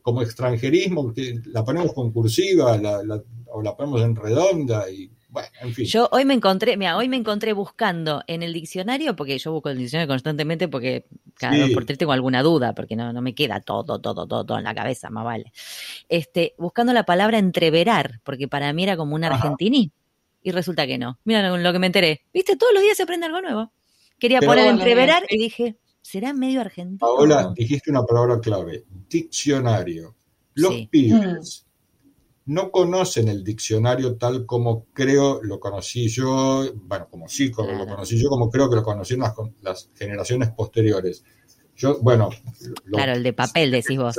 como 0.00 0.22
extranjerismo, 0.22 1.12
que 1.12 1.40
la 1.46 1.64
ponemos 1.64 1.92
con 1.92 2.12
cursiva, 2.12 2.78
la, 2.78 3.02
la 3.02 3.22
o 3.52 3.62
la 3.62 3.76
ponemos 3.76 4.00
en 4.02 4.16
redonda 4.16 4.90
y 4.90 5.10
bueno, 5.28 5.48
en 5.62 5.72
fin. 5.72 5.86
Yo 5.86 6.10
hoy 6.12 6.26
me 6.26 6.34
encontré, 6.34 6.76
mira, 6.76 6.96
hoy 6.96 7.08
me 7.08 7.16
encontré 7.16 7.54
buscando 7.54 8.22
en 8.26 8.42
el 8.42 8.52
diccionario, 8.52 9.16
porque 9.16 9.38
yo 9.38 9.50
busco 9.50 9.70
el 9.70 9.78
diccionario 9.78 10.08
constantemente 10.12 10.68
porque 10.68 11.06
cada 11.34 11.56
vez 11.56 11.72
por 11.72 11.86
tres 11.86 11.96
tengo 11.98 12.12
alguna 12.12 12.42
duda, 12.42 12.74
porque 12.74 12.96
no, 12.96 13.14
no 13.14 13.22
me 13.22 13.34
queda 13.34 13.60
todo, 13.60 13.98
todo, 13.98 14.26
todo, 14.26 14.44
todo 14.44 14.58
en 14.58 14.64
la 14.64 14.74
cabeza, 14.74 15.08
más 15.08 15.24
vale. 15.24 15.50
Este, 16.10 16.54
buscando 16.58 16.92
la 16.92 17.04
palabra 17.04 17.38
entreverar, 17.38 18.20
porque 18.24 18.46
para 18.46 18.72
mí 18.74 18.82
era 18.82 18.98
como 18.98 19.14
un 19.14 19.24
argentiní. 19.24 19.90
Y 20.42 20.50
resulta 20.50 20.86
que 20.86 20.98
no. 20.98 21.18
Mira 21.24 21.56
lo 21.56 21.72
que 21.72 21.78
me 21.78 21.86
enteré. 21.86 22.22
Viste, 22.34 22.56
todos 22.56 22.74
los 22.74 22.82
días 22.82 22.96
se 22.96 23.04
aprende 23.04 23.26
algo 23.26 23.40
nuevo. 23.40 23.72
Quería 24.18 24.40
poner 24.40 24.66
entreverar 24.66 25.24
y 25.30 25.38
dije, 25.38 25.76
¿será 26.02 26.32
medio 26.34 26.60
argentino? 26.60 27.06
Ahora 27.06 27.52
dijiste 27.54 27.90
una 27.90 28.04
palabra 28.04 28.38
clave, 28.40 28.84
diccionario. 29.08 30.14
Los 30.54 30.74
pibes 30.90 31.66
no 32.44 32.70
conocen 32.70 33.28
el 33.28 33.44
diccionario 33.44 34.16
tal 34.16 34.46
como 34.46 34.86
creo 34.92 35.42
lo 35.42 35.60
conocí 35.60 36.08
yo, 36.08 36.64
bueno, 36.74 37.08
como 37.08 37.28
sí, 37.28 37.50
como 37.50 37.72
lo 37.72 37.86
conocí 37.86 38.20
yo, 38.20 38.28
como 38.28 38.50
creo 38.50 38.68
que 38.68 38.76
lo 38.76 38.82
conocieron 38.82 39.32
las, 39.62 39.90
generaciones 39.94 40.50
posteriores. 40.50 41.24
Yo, 41.76 41.98
bueno. 42.00 42.30
claro, 42.84 43.12
el 43.12 43.22
de 43.22 43.32
papel, 43.32 43.70
decís 43.70 43.98
vos. 43.98 44.16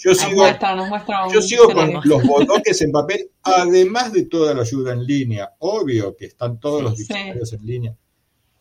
Yo 0.00 0.14
sigo, 0.14 0.44
yo 1.32 1.42
sigo 1.42 1.72
con 1.72 2.00
los 2.04 2.22
botones 2.22 2.80
en 2.82 2.92
papel, 2.92 3.30
además 3.42 4.12
de 4.12 4.26
toda 4.26 4.54
la 4.54 4.62
ayuda 4.62 4.92
en 4.92 5.04
línea. 5.04 5.54
Obvio 5.58 6.16
que 6.16 6.26
están 6.26 6.60
todos 6.60 6.82
los 6.82 6.96
diccionarios 6.96 7.52
en 7.52 7.66
línea. 7.66 7.96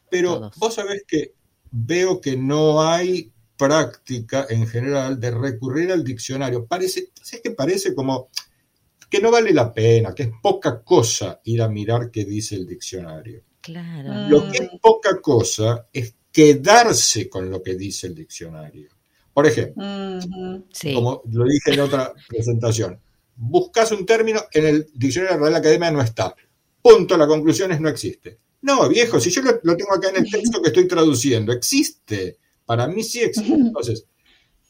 Pero 0.09 0.51
vos 0.57 0.73
sabés 0.73 1.03
que 1.07 1.33
veo 1.71 2.21
que 2.21 2.37
no 2.37 2.81
hay 2.81 3.31
práctica 3.57 4.45
en 4.49 4.67
general 4.67 5.19
de 5.19 5.31
recurrir 5.31 5.91
al 5.91 6.03
diccionario. 6.03 6.65
Parece, 6.65 7.09
es 7.31 7.41
que 7.41 7.51
parece 7.51 7.95
como 7.95 8.29
que 9.09 9.21
no 9.21 9.31
vale 9.31 9.53
la 9.53 9.73
pena, 9.73 10.13
que 10.13 10.23
es 10.23 10.29
poca 10.41 10.81
cosa 10.83 11.41
ir 11.45 11.61
a 11.61 11.69
mirar 11.69 12.11
qué 12.11 12.25
dice 12.25 12.55
el 12.55 12.67
diccionario. 12.67 13.43
Claro. 13.61 14.29
Lo 14.29 14.51
que 14.51 14.63
es 14.63 14.69
poca 14.81 15.19
cosa 15.21 15.87
es 15.91 16.15
quedarse 16.31 17.29
con 17.29 17.49
lo 17.49 17.61
que 17.63 17.75
dice 17.75 18.07
el 18.07 18.15
diccionario. 18.15 18.89
Por 19.33 19.45
ejemplo, 19.45 19.83
como 20.93 21.21
lo 21.31 21.45
dije 21.45 21.73
en 21.73 21.79
otra 21.79 22.13
presentación, 22.27 22.99
buscas 23.35 23.91
un 23.91 24.05
término, 24.05 24.41
en 24.51 24.65
el 24.65 24.87
diccionario 24.93 25.35
de 25.35 25.41
la 25.41 25.47
Real 25.49 25.59
Academia 25.59 25.91
no 25.91 26.01
está. 26.01 26.35
Punto, 26.81 27.17
la 27.17 27.27
conclusión 27.27 27.71
es 27.71 27.79
no 27.79 27.89
existe. 27.89 28.39
No, 28.67 28.89
viejo, 28.89 29.17
si 29.17 29.31
yo 29.31 29.41
lo, 29.41 29.61
lo 29.63 29.77
tengo 29.77 29.93
acá 29.93 30.09
en 30.09 30.17
el 30.17 30.29
texto 30.29 30.61
que 30.61 30.67
estoy 30.67 30.89
traduciendo, 30.89 31.53
existe. 31.53 32.37
Para 32.65 32.85
mí 32.85 33.01
sí 33.01 33.21
existe. 33.21 33.53
Entonces, 33.53 34.05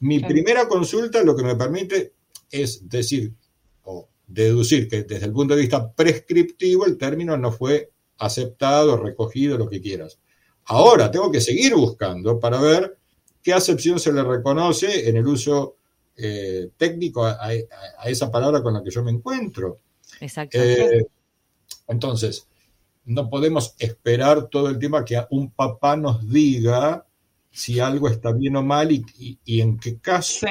mi 0.02 0.20
primera 0.20 0.68
consulta 0.68 1.24
lo 1.24 1.36
que 1.36 1.42
me 1.42 1.56
permite 1.56 2.14
es 2.52 2.88
decir 2.88 3.34
o 3.86 4.08
deducir 4.28 4.88
que 4.88 5.02
desde 5.02 5.26
el 5.26 5.34
punto 5.34 5.56
de 5.56 5.62
vista 5.62 5.92
prescriptivo 5.92 6.86
el 6.86 6.96
término 6.96 7.36
no 7.38 7.52
fue 7.52 7.90
aceptado, 8.20 8.98
recogido, 8.98 9.58
lo 9.58 9.68
que 9.68 9.82
quieras. 9.82 10.20
Ahora 10.66 11.10
tengo 11.10 11.32
que 11.32 11.42
seguir 11.42 11.74
buscando 11.74 12.40
para 12.40 12.62
ver 12.62 13.00
qué 13.42 13.52
acepción 13.52 14.00
se 14.00 14.14
le 14.14 14.24
reconoce 14.24 15.10
en 15.10 15.18
el 15.18 15.26
uso 15.26 15.78
eh, 16.16 16.70
técnico 16.78 17.26
a, 17.26 17.52
esa 18.06 18.30
palabra 18.30 18.62
con 18.62 18.76
la 18.76 18.84
que 18.84 18.92
yo 18.92 19.04
me 19.04 19.10
encuentro. 19.10 19.80
Exacto. 20.22 20.56
Eh, 20.62 21.04
entonces, 21.88 22.46
no 23.08 23.30
podemos 23.30 23.74
esperar 23.80 24.48
todo 24.50 24.70
el 24.70 24.78
tiempo 24.78 25.04
que 25.06 25.26
un 25.32 25.50
papá 25.50 25.96
nos 25.96 26.30
diga 26.30 27.06
si 27.50 27.80
algo 27.80 28.10
está 28.10 28.34
bien 28.34 28.58
o 28.58 28.64
mal 28.64 28.92
y, 28.92 29.40
en 29.46 29.80
qué 29.80 29.98
caso. 29.98 30.46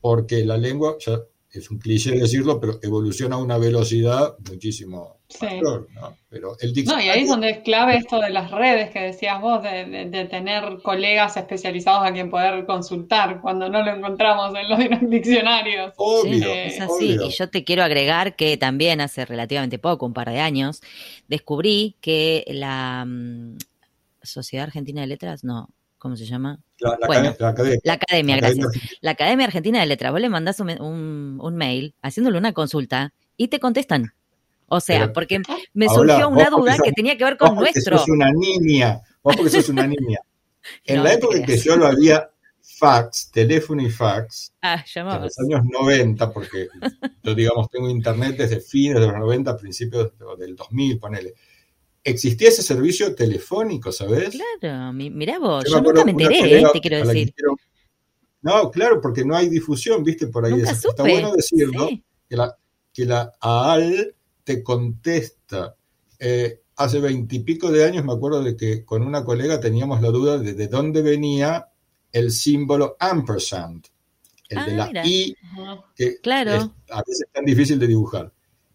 Porque 0.00 0.44
la 0.44 0.56
lengua, 0.56 0.96
ya 0.98 1.20
es 1.58 1.70
un 1.70 1.78
cliché 1.78 2.12
decirlo, 2.12 2.60
pero 2.60 2.78
evoluciona 2.82 3.36
a 3.36 3.38
una 3.38 3.58
velocidad 3.58 4.36
muchísimo 4.48 5.20
mayor. 5.40 5.88
¿no? 5.94 6.16
Pero 6.28 6.56
el 6.60 6.84
no, 6.84 7.00
y 7.00 7.08
ahí 7.08 7.22
es 7.22 7.28
donde 7.28 7.50
es 7.50 7.58
clave 7.58 7.96
esto 7.96 8.20
de 8.20 8.30
las 8.30 8.50
redes 8.50 8.90
que 8.90 9.00
decías 9.00 9.40
vos, 9.40 9.62
de, 9.62 10.26
tener 10.30 10.78
colegas 10.82 11.36
especializados 11.36 12.08
a 12.08 12.12
quien 12.12 12.30
poder 12.30 12.64
consultar 12.66 13.40
cuando 13.40 13.68
no 13.68 13.82
lo 13.82 13.92
encontramos 13.92 14.54
en 14.54 14.68
los 14.68 14.78
diccionarios. 15.10 15.92
Obvio. 15.96 16.52
es 16.52 16.80
así. 16.80 17.16
Y 17.20 17.30
yo 17.30 17.48
te 17.48 17.64
quiero 17.64 17.82
agregar 17.82 18.36
que 18.36 18.56
también 18.56 19.00
hace 19.00 19.24
relativamente 19.24 19.78
poco, 19.78 20.06
un 20.06 20.14
par 20.14 20.30
de 20.30 20.40
años, 20.40 20.82
descubrí 21.28 21.96
que 22.00 22.44
la 22.48 23.04
mm, 23.06 23.58
Sociedad 24.22 24.66
Argentina 24.66 25.00
de 25.00 25.06
Letras, 25.06 25.44
no, 25.44 25.70
¿cómo 25.98 26.16
se 26.16 26.26
llama? 26.26 26.60
La, 26.78 26.90
academia, 26.94 27.36
la, 27.38 27.92
academia. 27.94 28.36
gracias. 28.36 28.66
La 29.00 29.12
Academia 29.12 29.46
Argentina 29.46 29.80
de 29.80 29.86
Letras. 29.86 30.12
Vos 30.12 30.20
le 30.20 30.28
mandás 30.28 30.60
un, 30.60 31.54
mail 31.54 31.94
haciéndole 32.02 32.38
una 32.38 32.52
consulta 32.52 33.12
y 33.36 33.48
te 33.48 33.60
contestan. 33.60 34.12
O 34.68 34.80
sea, 34.80 35.12
porque 35.12 35.40
me 35.72 35.88
surgió 35.88 36.28
una 36.28 36.50
duda 36.50 36.76
que 36.82 36.92
tenía 36.92 37.16
que 37.16 37.24
ver 37.24 37.36
con 37.36 37.50
vos 37.50 37.60
nuestro. 37.60 37.98
Sos 37.98 38.08
una 38.08 38.30
niña, 38.32 39.00
vos 39.22 39.36
porque 39.36 39.50
sos 39.50 39.68
una 39.68 39.86
niña. 39.86 40.18
En 40.84 41.04
la 41.04 41.12
época 41.12 41.36
en 41.36 41.44
que 41.44 41.58
yo 41.58 41.76
lo 41.76 41.86
había, 41.86 42.28
fax, 42.60 43.30
teléfono 43.30 43.82
y 43.82 43.88
fax, 43.88 44.52
Ah, 44.62 44.84
en 44.94 45.22
los 45.22 45.38
años 45.38 45.60
90, 45.64 46.32
porque 46.32 46.66
yo, 47.22 47.34
digamos, 47.34 47.68
tengo 47.70 47.88
internet 47.88 48.36
desde 48.36 48.60
fines 48.60 49.00
de 49.00 49.06
los 49.06 49.16
90, 49.16 49.56
principios 49.56 50.10
de- 50.18 50.44
del 50.44 50.56
2000, 50.56 50.98
ponele. 50.98 51.34
Existía 52.08 52.48
ese 52.50 52.62
servicio 52.62 53.14
telefónico, 53.16 53.90
¿sabes? 53.90 54.36
Claro, 54.60 54.92
mi- 54.92 55.10
mirá 55.10 55.40
vos, 55.40 55.64
Yo 55.64 55.72
yo, 55.72 55.80
nunca 55.82 56.04
me 56.04 56.12
enteré, 56.12 56.60
eh, 56.60 56.64
te 56.72 56.80
quiero 56.80 57.04
decir. 57.04 57.34
No, 58.42 58.70
claro, 58.70 59.00
porque 59.00 59.24
no 59.24 59.36
hay 59.36 59.48
difusión, 59.48 60.04
¿viste? 60.04 60.28
Por 60.28 60.44
ahí 60.44 60.52
Nunca 60.52 60.74
supe. 60.74 60.88
Está 60.90 61.02
bueno 61.02 61.32
decirlo, 61.34 61.88
Sí. 61.88 62.04
que, 62.28 62.36
la, 62.36 62.56
que 62.92 63.04
la 63.06 63.32
AAL 63.40 64.14
te 64.44 64.62
contesta. 64.62 65.74
Eh, 66.20 66.60
hace 66.76 67.00
veintipico 67.00 67.72
de 67.72 67.84
años 67.84 68.04
me 68.04 68.12
acuerdo 68.12 68.42
de 68.42 68.56
que 68.56 68.84
con 68.84 69.02
una 69.02 69.24
colega 69.24 69.58
teníamos 69.58 70.00
la 70.00 70.10
duda 70.10 70.38
de 70.38 70.54
de 70.54 70.68
dónde 70.68 71.02
venía 71.02 71.68
el 72.12 72.30
símbolo 72.30 72.96
ampersand, 73.00 73.84
el 74.48 74.56
de 74.64 74.72
Ah, 74.72 74.76
la 74.76 74.86
mira. 74.86 75.06
I, 75.06 75.36
que 75.96 76.20
Claro. 76.20 76.52
es 76.54 76.68
a 76.90 77.02
veces 77.04 77.26
tan 77.32 77.44
difícil 77.44 77.78
de 77.80 77.86
dibujar. 77.88 78.32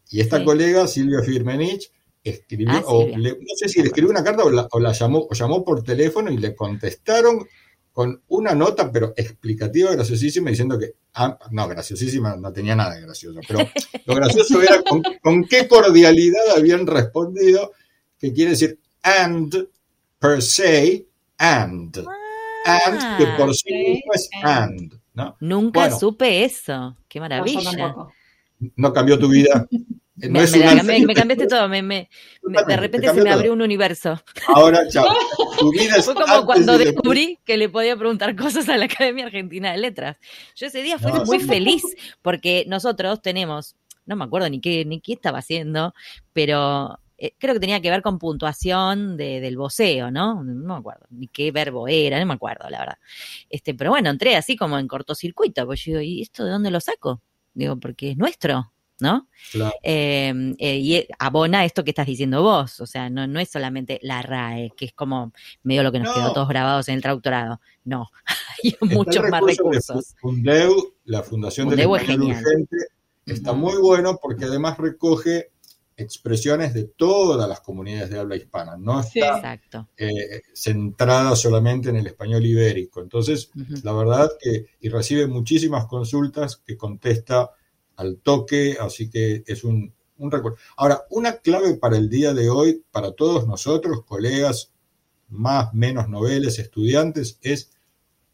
Y 0.10 0.20
esta 0.20 0.40
Sí. 0.40 0.44
colega, 0.44 0.86
Silvia 0.88 1.22
Firmenich, 1.24 1.90
escribió, 2.24 2.70
Ah, 2.72 2.84
o 2.86 3.08
le- 3.08 3.32
no 3.32 3.56
sé 3.56 3.68
si 3.70 3.80
le 3.82 3.88
escribió 3.88 4.12
una 4.12 4.24
carta 4.24 4.44
o 4.44 4.50
la, 4.50 4.68
o 4.72 4.80
la 4.80 4.92
llamó, 4.92 5.28
o 5.30 5.34
llamó 5.34 5.64
por 5.66 5.84
teléfono 5.84 6.32
y 6.32 6.38
le 6.38 6.56
contestaron 6.56 7.46
con 7.92 8.22
una 8.30 8.54
nota, 8.56 8.90
pero 8.92 9.14
explicativa, 9.18 9.92
graciosísima, 9.92 10.50
diciendo 10.50 10.80
que, 10.80 10.94
ah, 11.16 11.38
no, 11.52 11.68
graciosísima, 11.68 12.38
no 12.38 12.54
tenía 12.54 12.76
nada 12.76 12.96
de 12.96 13.02
gracioso, 13.02 13.40
pero 13.48 13.60
lo 14.06 14.16
gracioso 14.16 14.62
era 14.62 14.82
con, 14.84 15.02
con 15.22 15.44
qué 15.44 15.68
cordialidad 15.68 16.52
habían 16.56 16.88
respondido, 16.88 17.74
que 18.18 18.32
quiere 18.32 18.52
decir 18.52 18.80
and, 19.04 19.68
per 20.20 20.42
se, 20.42 21.06
and. 21.38 21.98
And, 22.64 23.18
que 23.18 23.26
por 23.38 23.54
sí 23.56 23.74
mismo 23.74 24.14
es 24.14 24.30
and, 24.44 24.94
¿no? 25.16 25.36
Nunca 25.40 25.80
Bueno. 25.82 26.00
supe 26.00 26.44
eso. 26.46 26.96
Qué 27.10 27.20
maravilla. 27.20 27.96
No 28.76 28.94
cambió 28.94 29.18
tu 29.18 29.28
vida. 29.28 29.68
No 30.28 30.30
Me, 30.40 30.44
es 30.44 30.52
me- 30.56 30.60
una- 30.72 30.84
me- 30.84 31.06
me 31.06 31.14
cambiaste 31.14 31.48
todo, 31.48 31.68
me, 31.70 31.82
me- 31.82 32.10
me- 32.44 32.64
de 32.64 32.78
repente 32.78 33.08
te 33.08 33.14
se 33.14 33.20
me 33.20 33.26
todo. 33.30 33.34
abrió 33.34 33.54
un 33.54 33.62
universo. 33.62 34.22
Ahora, 34.48 34.88
chao. 34.88 35.06
Tu 35.60 35.72
vida 35.72 35.96
es 35.98 36.06
Fue 36.06 36.16
como 36.16 36.46
cuando 36.46 36.74
después. 36.78 36.96
descubrí 36.96 37.40
que 37.46 37.58
le 37.58 37.70
podía 37.70 37.96
preguntar 37.96 38.36
cosas 38.36 38.68
a 38.70 38.78
la 38.78 38.86
Academia 38.86 39.26
Argentina 39.26 39.72
de 39.72 39.78
Letras. 39.78 40.18
Yo 40.56 40.68
ese 40.68 40.82
día 40.84 40.98
fui 41.00 41.12
No, 41.12 41.26
muy 41.26 41.40
sí. 41.40 41.46
feliz 41.48 41.84
porque 42.22 42.66
nosotros 42.68 43.22
tenemos, 43.22 43.76
no 44.06 44.16
me 44.16 44.24
acuerdo 44.24 44.50
ni 44.50 44.60
qué, 44.62 44.86
ni 44.86 45.00
qué 45.02 45.14
estaba 45.14 45.40
haciendo, 45.40 45.94
pero 46.34 47.00
eh, 47.18 47.34
creo 47.38 47.54
que 47.54 47.60
tenía 47.60 47.80
que 47.82 47.92
ver 47.92 48.02
con 48.02 48.18
puntuación 48.18 49.16
de- 49.18 49.40
del 49.42 49.56
voceo, 49.58 50.10
¿no? 50.10 50.44
No 50.44 50.74
me 50.74 50.80
acuerdo 50.80 51.06
ni 51.12 51.28
qué 51.28 51.52
verbo 51.52 51.88
era, 51.88 52.20
no 52.20 52.26
me 52.26 52.34
acuerdo, 52.34 52.68
la 52.70 52.80
verdad. 52.80 52.98
Este, 53.50 53.76
pero 53.76 53.92
bueno, 53.92 54.10
entré 54.10 54.36
así 54.36 54.56
como 54.56 54.80
en 54.80 54.88
cortocircuito, 54.88 55.66
pues 55.68 55.82
yo 55.86 55.92
digo, 55.92 56.02
¿y 56.02 56.22
esto 56.24 56.44
de 56.46 56.52
dónde 56.52 56.72
lo 56.72 56.80
saco? 56.80 57.22
Digo, 57.54 57.76
porque 57.78 58.12
es 58.12 58.18
nuestro, 58.18 58.72
¿no? 59.02 59.28
Claro. 59.52 59.74
Eh, 59.84 60.56
eh, 60.60 60.78
y 60.78 60.96
eh, 60.96 61.08
abona 61.20 61.66
esto 61.66 61.84
que 61.84 61.92
estás 61.92 62.08
diciendo 62.08 62.42
vos, 62.44 62.80
o 62.80 62.86
sea, 62.86 63.10
no, 63.10 63.28
no 63.28 63.40
es 63.40 63.50
solamente 63.50 64.00
la 64.02 64.22
RAE, 64.22 64.72
que 64.78 64.86
es 64.86 64.94
como 64.94 65.34
medio 65.64 65.84
lo 65.84 65.92
que 65.92 66.00
nos 66.00 66.10
No. 66.10 66.14
quedó 66.14 66.34
todos 66.34 66.48
grabados 66.48 66.88
en 66.90 66.96
el 66.96 67.02
traductorado, 67.02 67.60
no, 67.84 68.10
hay 68.64 68.76
muchos 68.90 69.24
más 69.30 69.42
recurso 69.42 69.94
recursos. 69.94 70.16
Fundeu, 70.20 70.94
la 71.06 71.24
Fundación 71.24 71.70
del 71.70 71.80
Fundeu 71.80 71.96
es 71.96 72.02
Español. 72.04 72.38
Urgente, 72.38 72.78
está 73.26 73.54
muy 73.54 73.78
bueno 73.82 74.18
porque 74.22 74.46
además 74.46 74.78
recoge 74.78 75.52
expresiones 75.98 76.74
de 76.74 76.86
todas 76.86 77.48
las 77.48 77.62
comunidades 77.62 78.10
de 78.10 78.20
habla 78.20 78.36
hispana, 78.36 78.76
no 78.78 79.00
está 79.00 79.60
eh, 79.98 80.42
centrada 80.54 81.36
solamente 81.36 81.90
en 81.90 81.98
el 81.98 82.08
español 82.08 82.46
ibérico. 82.46 83.02
Entonces, 83.02 83.52
la 83.84 83.94
verdad 83.94 84.30
que, 84.40 84.66
y 84.80 84.90
recibe 84.90 85.28
muchísimas 85.28 85.86
consultas 85.86 86.58
que 86.58 86.76
contesta 86.78 87.52
al 88.02 88.18
toque, 88.18 88.78
así 88.80 89.10
que 89.10 89.44
es 89.46 89.64
un, 89.64 89.94
un 90.18 90.32
recuerdo. 90.32 90.58
Ahora, 90.78 91.04
una 91.12 91.38
clave 91.38 91.76
para 91.76 91.98
el 91.98 92.10
día 92.10 92.34
de 92.34 92.50
hoy, 92.50 92.84
para 92.92 93.12
todos 93.14 93.48
nosotros, 93.48 94.04
colegas, 94.06 94.72
más, 95.30 95.74
menos 95.74 96.10
noveles, 96.10 96.60
estudiantes, 96.60 97.38
es 97.42 97.72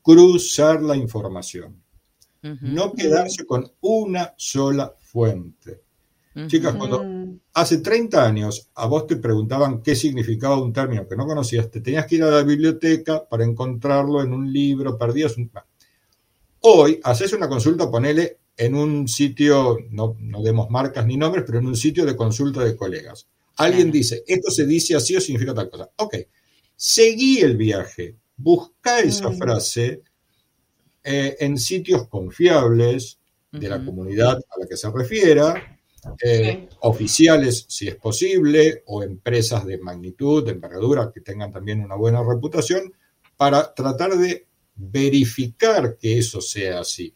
cruzar 0.01 0.82
la 0.82 0.95
información. 0.95 1.82
No 2.61 2.93
quedarse 2.93 3.45
con 3.45 3.70
una 3.82 4.34
sola 4.38 4.95
fuente. 4.99 5.82
Chicas, 6.47 6.76
cuando- 6.76 7.01
Hace 7.53 7.80
30 7.80 8.24
años 8.26 8.70
a 8.76 8.86
vos 8.86 9.07
te 9.07 9.15
preguntaban 9.18 9.82
qué 9.82 9.95
significaba 9.95 10.61
un 10.61 10.72
término 10.72 11.07
que 11.07 11.15
no 11.15 11.26
conocías, 11.26 11.70
te 11.72 11.82
tenías 11.82 12.05
que 12.05 12.15
ir 12.18 12.24
a 12.24 12.30
la 12.32 12.43
biblioteca 12.43 13.28
para 13.28 13.43
encontrarlo 13.43 14.22
en 14.22 14.32
un 14.32 14.51
libro, 14.53 14.97
perdías 14.97 15.36
un... 15.38 15.51
Hoy 16.61 16.99
haces 17.03 17.34
una 17.34 17.49
consulta, 17.49 17.89
ponele 17.89 18.38
en 18.58 18.76
un 18.76 19.08
sitio, 19.08 19.78
no, 19.91 20.16
no 20.20 20.41
demos 20.41 20.70
marcas 20.70 21.05
ni 21.05 21.16
nombres, 21.16 21.43
pero 21.45 21.60
en 21.60 21.68
un 21.68 21.76
sitio 21.76 22.05
de 22.05 22.16
consulta 22.16 22.64
de 22.64 22.76
colegas. 22.76 23.28
Alguien 23.58 23.91
dice, 23.91 24.24
esto 24.28 24.51
se 24.51 24.66
dice 24.66 24.95
así 24.95 25.16
o 25.16 25.22
significa 25.22 25.53
tal 25.53 25.70
cosa. 25.70 25.89
Ok, 25.97 26.16
seguí 26.76 27.39
el 27.39 27.55
viaje, 27.58 28.16
busca 28.36 28.99
esa 28.99 29.30
Mm. 29.30 29.38
frase 29.38 30.01
eh, 31.03 31.38
en 31.39 31.58
sitios 31.58 32.08
confiables 32.10 33.20
de 33.51 33.70
la 33.70 33.84
comunidad 33.84 34.38
a 34.38 34.60
la 34.60 34.68
que 34.68 34.76
se 34.76 34.91
refiera, 34.91 35.80
eh, 36.22 36.68
oficiales 36.82 37.66
si 37.70 37.88
es 37.88 37.95
posible, 37.95 38.84
o 38.88 39.01
empresas 39.03 39.66
de 39.66 39.78
magnitud, 39.78 40.43
de 40.45 40.51
envergadura, 40.51 41.12
que 41.14 41.22
tengan 41.22 41.51
también 41.51 41.82
una 41.82 41.95
buena 41.95 42.22
reputación, 42.24 42.93
para 43.38 43.74
tratar 43.74 44.18
de 44.18 44.47
verificar 44.76 45.97
que 45.97 46.18
eso 46.18 46.41
sea 46.41 46.82
así. 46.82 47.14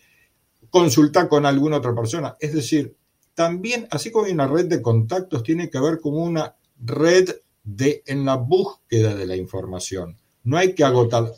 Consultar 0.71 1.27
con 1.29 1.45
alguna 1.45 1.77
otra 1.77 1.93
persona. 1.93 2.35
Es 2.39 2.53
decir, 2.53 2.95
también, 3.35 3.87
así 3.91 4.09
como 4.11 4.25
hay 4.25 4.31
una 4.31 4.47
red 4.47 4.65
de 4.65 4.81
contactos, 4.81 5.43
tiene 5.43 5.69
que 5.69 5.77
haber 5.77 5.99
como 5.99 6.23
una 6.23 6.55
red 6.83 7.29
de 7.63 8.01
en 8.07 8.25
la 8.25 8.35
búsqueda 8.37 9.13
de 9.13 9.27
la 9.27 9.35
información. 9.35 10.17
No 10.43 10.57
hay 10.57 10.73
que 10.73 10.83
agotar. 10.83 11.31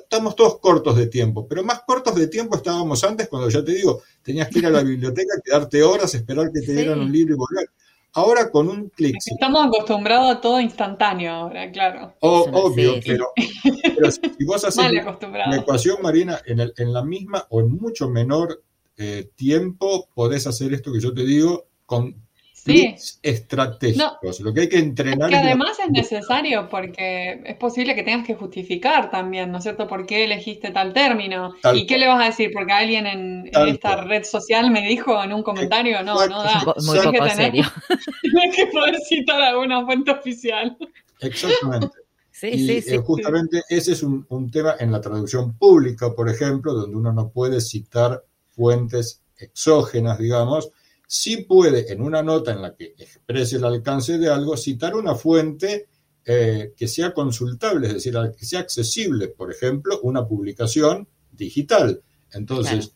Estamos 0.00 0.36
todos 0.36 0.58
cortos 0.60 0.96
de 0.96 1.06
tiempo, 1.08 1.46
pero 1.48 1.64
más 1.64 1.80
cortos 1.86 2.14
de 2.14 2.28
tiempo 2.28 2.56
estábamos 2.56 3.02
antes 3.04 3.28
cuando 3.28 3.48
ya 3.48 3.64
te 3.64 3.72
digo, 3.72 4.02
tenías 4.22 4.48
que 4.48 4.58
ir 4.60 4.66
a 4.66 4.70
la 4.70 4.82
biblioteca, 4.84 5.34
quedarte 5.44 5.82
horas, 5.82 6.14
esperar 6.14 6.52
que 6.52 6.60
te 6.60 6.66
Sí. 6.66 6.72
dieran 6.72 7.00
un 7.00 7.10
libro 7.12 7.34
y 7.34 7.38
volver. 7.38 7.70
Ahora 8.16 8.48
con 8.50 8.68
un 8.68 8.90
clic, 8.90 9.16
Estamos 9.26 9.66
acostumbrados 9.66 10.36
a 10.36 10.40
todo 10.40 10.60
instantáneo 10.60 11.32
ahora, 11.32 11.70
claro. 11.72 12.14
obvio, 12.20 12.94
sí, 12.94 13.02
sí. 13.02 13.08
pero, 13.10 13.26
pero 13.96 14.10
si 14.12 14.44
vos 14.44 14.64
haces 14.64 14.84
acostumbrados. 15.00 15.56
ecuación, 15.56 15.96
Marina, 16.00 16.40
en, 16.46 16.60
el- 16.60 16.72
en 16.76 16.92
la 16.92 17.02
misma 17.04 17.44
o 17.50 17.60
en 17.60 17.70
mucho 17.76 18.08
menor 18.08 18.62
eh, 18.96 19.30
tiempo, 19.34 20.08
podés 20.14 20.46
hacer 20.46 20.72
esto 20.72 20.92
que 20.92 21.00
yo 21.00 21.12
te 21.14 21.24
digo 21.24 21.66
con 21.86 22.22
Sí. 22.52 22.94
estratégicos. 23.22 24.40
Lo 24.40 24.54
que 24.54 24.62
hay 24.62 24.68
que 24.70 24.78
entrenar 24.78 25.28
Que 25.28 25.36
es 25.36 25.42
la- 25.42 25.48
además 25.48 25.76
es 25.84 25.90
necesario 25.90 26.68
porque 26.70 27.42
es 27.44 27.56
posible 27.56 27.94
que 27.94 28.02
tengas 28.02 28.26
que 28.26 28.34
justificar 28.34 29.10
también, 29.10 29.52
¿no 29.52 29.58
es 29.58 29.64
cierto?, 29.64 29.86
por 29.86 30.06
qué 30.06 30.24
elegiste 30.24 30.70
tal 30.70 30.94
término. 30.94 31.54
Tal 31.60 31.76
¿Y 31.76 31.86
qué 31.86 31.98
le 31.98 32.06
vas 32.06 32.22
a 32.22 32.26
decir? 32.26 32.50
Porque 32.54 32.72
alguien 32.72 33.06
en, 33.06 33.50
esta 33.68 33.94
cual. 33.96 34.08
red 34.08 34.24
social 34.24 34.70
me 34.70 34.80
dijo 34.88 35.22
en 35.22 35.34
un 35.34 35.42
comentario, 35.42 36.02
no, 36.02 36.14
no 36.26 36.42
da. 36.42 36.64
Muy 36.86 36.98
que 37.00 37.04
poco 37.04 37.18
tener- 37.18 37.36
serio. 37.36 37.64
Tienes 38.22 38.56
que 38.56 38.66
poder 38.68 38.96
citar 39.06 39.42
alguna 39.42 39.84
fuente 39.84 40.10
oficial. 40.12 40.76
Exactamente. 41.20 41.88
Sí, 42.36 42.48
Y 42.48 42.66
sí, 42.66 42.72
eh, 42.78 42.82
sí. 42.82 42.96
justamente 43.04 43.62
ese 43.68 43.92
es 43.92 44.02
un, 44.02 44.26
un 44.28 44.50
tema 44.50 44.74
en 44.80 44.90
la 44.90 45.00
traducción 45.00 45.56
pública, 45.56 46.12
por 46.16 46.28
ejemplo, 46.28 46.72
donde 46.74 46.96
uno 46.96 47.12
no 47.12 47.28
puede 47.30 47.60
citar 47.60 48.24
fuentes 48.54 49.22
exógenas, 49.36 50.18
digamos, 50.18 50.70
sí 51.06 51.38
puede 51.44 51.92
en 51.92 52.00
una 52.00 52.22
nota 52.22 52.52
en 52.52 52.62
la 52.62 52.74
que 52.74 52.94
exprese 52.98 53.56
el 53.56 53.64
alcance 53.64 54.18
de 54.18 54.30
algo, 54.30 54.56
citar 54.56 54.94
una 54.94 55.14
fuente 55.14 55.88
eh, 56.24 56.72
que 56.76 56.88
sea 56.88 57.12
consultable, 57.12 57.88
es 57.88 57.94
decir, 57.94 58.14
que 58.36 58.46
sea 58.46 58.60
accesible, 58.60 59.28
por 59.28 59.52
ejemplo, 59.52 60.00
una 60.02 60.26
publicación 60.26 61.06
digital. 61.30 62.02
Entonces, 62.32 62.94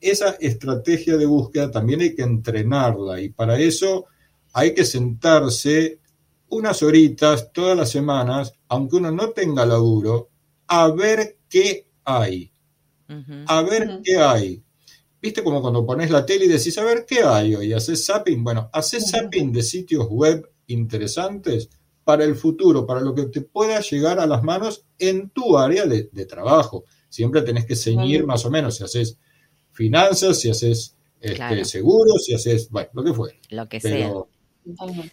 esa 0.00 0.30
estrategia 0.40 1.16
de 1.16 1.26
búsqueda 1.26 1.70
también 1.70 2.00
hay 2.00 2.14
que 2.14 2.22
entrenarla 2.22 3.20
y 3.20 3.28
para 3.28 3.58
eso 3.58 4.06
hay 4.52 4.72
que 4.72 4.84
sentarse 4.84 5.98
unas 6.48 6.82
horitas 6.82 7.52
todas 7.52 7.76
las 7.76 7.90
semanas, 7.90 8.52
aunque 8.68 8.96
uno 8.96 9.10
no 9.10 9.30
tenga 9.30 9.66
laburo, 9.66 10.30
a 10.66 10.88
ver 10.88 11.36
qué 11.48 11.86
hay, 12.04 12.50
a 13.46 13.62
ver 13.62 14.00
qué 14.02 14.16
hay. 14.16 14.62
¿Viste 15.20 15.42
como 15.42 15.60
cuando 15.62 15.84
pones 15.84 16.10
la 16.10 16.24
tele 16.24 16.44
y 16.44 16.48
decís, 16.48 16.76
a 16.78 16.84
ver 16.84 17.04
qué 17.06 17.22
hay 17.22 17.54
hoy? 17.54 17.72
Haces 17.72 18.04
zapping. 18.06 18.44
Bueno, 18.44 18.70
haces 18.72 19.10
zapping 19.10 19.52
de 19.52 19.62
sitios 19.62 20.06
web 20.08 20.48
interesantes 20.66 21.68
para 22.04 22.24
el 22.24 22.36
futuro, 22.36 22.86
para 22.86 23.00
lo 23.00 23.14
que 23.14 23.26
te 23.26 23.40
pueda 23.40 23.80
llegar 23.80 24.20
a 24.20 24.26
las 24.26 24.42
manos 24.42 24.84
en 24.98 25.30
tu 25.30 25.58
área 25.58 25.86
de, 25.86 26.08
de 26.12 26.26
trabajo. 26.26 26.84
Siempre 27.08 27.42
tenés 27.42 27.66
que 27.66 27.74
ceñir 27.76 28.24
más 28.24 28.44
o 28.44 28.50
menos 28.50 28.76
si 28.76 28.84
haces 28.84 29.18
finanzas, 29.72 30.38
si 30.38 30.50
haces 30.50 30.96
este, 31.20 31.36
Claro. 31.36 31.64
seguros, 31.64 32.24
si 32.24 32.34
haces, 32.34 32.70
bueno, 32.70 32.90
lo 32.92 33.04
que 33.04 33.12
fuera 33.14 33.36
Lo 33.50 33.68
que 33.68 33.80
sea. 33.80 34.12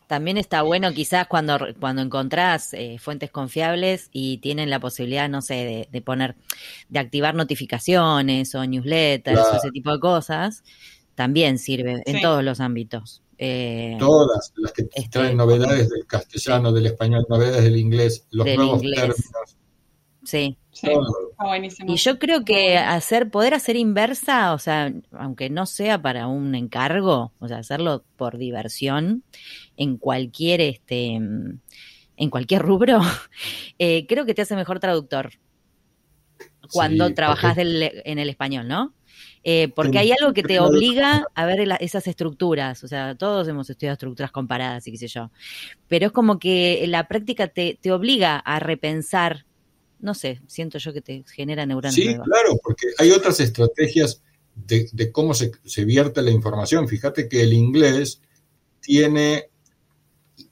También 0.08 0.38
está 0.38 0.62
bueno 0.62 0.92
quizás 0.94 1.28
cuando, 1.28 1.60
cuando 1.80 2.02
encontrás 2.02 2.74
eh, 2.74 2.98
fuentes 3.00 3.30
confiables 3.30 4.10
y 4.12 4.38
tienen 4.40 4.70
la 4.70 4.80
posibilidad, 4.80 5.30
no 5.30 5.42
sé, 5.42 5.88
de, 5.92 6.02
poner, 6.02 6.36
de 6.90 7.00
activar 7.00 7.36
notificaciones 7.36 8.56
o 8.56 8.66
newsletters 8.66 9.40
o 9.40 9.58
ese 9.58 9.72
tipo 9.72 9.92
de 9.92 10.00
cosas, 10.00 10.64
también 11.16 11.60
sirve 11.60 12.02
en 12.06 12.22
todos 12.22 12.44
los 12.44 12.60
ámbitos. 12.60 13.22
Eh, 13.38 13.98
Todas 14.00 14.54
las 14.56 14.72
que 14.72 14.84
este, 14.94 15.10
traen 15.10 15.38
novedades 15.38 15.90
del 15.90 16.06
castellano, 16.06 16.72
del 16.72 16.86
español, 16.88 17.26
novedades 17.30 17.64
del 17.64 17.78
inglés, 17.78 18.26
los 18.32 18.46
nuevos 18.46 18.82
términos. 18.82 19.18
Sí. 20.24 20.58
Y 21.88 21.96
yo 21.98 22.20
creo 22.20 22.44
que 22.44 22.78
hacer, 22.78 23.30
poder 23.30 23.54
hacer 23.54 23.76
inversa, 23.76 24.54
o 24.54 24.60
sea, 24.60 24.92
aunque 25.12 25.50
no 25.50 25.66
sea 25.66 26.02
para 26.02 26.28
un 26.28 26.56
encargo, 26.56 27.32
o 27.40 27.48
sea, 27.48 27.58
hacerlo 27.58 28.04
por 28.18 28.38
diversión 28.38 29.24
en 29.78 29.98
cualquier 29.98 30.62
este 30.62 31.14
en 32.16 32.30
cualquier 32.30 32.62
rubro, 32.62 33.02
eh, 33.80 34.06
creo 34.08 34.26
que 34.26 34.34
te 34.34 34.42
hace 34.42 34.56
mejor 34.56 34.80
traductor 34.80 35.34
cuando 36.72 37.14
trabajas 37.14 37.58
en 37.58 38.20
el 38.20 38.30
español, 38.30 38.68
¿no? 38.68 38.94
Eh, 39.44 39.68
porque 39.76 40.00
hay 40.00 40.12
algo 40.12 40.34
que 40.34 40.42
te 40.42 40.60
obliga 40.60 41.28
a 41.36 41.46
ver 41.46 41.60
esas 41.82 42.08
estructuras, 42.08 42.84
o 42.84 42.88
sea, 42.88 43.16
todos 43.16 43.48
hemos 43.48 43.70
estudiado 43.70 43.94
estructuras 43.94 44.32
comparadas 44.32 44.88
y 44.88 44.92
qué 44.92 44.98
sé 44.98 45.08
yo, 45.08 45.32
pero 45.88 46.08
es 46.08 46.12
como 46.14 46.40
que 46.40 46.86
la 46.88 47.08
práctica 47.08 47.48
te, 47.48 47.78
te 47.80 47.92
obliga 47.92 48.38
a 48.38 48.60
repensar 48.60 49.46
no 50.04 50.14
sé, 50.14 50.42
siento 50.48 50.78
yo 50.80 50.92
que 50.92 51.02
te 51.02 51.24
genera 51.34 51.66
neuronas. 51.66 51.96
Sí, 51.96 52.04
claro, 52.04 52.60
porque 52.62 52.88
hay 52.98 53.12
otras 53.12 53.40
estrategias 53.40 54.22
de, 54.54 55.12
cómo 55.14 55.34
se, 55.34 55.54
vierte 55.86 56.22
la 56.22 56.30
información. 56.30 56.90
Fíjate 56.90 57.30
que 57.30 57.42
el 57.42 57.54
inglés 57.54 58.22
tiene, 58.82 59.50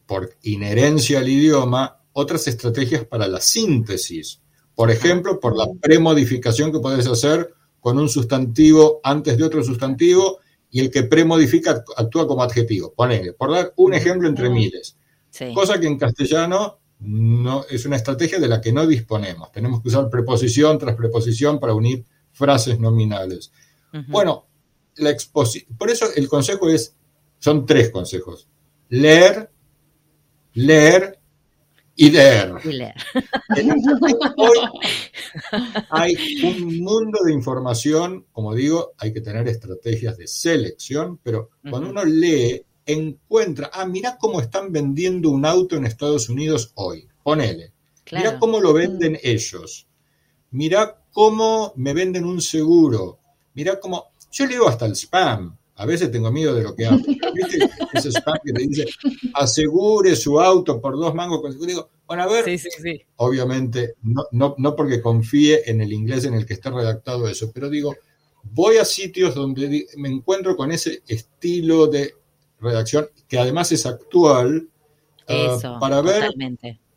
por 0.05 0.37
inherencia 0.43 1.19
al 1.19 1.27
idioma, 1.27 1.99
otras 2.13 2.47
estrategias 2.47 3.03
para 3.03 3.27
la 3.27 3.41
síntesis. 3.41 4.39
Por 4.73 4.89
ejemplo, 4.89 5.37
por 5.37 5.57
la 5.57 5.67
premodificación 5.81 6.71
que 6.71 6.79
puedes 6.79 7.05
hacer 7.05 7.53
con 7.81 7.99
un 7.99 8.07
sustantivo 8.07 9.01
antes 9.03 9.37
de 9.37 9.43
otro 9.43 9.65
sustantivo 9.65 10.39
y 10.69 10.79
el 10.79 10.89
que 10.89 11.03
premodifica 11.03 11.83
actúa 11.97 12.25
como 12.25 12.41
adjetivo. 12.41 12.93
Ponele, 12.93 13.33
por 13.33 13.51
dar 13.51 13.73
un 13.75 13.93
ejemplo 13.93 14.29
entre 14.29 14.49
miles. 14.49 14.95
Cosa 15.53 15.77
que 15.77 15.87
en 15.87 15.97
castellano 15.97 16.80
no, 17.01 17.65
es 17.69 17.85
una 17.85 17.95
estrategia 17.95 18.39
de 18.39 18.47
la 18.47 18.61
que 18.61 18.71
no 18.71 18.85
disponemos. 18.85 19.51
Tenemos 19.51 19.81
que 19.81 19.89
usar 19.89 20.09
preposición 20.09 20.77
tras 20.77 20.95
preposición 20.95 21.59
para 21.59 21.73
unir 21.73 22.05
frases 22.31 22.79
nominales. 22.79 23.51
Bueno, 24.07 24.47
la 24.97 25.15
por 25.77 25.89
eso 25.89 26.05
el 26.15 26.27
consejo 26.27 26.69
es, 26.69 26.95
son 27.39 27.65
tres 27.65 27.89
consejos. 27.89 28.47
Leer, 28.89 29.49
leer 30.53 31.19
y 31.95 32.11
leer. 32.11 32.53
Hoy 34.37 34.59
hay 35.89 36.15
un 36.43 36.79
mundo 36.81 37.19
de 37.25 37.33
información, 37.33 38.27
como 38.31 38.53
digo, 38.53 38.93
hay 38.97 39.11
que 39.11 39.21
tener 39.21 39.47
estrategias 39.47 40.17
de 40.17 40.27
selección, 40.27 41.19
pero 41.21 41.49
cuando 41.69 41.89
uno 41.89 42.05
lee 42.05 42.63
encuentra, 42.85 43.69
ah, 43.73 43.85
mira 43.85 44.17
cómo 44.17 44.41
están 44.41 44.71
vendiendo 44.71 45.29
un 45.29 45.45
auto 45.45 45.75
en 45.75 45.85
Estados 45.85 46.29
Unidos 46.29 46.71
hoy, 46.75 47.07
ponele. 47.23 47.73
Mira 48.11 48.39
cómo 48.39 48.59
lo 48.59 48.73
venden 48.73 49.17
ellos. 49.23 49.87
Mira 50.51 51.01
cómo 51.11 51.73
me 51.77 51.93
venden 51.93 52.25
un 52.25 52.41
seguro. 52.41 53.19
Mira 53.53 53.79
cómo... 53.79 54.11
Yo 54.31 54.45
leo 54.45 54.67
hasta 54.67 54.85
el 54.85 54.95
spam. 54.95 55.57
A 55.75 55.85
veces 55.85 56.11
tengo 56.11 56.31
miedo 56.31 56.53
de 56.53 56.63
lo 56.63 56.75
que 56.75 56.85
hago. 56.85 56.97
¿Viste 57.33 57.69
ese 57.93 58.09
spam 58.11 58.37
que 58.43 58.53
te 58.53 58.67
dice, 58.67 58.85
asegure 59.33 60.15
su 60.15 60.39
auto 60.39 60.81
por 60.81 60.97
dos 60.97 61.13
mangos 61.15 61.41
consecutivos? 61.41 61.87
Bueno, 62.05 62.23
a 62.23 62.27
ver, 62.27 62.45
obviamente, 63.15 63.95
no, 64.03 64.25
no, 64.31 64.55
no 64.57 64.75
porque 64.75 65.01
confíe 65.01 65.69
en 65.71 65.79
el 65.79 65.93
inglés 65.93 66.25
en 66.25 66.33
el 66.33 66.45
que 66.45 66.53
está 66.53 66.69
redactado 66.69 67.29
eso, 67.29 67.51
pero 67.53 67.69
digo, 67.69 67.95
voy 68.43 68.77
a 68.77 68.85
sitios 68.85 69.33
donde 69.33 69.87
me 69.95 70.09
encuentro 70.09 70.57
con 70.57 70.71
ese 70.73 71.03
estilo 71.07 71.87
de 71.87 72.15
redacción, 72.61 73.07
que 73.27 73.39
además 73.39 73.71
es 73.71 73.85
actual, 73.85 74.69
ah, 75.27 75.77
para 75.79 76.01
ver 76.01 76.31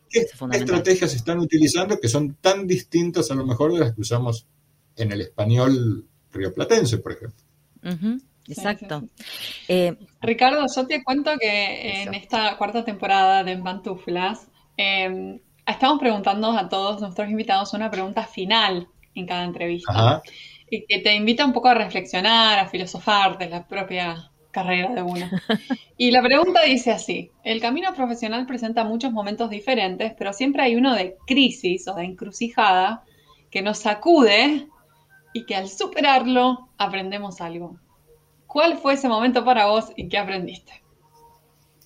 qué 0.09 0.25
estrategias 0.51 1.11
se 1.11 1.17
están 1.17 1.39
utilizando 1.39 1.99
que 1.99 2.07
son 2.07 2.35
tan 2.35 2.67
distintas 2.67 3.31
a 3.31 3.35
lo 3.35 3.45
mejor 3.45 3.73
de 3.73 3.79
las 3.79 3.93
que 3.93 4.01
usamos 4.01 4.47
en 4.95 5.11
el 5.11 5.21
español 5.21 6.05
rioplatense, 6.31 6.99
por 6.99 7.13
ejemplo. 7.13 7.43
Exacto. 8.47 9.03
Eh, 9.67 9.97
Ricardo, 10.21 10.65
yo 10.73 10.87
te 10.87 11.03
cuento 11.03 11.31
que 11.39 12.03
en 12.03 12.13
esta 12.13 12.57
cuarta 12.57 12.85
temporada 12.85 13.43
de 13.43 13.57
Pantuflas 13.57 14.47
em, 14.77 15.39
estamos 15.65 15.99
preguntando 15.99 16.51
a 16.51 16.69
todos 16.69 17.01
nuestros 17.01 17.29
invitados 17.29 17.73
una 17.73 17.89
pregunta 17.89 18.25
final 18.25 18.87
en 19.15 19.25
cada 19.25 19.43
entrevista. 19.43 20.21
Y 20.69 20.85
que 20.85 20.99
te 20.99 21.15
invita 21.15 21.45
un 21.45 21.53
poco 21.53 21.69
a 21.69 21.75
reflexionar, 21.75 22.59
a 22.59 22.67
filosofar 22.67 23.37
de 23.37 23.49
la 23.49 23.67
propia 23.67 24.31
carrera 24.55 24.95
de 24.95 25.01
una. 25.01 25.29
Y 25.97 26.11
la 26.11 26.21
pregunta 26.21 26.61
dice 26.63 26.91
así, 26.91 27.31
el 27.43 27.59
camino 27.61 27.93
profesional 27.93 28.45
presenta 28.45 28.83
muchos 28.83 29.11
momentos 29.11 29.49
diferentes, 29.49 30.13
pero 30.17 30.31
siempre 30.31 30.61
hay 30.63 30.75
uno 30.75 30.93
de 30.93 31.15
crisis 31.27 31.87
o 31.87 31.95
de 31.95 32.03
encrucijada 32.03 33.03
que 33.49 33.61
nos 33.61 33.79
sacude 33.79 34.67
y 35.33 35.45
que 35.45 35.55
al 35.55 35.69
superarlo 35.69 36.69
aprendemos 36.77 37.41
algo. 37.41 37.77
¿Cuál 38.45 38.77
fue 38.77 38.93
ese 38.93 39.09
momento 39.09 39.43
para 39.43 39.67
vos 39.67 39.91
y 39.95 40.07
qué 40.07 40.17
aprendiste? 40.17 40.83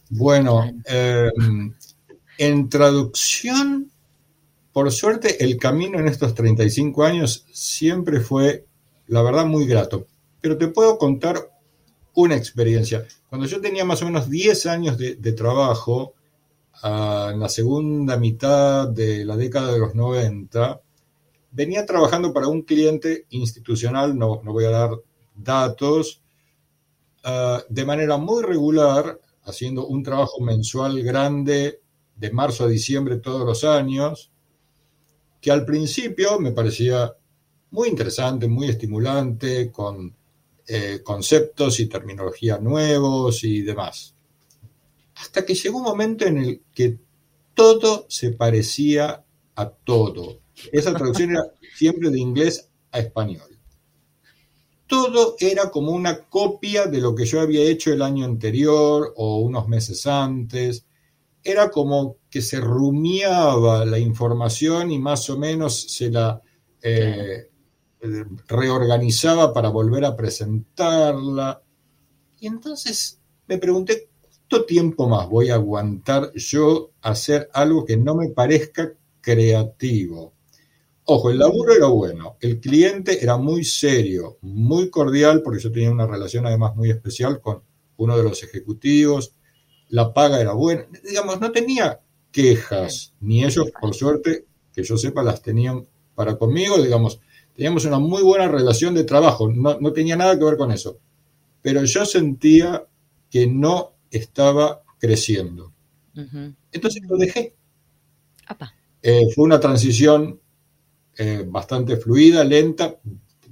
Bueno, 0.09 0.63
em, 0.85 1.73
en 2.37 2.69
traducción, 2.69 3.91
por 4.71 4.91
suerte, 4.91 5.43
el 5.43 5.57
camino 5.57 5.99
en 5.99 6.07
estos 6.07 6.35
35 6.35 7.03
años 7.03 7.45
siempre 7.51 8.19
fue, 8.19 8.65
la 9.07 9.23
verdad, 9.23 9.45
muy 9.45 9.65
grato. 9.65 10.05
Pero 10.41 10.57
te 10.57 10.67
puedo 10.67 10.97
contar 10.97 11.49
una 12.19 12.35
experiencia. 12.35 13.05
Cuando 13.29 13.47
yo 13.47 13.61
tenía 13.61 13.85
más 13.85 14.01
o 14.01 14.05
menos 14.05 14.29
10 14.29 14.65
años 14.65 14.97
de, 14.97 15.33
trabajo, 15.33 16.15
ah, 16.83 17.29
en 17.33 17.39
la 17.39 17.47
segunda 17.47 18.17
mitad 18.17 18.89
de 18.89 19.23
la 19.23 19.37
década 19.37 19.71
de 19.71 19.79
los 19.79 19.95
90, 19.95 20.81
venía 21.51 21.85
trabajando 21.85 22.33
para 22.33 22.47
un 22.47 22.63
cliente 22.63 23.25
institucional, 23.29 24.17
no, 24.17 24.41
no 24.43 24.51
voy 24.51 24.65
a 24.65 24.69
dar 24.69 24.91
datos, 25.33 26.21
ah, 27.23 27.63
de 27.69 27.85
manera 27.85 28.17
muy 28.17 28.43
regular, 28.43 29.19
haciendo 29.43 29.87
un 29.87 30.03
trabajo 30.03 30.41
mensual 30.41 31.01
grande 31.01 31.79
de 32.17 32.31
marzo 32.31 32.65
a 32.65 32.67
diciembre 32.67 33.17
todos 33.17 33.45
los 33.45 33.63
años, 33.63 34.29
que 35.39 35.51
al 35.51 35.63
principio 35.63 36.37
me 36.37 36.51
parecía 36.51 37.13
muy 37.71 37.87
interesante, 37.87 38.49
muy 38.49 38.67
estimulante, 38.67 39.71
con 39.71 40.18
eh, 40.71 41.01
conceptos 41.03 41.79
y 41.79 41.87
terminología 41.87 42.59
nuevos 42.59 43.43
y 43.43 43.63
demás. 43.63 44.13
Hasta 45.15 45.43
que 45.43 45.55
llegó 45.55 45.79
un 45.79 45.83
momento 45.83 46.25
en 46.25 46.37
el 46.37 46.61
que 46.73 46.99
todo 47.55 48.05
se 48.07 48.33
parecía 48.33 49.25
a 49.55 49.69
todo. 49.69 50.41
Esa 50.71 50.93
traducción 50.93 51.31
era 51.31 51.43
siempre 51.75 52.11
de 52.11 52.19
inglés 52.19 52.69
a 52.91 52.99
español. 52.99 53.59
Todo 54.85 55.35
era 55.39 55.71
como 55.71 55.91
una 55.91 56.29
copia 56.29 56.85
de 56.85 57.01
lo 57.01 57.15
que 57.15 57.25
yo 57.25 57.41
había 57.41 57.63
hecho 57.63 57.91
el 57.91 58.03
año 58.03 58.25
anterior 58.25 59.13
o 59.17 59.39
unos 59.39 59.67
meses 59.67 60.05
antes. 60.05 60.85
Era 61.43 61.71
como 61.71 62.17
que 62.29 62.43
se 62.43 62.59
rumiaba 62.59 63.85
la 63.85 63.97
información 63.97 64.91
y 64.91 64.99
más 64.99 65.29
o 65.31 65.37
menos 65.37 65.91
se 65.91 66.11
la 66.11 66.41
eh, 66.83 67.49
reorganizaba 68.47 69.53
para 69.53 69.69
volver 69.69 70.05
a 70.05 70.15
presentarla. 70.15 71.61
Y 72.39 72.47
entonces 72.47 73.19
me 73.47 73.57
pregunté, 73.57 74.09
¿cuánto 74.21 74.65
tiempo 74.65 75.07
más 75.07 75.27
voy 75.29 75.49
a 75.49 75.55
aguantar 75.55 76.31
yo 76.33 76.91
hacer 77.01 77.49
algo 77.53 77.85
que 77.85 77.97
no 77.97 78.15
me 78.15 78.29
parezca 78.29 78.93
creativo? 79.21 80.33
Ojo, 81.05 81.31
el 81.31 81.39
laburo 81.39 81.73
era 81.73 81.87
bueno, 81.87 82.37
el 82.39 82.59
cliente 82.59 83.23
era 83.23 83.35
muy 83.35 83.63
serio, 83.63 84.37
muy 84.41 84.91
cordial, 84.91 85.41
porque 85.43 85.59
yo 85.59 85.71
tenía 85.71 85.91
una 85.91 86.05
relación 86.05 86.45
además 86.45 86.75
muy 86.75 86.91
especial 86.91 87.41
con 87.41 87.63
uno 87.97 88.15
de 88.15 88.23
los 88.23 88.43
ejecutivos, 88.43 89.33
la 89.89 90.13
paga 90.13 90.39
era 90.39 90.53
buena, 90.53 90.85
digamos, 91.03 91.41
no 91.41 91.51
tenía 91.51 91.99
quejas, 92.31 93.15
ni 93.19 93.43
ellos, 93.43 93.71
por 93.81 93.95
suerte, 93.95 94.45
que 94.71 94.83
yo 94.83 94.97
sepa, 94.97 95.23
las 95.23 95.41
tenían 95.41 95.87
para 96.13 96.37
conmigo, 96.37 96.77
digamos, 96.77 97.19
Teníamos 97.59 97.83
una 97.83 97.99
muy 97.99 98.23
buena 98.23 98.47
relación 98.47 98.93
de 98.93 99.03
trabajo, 99.03 99.51
no, 99.51 99.91
tenía 99.91 100.15
nada 100.15 100.39
que 100.39 100.45
ver 100.45 100.55
con 100.55 100.71
eso. 100.71 100.97
Pero 101.61 101.83
yo 101.83 102.05
sentía 102.05 102.85
que 103.29 103.47
no 103.47 103.95
estaba 104.09 104.81
creciendo. 104.97 105.73
Entonces 106.71 107.03
lo 107.05 107.17
dejé. 107.17 107.57
Eh, 109.01 109.27
fue 109.35 109.43
una 109.43 109.59
transición 109.59 110.39
eh, 111.17 111.43
bastante 111.45 111.97
fluida, 111.97 112.45
lenta. 112.45 112.97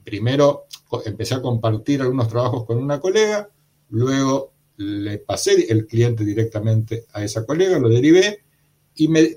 Primero 0.05 0.68
empecé 1.03 1.36
a 1.36 1.41
compartir 1.41 2.01
algunos 2.01 2.30
trabajos 2.30 2.64
con 2.66 2.78
una 2.78 3.01
colega, 3.01 3.49
luego 3.89 4.53
le 4.78 5.18
pasé 5.18 5.70
el 5.70 5.86
cliente 5.86 6.24
directamente 6.24 7.08
a 7.12 7.26
esa 7.26 7.45
colega, 7.45 7.78
lo 7.78 7.89
derivé 7.89 8.39
y 8.95 9.10
me 9.10 9.36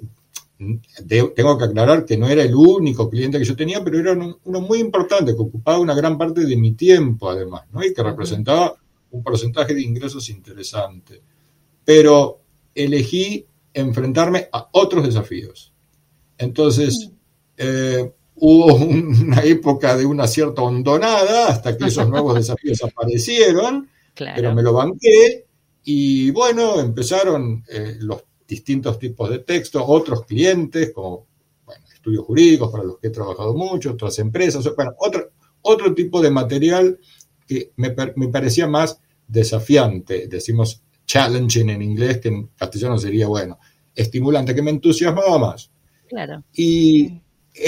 tengo 1.34 1.58
que 1.58 1.64
aclarar 1.64 2.04
que 2.04 2.16
no 2.16 2.28
era 2.28 2.42
el 2.42 2.54
único 2.54 3.08
cliente 3.08 3.38
que 3.38 3.44
yo 3.44 3.56
tenía, 3.56 3.82
pero 3.82 3.98
era 3.98 4.12
uno, 4.12 4.61
muy 4.61 4.78
importante, 4.78 5.34
que 5.34 5.40
ocupaba 5.40 5.78
una 5.78 5.94
gran 5.94 6.18
parte 6.18 6.44
de 6.44 6.56
mi 6.56 6.72
tiempo 6.72 7.30
además, 7.30 7.62
¿no? 7.72 7.82
y 7.84 7.94
que 7.94 8.02
representaba 8.02 8.74
un 9.11 9.22
porcentaje 9.22 9.74
de 9.74 9.82
ingresos 9.82 10.28
interesante. 10.28 11.22
Pero 11.84 12.40
elegí 12.74 13.46
enfrentarme 13.72 14.48
a 14.52 14.68
otros 14.72 15.04
desafíos. 15.04 15.72
Entonces, 16.36 17.11
eh, 17.56 18.12
hubo 18.36 18.74
una 18.74 19.42
época 19.42 19.96
de 19.96 20.06
una 20.06 20.26
cierta 20.26 20.62
hondonada 20.62 21.48
hasta 21.48 21.76
que 21.76 21.86
esos 21.86 22.08
nuevos 22.08 22.34
desafíos 22.34 22.82
aparecieron, 22.82 23.88
pero 24.14 24.54
me 24.54 24.62
lo 24.62 24.74
banqué 24.74 25.46
y 25.84 26.30
bueno, 26.30 26.78
empezaron 26.78 27.64
eh, 27.68 27.96
los 28.00 28.22
distintos 28.51 28.98
tipos 28.98 29.30
de 29.30 29.38
textos, 29.38 29.82
otros 29.86 30.26
clientes, 30.26 30.92
como 30.92 31.28
estudios 31.94 32.24
jurídicos 32.24 32.70
para 32.72 32.82
los 32.82 32.98
que 32.98 33.07
he 33.07 33.11
trabajado 33.11 33.55
mucho, 33.55 33.92
otras 33.92 34.18
empresas, 34.18 34.68
bueno, 34.74 34.92
otro, 34.98 35.30
otro 35.62 35.94
tipo 35.94 36.20
de 36.20 36.30
material 36.30 36.98
que 37.46 37.72
me, 37.76 37.90
parecía 37.92 38.66
más 38.66 39.01
desafiante, 39.28 40.26
decimos 40.26 40.82
challenging 41.07 41.70
en 41.70 41.82
inglés, 41.82 42.18
que 42.18 42.28
en 42.28 42.48
castellano 42.57 42.98
sería, 42.98 43.28
bueno, 43.28 43.59
estimulante, 43.94 44.55
que 44.55 44.62
me 44.62 44.70
entusiasmaba 44.72 45.38
más. 45.38 45.70
Claro. 46.09 46.42
Y 46.53 47.20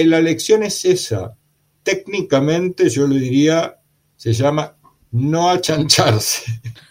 la 0.04 0.20
lección 0.20 0.64
es 0.64 0.84
esa. 0.84 1.36
Técnicamente 1.84 2.88
yo 2.88 3.06
le 3.06 3.20
diría, 3.20 3.78
se 4.16 4.32
llama 4.32 4.76
no 5.12 5.50
achancharse. 5.50 6.60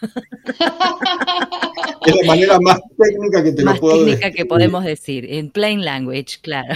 es 2.06 2.16
la 2.16 2.26
manera 2.26 2.58
más 2.60 2.80
técnica 2.96 3.42
que 3.42 3.52
te 3.52 3.62
lo 3.62 3.74
puedo 3.78 3.94
decir. 3.94 4.12
Más 4.12 4.20
técnica 4.20 4.36
que 4.36 4.46
podemos 4.46 4.84
decir, 4.84 5.26
en 5.28 5.50
plain 5.50 5.84
language, 5.84 6.38
claro. 6.40 6.74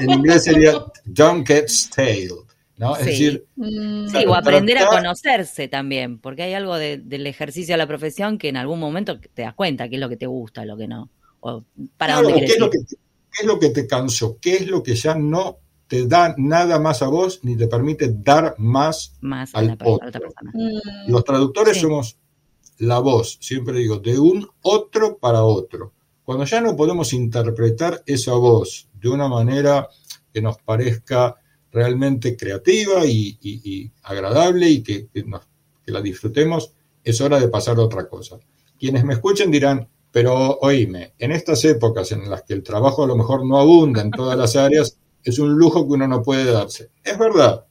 en, 0.00 0.10
inglés, 0.10 0.44
sería 0.44 0.84
don't 1.04 1.46
get 1.46 1.68
stale. 1.68 2.46
¿no? 2.76 2.96
Es 2.96 3.04
decir, 3.06 3.44
mm. 3.56 4.08
sí, 4.08 4.24
o 4.26 4.34
aprender 4.34 4.78
a 4.78 4.86
conocerse 4.86 5.68
también, 5.68 6.18
porque 6.18 6.44
hay 6.44 6.54
algo 6.54 6.76
del 6.76 7.26
ejercicio 7.26 7.74
de 7.74 7.78
la 7.78 7.86
profesión 7.86 8.38
que 8.38 8.48
en 8.48 8.56
algún 8.56 8.80
momento 8.80 9.20
te 9.20 9.42
das 9.42 9.54
cuenta 9.54 9.88
qué 9.88 9.96
es 9.96 10.00
lo 10.00 10.08
que 10.08 10.16
te 10.16 10.26
gusta, 10.26 10.64
lo 10.64 10.78
que 10.78 10.88
no. 10.88 11.10
O 11.40 11.64
para 11.98 12.22
dónde 12.22 12.40
qué, 12.40 12.44
es 12.46 12.58
lo 12.58 12.70
que, 12.70 12.78
qué 12.78 12.96
es 13.40 13.46
lo 13.46 13.58
que 13.58 13.70
te 13.70 13.86
cansó, 13.86 14.38
qué 14.40 14.54
es 14.56 14.66
lo 14.66 14.82
que 14.82 14.94
ya 14.94 15.14
no 15.14 15.58
te 15.90 16.06
da 16.06 16.36
nada 16.38 16.78
más 16.78 17.02
a 17.02 17.08
vos 17.08 17.40
ni 17.42 17.56
te 17.56 17.66
permite 17.66 18.14
dar 18.16 18.54
más, 18.58 19.12
al 19.52 19.76
otro. 19.84 19.98
Mm. 20.54 21.10
Los 21.10 21.24
traductores 21.24 21.80
somos 21.80 22.16
la 22.78 23.00
voz, 23.00 23.38
siempre 23.40 23.80
digo, 23.80 23.98
de 23.98 24.16
un 24.16 24.48
otro 24.62 25.18
para 25.18 25.42
otro. 25.42 25.92
Cuando 26.22 26.44
ya 26.44 26.60
no 26.60 26.76
podemos 26.76 27.12
interpretar 27.12 28.04
esa 28.06 28.34
voz 28.34 28.88
de 29.00 29.08
una 29.08 29.26
manera 29.26 29.88
que 30.32 30.40
nos 30.40 30.58
parezca 30.58 31.34
realmente 31.72 32.36
creativa 32.36 33.04
y, 33.04 33.90
agradable 34.04 34.68
y 34.68 34.84
que, 34.84 35.08
que, 35.08 35.24
la 35.86 36.00
disfrutemos, 36.00 36.72
es 37.02 37.20
hora 37.20 37.40
de 37.40 37.48
pasar 37.48 37.78
a 37.78 37.82
otra 37.82 38.08
cosa. 38.08 38.38
Quienes 38.78 39.02
me 39.02 39.14
escuchen 39.14 39.50
dirán, 39.50 39.88
pero 40.12 40.56
oíme, 40.60 41.14
en 41.18 41.32
estas 41.32 41.64
épocas 41.64 42.12
en 42.12 42.30
las 42.30 42.44
que 42.44 42.54
el 42.54 42.62
trabajo 42.62 43.02
a 43.02 43.08
lo 43.08 43.16
mejor 43.16 43.44
no 43.44 43.58
abunda 43.58 44.02
en 44.02 44.12
todas 44.12 44.38
las 44.38 44.54
áreas, 44.54 44.99
es 45.24 45.38
un 45.38 45.54
lujo 45.54 45.86
que 45.86 45.94
uno 45.94 46.08
no 46.08 46.22
puede 46.22 46.50
darse. 46.50 46.90
Es 47.02 47.18
verdad, 47.18 47.64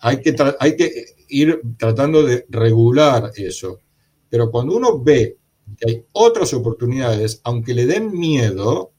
hay 0.00 0.20
que, 0.20 0.34
hay 0.58 0.76
que 0.76 1.06
ir 1.28 1.60
tratando 1.78 2.22
de 2.22 2.46
regular 2.48 3.32
eso, 3.36 3.80
pero 4.28 4.50
cuando 4.50 4.76
uno 4.76 4.98
ve 4.98 5.38
que 5.76 5.90
hay 5.90 6.04
otras 6.12 6.52
oportunidades, 6.54 7.40
aunque 7.44 7.74
le 7.74 7.86
den 7.86 8.12
miedo, 8.12 8.92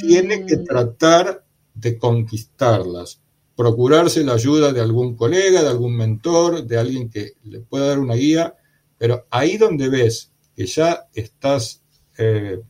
tiene 0.00 0.44
que 0.44 0.56
tratar 0.56 1.44
de 1.74 1.96
conquistarlas, 1.96 3.20
procurarse 3.54 4.24
la 4.24 4.34
ayuda 4.34 4.72
de 4.72 4.80
algún 4.80 5.14
colega, 5.16 5.62
de 5.62 5.68
algún 5.68 5.96
mentor, 5.96 6.64
de 6.64 6.78
alguien 6.78 7.08
que 7.08 7.32
le 7.44 7.60
pueda 7.60 7.88
dar 7.88 8.00
una 8.00 8.14
guía, 8.14 8.54
pero 8.98 9.26
ahí 9.30 9.56
donde 9.56 9.88
ves 9.88 10.32
que 10.56 10.66
ya 10.66 11.08
estás 11.14 11.82
eh, 12.18 12.60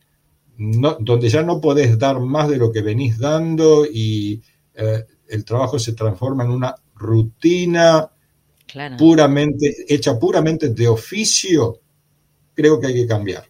donde 0.57 1.29
ya 1.29 1.43
no 1.43 1.59
podés 1.59 1.97
dar 1.97 2.19
más 2.19 2.49
de 2.49 2.57
lo 2.57 2.71
que 2.71 2.81
venís 2.81 3.17
dando 3.17 3.85
y 3.85 4.41
eh, 4.75 5.03
el 5.27 5.45
trabajo 5.45 5.79
se 5.79 5.93
transforma 5.93 6.43
en 6.43 6.51
una 6.51 6.75
rutina 6.95 8.09
puramente, 8.97 9.75
hecha 9.87 10.17
puramente 10.17 10.69
de 10.69 10.87
oficio, 10.87 11.79
creo 12.53 12.79
que 12.79 12.87
hay 12.87 12.93
que 12.93 13.07
cambiar. 13.07 13.45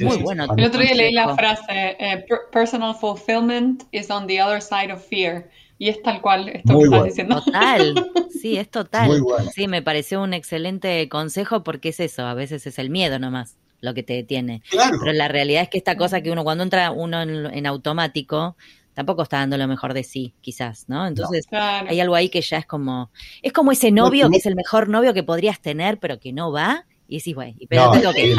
Muy 0.00 0.18
bueno. 0.18 0.46
El 0.56 0.64
otro 0.64 0.80
día 0.80 0.94
leí 0.94 1.12
la 1.12 1.34
frase, 1.34 1.96
eh, 1.98 2.24
personal 2.50 2.94
fulfillment 2.94 3.84
is 3.92 4.10
on 4.10 4.26
the 4.26 4.40
other 4.42 4.62
side 4.62 4.92
of 4.92 5.04
fear. 5.04 5.50
Y 5.78 5.88
es 5.88 6.00
tal 6.00 6.22
cual 6.22 6.48
esto 6.48 6.78
que 6.78 6.84
estás 6.84 7.04
diciendo. 7.04 7.42
Total, 7.42 7.94
sí, 8.40 8.56
es 8.56 8.70
total. 8.70 9.20
Sí, 9.52 9.66
me 9.66 9.82
pareció 9.82 10.22
un 10.22 10.32
excelente 10.32 11.08
consejo 11.08 11.64
porque 11.64 11.88
es 11.90 12.00
eso, 12.00 12.22
a 12.22 12.34
veces 12.34 12.66
es 12.66 12.78
el 12.78 12.88
miedo 12.88 13.18
nomás 13.18 13.58
lo 13.82 13.92
que 13.92 14.02
te 14.02 14.14
detiene. 14.14 14.62
Pero 14.70 15.12
la 15.12 15.28
realidad 15.28 15.62
es 15.62 15.68
que 15.68 15.76
esta 15.76 15.96
cosa 15.96 16.22
que 16.22 16.30
uno, 16.30 16.44
cuando 16.44 16.64
entra 16.64 16.90
uno 16.92 17.20
en, 17.20 17.66
automático, 17.66 18.56
tampoco 18.94 19.22
está 19.24 19.38
dando 19.38 19.58
lo 19.58 19.68
mejor 19.68 19.92
de 19.92 20.04
sí, 20.04 20.34
quizás, 20.40 20.84
¿no? 20.88 21.06
Entonces 21.06 21.44
hay 21.50 22.00
algo 22.00 22.14
ahí 22.14 22.30
que 22.30 22.40
ya 22.40 22.58
es 22.58 22.66
como, 22.66 23.10
es 23.42 23.52
como 23.52 23.72
ese 23.72 23.90
novio 23.90 24.30
que 24.30 24.38
es 24.38 24.46
el 24.46 24.54
mejor 24.54 24.88
novio 24.88 25.12
que 25.12 25.24
podrías 25.24 25.60
tener, 25.60 25.98
pero 25.98 26.18
que 26.18 26.32
no 26.32 26.52
va, 26.52 26.86
y 27.08 27.18
decís, 27.18 27.34
güey, 27.34 27.56
pero 27.68 27.90
tengo 27.90 28.12
que... 28.12 28.34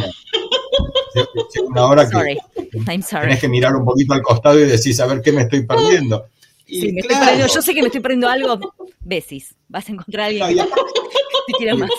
una 1.68 1.86
hora 1.86 2.10
que 2.10 2.38
I'm 2.88 3.04
sorry. 3.04 3.28
tenés 3.28 3.42
que 3.42 3.50
mirar 3.50 3.76
un 3.76 3.86
poquito 3.86 4.14
al 4.14 4.22
costado 4.22 4.60
y 4.60 4.66
decís, 4.66 5.00
a 5.00 5.06
ver 5.06 5.22
qué 5.22 5.32
me 5.32 5.42
estoy 5.42 5.66
perdiendo. 5.66 6.26
sí, 6.66 6.92
me 6.94 7.02
estoy 7.02 7.18
perdiendo, 7.18 7.48
yo 7.54 7.62
sé 7.62 7.74
que 7.74 7.82
me 7.82 7.88
estoy 7.88 8.02
perdiendo 8.02 8.30
algo, 8.30 8.74
besis, 9.02 9.56
vas 9.68 9.90
a 9.90 9.92
encontrar 9.92 10.24
a 10.24 10.28
alguien 10.28 10.58
que 10.58 10.64
te 11.48 11.54
quiera 11.58 11.76
más. 11.76 11.90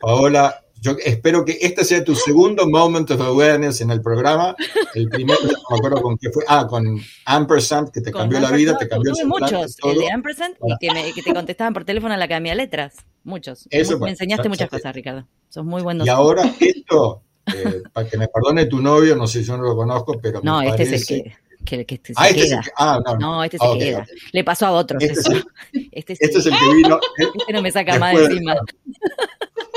Paola, 0.00 0.64
yo 0.80 0.96
espero 1.04 1.44
que 1.44 1.58
este 1.60 1.84
sea 1.84 2.04
tu 2.04 2.14
segundo 2.14 2.68
moment 2.68 3.10
of 3.10 3.20
awareness 3.20 3.80
en 3.80 3.90
el 3.90 4.00
programa. 4.00 4.54
El 4.94 5.08
primero, 5.08 5.38
no 5.42 5.48
me 5.48 5.76
acuerdo 5.76 6.02
con 6.02 6.16
qué 6.18 6.30
fue. 6.30 6.44
Ah, 6.48 6.66
con 6.68 7.00
Ampersand, 7.24 7.90
que 7.90 8.00
te 8.00 8.12
cambió 8.12 8.40
la 8.40 8.50
vida, 8.50 8.76
te 8.78 8.88
cambió 8.88 9.12
el 9.18 9.26
muchos, 9.26 9.76
el 9.84 9.98
de 9.98 10.10
Ampersand 10.10 10.56
y 10.80 11.12
que, 11.12 11.22
te 11.22 11.34
contestaban 11.34 11.74
por 11.74 11.84
teléfono 11.84 12.14
a 12.14 12.16
la 12.16 12.28
que 12.28 12.38
letras. 12.54 12.96
Muchos. 13.24 13.66
Eso, 13.70 13.98
me 13.98 14.10
enseñaste 14.10 14.48
muchas 14.48 14.70
cosas, 14.70 14.94
Ricardo. 14.94 15.26
Sos 15.48 15.64
muy 15.64 15.82
bueno. 15.82 16.04
Y 16.04 16.08
ahora 16.08 16.54
esto, 16.60 17.22
eh, 17.46 17.82
para 17.92 18.08
que 18.08 18.16
me 18.16 18.28
perdone 18.28 18.66
tu 18.66 18.80
novio, 18.80 19.16
no 19.16 19.26
sé, 19.26 19.42
yo 19.42 19.56
no 19.56 19.64
lo 19.64 19.76
conozco, 19.76 20.18
pero 20.20 20.40
No, 20.42 20.62
este 20.62 20.82
es 20.84 20.92
el 20.92 21.06
que 21.06 21.36
que, 21.64 21.84
que 21.84 21.96
este 21.96 22.12
ah, 22.16 22.28
este 22.28 22.42
queda. 22.42 22.62
ah, 22.76 23.00
no, 23.04 23.16
no, 23.16 23.44
este 23.44 23.58
se 23.58 23.78
queda. 23.78 24.06
Le 24.32 24.44
pasó 24.44 24.66
a 24.66 24.70
otros 24.72 25.02
este 25.02 25.20
eso. 25.20 25.32
Es 25.32 25.44
el, 25.72 25.88
este, 25.92 26.12
este 26.14 26.38
es 26.38 26.46
el 26.46 26.52
que 26.52 26.74
vino. 26.74 27.00
Este 27.18 27.52
no 27.52 27.62
me 27.62 27.70
saca 27.70 27.98
más 27.98 28.16
de 28.16 28.24
encima. 28.24 28.54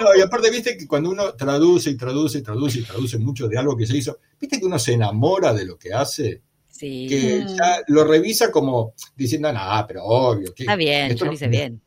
No, 0.00 0.16
y 0.16 0.20
aparte, 0.20 0.50
viste 0.50 0.76
que 0.76 0.86
cuando 0.86 1.10
uno 1.10 1.34
traduce 1.34 1.90
y 1.90 1.96
traduce 1.96 2.38
y 2.38 2.42
traduce 2.42 2.78
y 2.78 2.82
traduce 2.82 3.18
mucho 3.18 3.48
de 3.48 3.58
algo 3.58 3.76
que 3.76 3.86
se 3.86 3.96
hizo, 3.96 4.18
viste 4.40 4.58
que 4.58 4.66
uno 4.66 4.78
se 4.78 4.94
enamora 4.94 5.52
de 5.52 5.64
lo 5.64 5.78
que 5.78 5.92
hace. 5.92 6.42
Sí. 6.70 7.06
Que 7.08 7.46
ya 7.46 7.80
lo 7.88 8.04
revisa 8.04 8.50
como 8.50 8.94
diciendo, 9.16 9.50
ah, 9.54 9.84
pero 9.86 10.04
obvio. 10.04 10.52
Que 10.54 10.64
Está 10.64 10.76
bien, 10.76 11.12
esto 11.12 11.24
lo 11.24 11.32
hice 11.32 11.48
bien. 11.48 11.80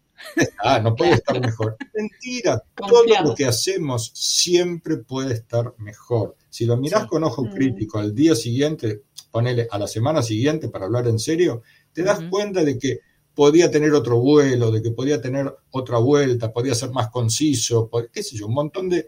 Ah, 0.64 0.80
no 0.80 0.96
puede 0.96 1.14
estar 1.14 1.40
mejor. 1.40 1.78
Mentira, 1.94 2.64
todo 2.76 3.04
lo 3.24 3.36
que 3.36 3.46
hacemos 3.46 4.12
siempre 4.14 4.98
puede 4.98 5.34
estar 5.34 5.74
mejor. 5.78 6.36
Si 6.50 6.66
lo 6.66 6.78
mirás 6.78 7.06
con 7.06 7.24
ojo 7.24 7.44
mm. 7.44 7.54
crítico 7.54 8.00
al 8.00 8.16
día 8.16 8.36
siguiente, 8.36 9.04
ponele 9.32 9.68
a 9.70 9.78
la 9.78 9.88
semana 9.88 10.22
siguiente 10.22 10.70
para 10.70 10.86
hablar 10.86 11.08
en 11.08 11.20
serio, 11.20 11.62
te 11.94 12.04
das 12.04 12.22
cuenta 12.30 12.64
de 12.64 12.78
que 12.78 13.00
podía 13.38 13.70
tener 13.70 13.94
otro 13.94 14.20
vuelo, 14.20 14.72
de 14.72 14.82
que 14.82 14.90
podía 14.90 15.22
tener 15.22 15.56
otra 15.70 16.00
vuelta, 16.00 16.52
podía 16.52 16.74
ser 16.74 16.90
más 16.90 17.12
conciso, 17.12 17.88
qué 18.12 18.24
sé 18.24 18.36
yo, 18.36 18.48
un 18.48 18.56
montón 18.56 18.90
de 18.90 19.06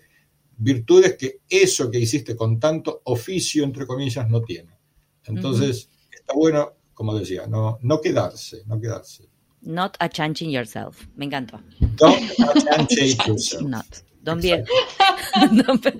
virtudes 0.56 1.18
que 1.18 1.40
eso 1.50 1.90
que 1.90 1.98
hiciste 1.98 2.36
con 2.36 2.60
tanto 2.60 3.02
oficio, 3.06 3.64
entre 3.64 3.88
comillas, 3.88 4.30
no 4.30 4.44
tiene. 4.44 4.78
Entonces, 5.26 5.90
está 6.12 6.34
bueno, 6.36 6.74
como 6.94 7.18
decía, 7.18 7.48
no, 7.48 7.80
no 7.82 8.00
quedarse, 8.00 8.62
no 8.68 8.80
quedarse. 8.80 9.28
Not 9.62 9.98
a 10.00 10.08
chanching 10.08 10.52
yourself. 10.52 11.08
Me 11.16 11.26
encantó. 11.26 11.60
Don't 11.80 12.92
yourself. 13.26 13.64
Not. 13.64 13.88
Don't 14.36 14.44
be 15.84 15.94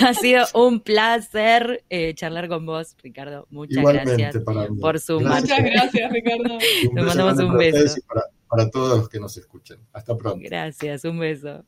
ha 0.00 0.14
sido 0.14 0.46
un 0.54 0.80
placer 0.80 1.84
eh, 1.90 2.14
charlar 2.14 2.48
con 2.48 2.64
vos, 2.66 2.96
Ricardo. 3.02 3.46
Muchas 3.50 3.84
gracias 3.84 4.36
por 4.80 5.00
su 5.00 5.20
Muchas 5.20 5.62
gracias, 5.62 6.12
Ricardo. 6.12 6.58
Te 6.94 7.02
mandamos 7.02 7.38
un 7.38 7.56
beso. 7.58 8.00
Para, 8.06 8.22
para 8.48 8.70
todos 8.70 8.98
los 8.98 9.08
que 9.08 9.20
nos 9.20 9.36
escuchen. 9.36 9.78
Hasta 9.92 10.16
pronto. 10.16 10.40
Gracias, 10.42 11.04
un 11.04 11.18
beso. 11.18 11.64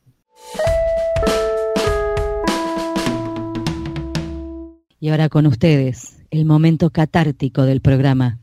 Y 4.99 5.09
ahora 5.09 5.29
con 5.29 5.45
ustedes, 5.45 6.17
el 6.31 6.45
momento 6.45 6.89
catártico 6.89 7.63
del 7.63 7.81
programa. 7.81 8.39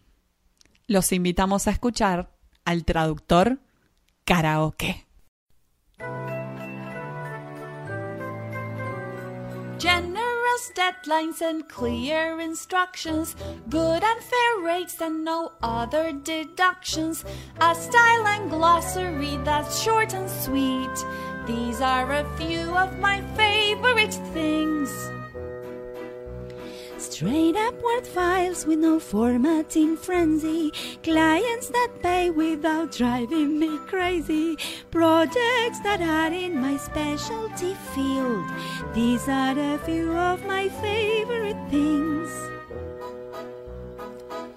Los 0.86 1.12
invitamos 1.12 1.66
a 1.66 1.72
escuchar 1.72 2.30
al 2.64 2.84
traductor 2.84 3.58
karaoke. 4.24 5.06
Generous 9.78 10.72
deadlines 10.74 11.42
and 11.42 11.68
clear 11.68 12.40
instructions, 12.40 13.36
good 13.68 14.02
and 14.02 14.20
fair 14.22 14.64
rates 14.64 15.00
and 15.02 15.22
no 15.22 15.52
other 15.62 16.12
deductions, 16.12 17.24
a 17.60 17.74
style 17.74 18.26
and 18.26 18.48
glossary 18.48 19.36
that's 19.44 19.78
short 19.82 20.14
and 20.14 20.30
sweet. 20.30 21.04
These 21.46 21.82
are 21.82 22.10
a 22.10 22.24
few 22.38 22.70
of 22.74 22.98
my 22.98 23.20
favorite 23.36 24.14
things. 24.32 24.90
Straight 27.08 27.56
upward 27.56 28.04
files 28.04 28.66
with 28.66 28.80
no 28.80 28.98
formatting 28.98 29.96
frenzy. 29.96 30.72
Clients 31.04 31.68
that 31.68 31.92
pay 32.02 32.30
without 32.30 32.90
driving 32.90 33.60
me 33.60 33.78
crazy. 33.86 34.58
Projects 34.90 35.78
that 35.84 36.00
are 36.02 36.32
in 36.32 36.60
my 36.60 36.76
specialty 36.76 37.74
field. 37.94 38.44
These 38.92 39.28
are 39.28 39.56
a 39.56 39.78
few 39.78 40.16
of 40.16 40.44
my 40.46 40.68
favorite 40.68 41.70
things. 41.70 42.28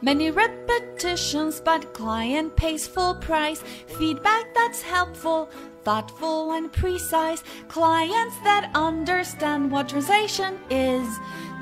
Many 0.01 0.31
repetitions, 0.31 1.61
but 1.61 1.93
client 1.93 2.55
pays 2.55 2.87
full 2.87 3.13
price. 3.13 3.61
Feedback 3.99 4.55
that's 4.55 4.81
helpful, 4.81 5.49
thoughtful, 5.83 6.51
and 6.53 6.73
precise. 6.73 7.43
Clients 7.67 8.37
that 8.43 8.71
understand 8.73 9.71
what 9.71 9.89
translation 9.89 10.59
is. 10.71 11.07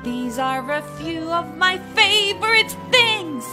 These 0.04 0.38
are 0.38 0.70
a 0.70 0.82
few 0.96 1.30
of 1.32 1.56
my 1.56 1.78
favorite 1.94 2.70
things. 2.90 3.44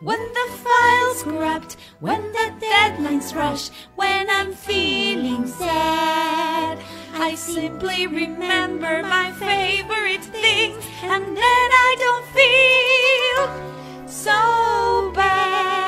When 0.00 0.20
the 0.20 0.48
file's 0.52 1.22
corrupt, 1.22 1.76
when 2.00 2.20
the 2.32 2.52
deadlines 2.60 3.34
rush, 3.34 3.70
when 3.96 4.28
I'm 4.28 4.52
feeling 4.52 5.46
sad, 5.46 6.78
I 7.14 7.34
simply 7.34 8.06
remember 8.06 9.02
my 9.02 9.32
favorite 9.32 10.24
things, 10.24 10.84
and 11.02 11.24
then 11.24 11.70
I 11.88 11.96
don't 11.98 12.26
feel 12.36 14.06
so 14.06 15.10
bad. 15.14 15.87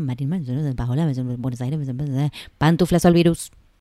Marín, 0.00 0.28
Buenos 1.38 1.60
Aires, 1.60 1.88
Pantuflas 2.58 3.04
al 3.04 3.14
virus. 3.14 3.50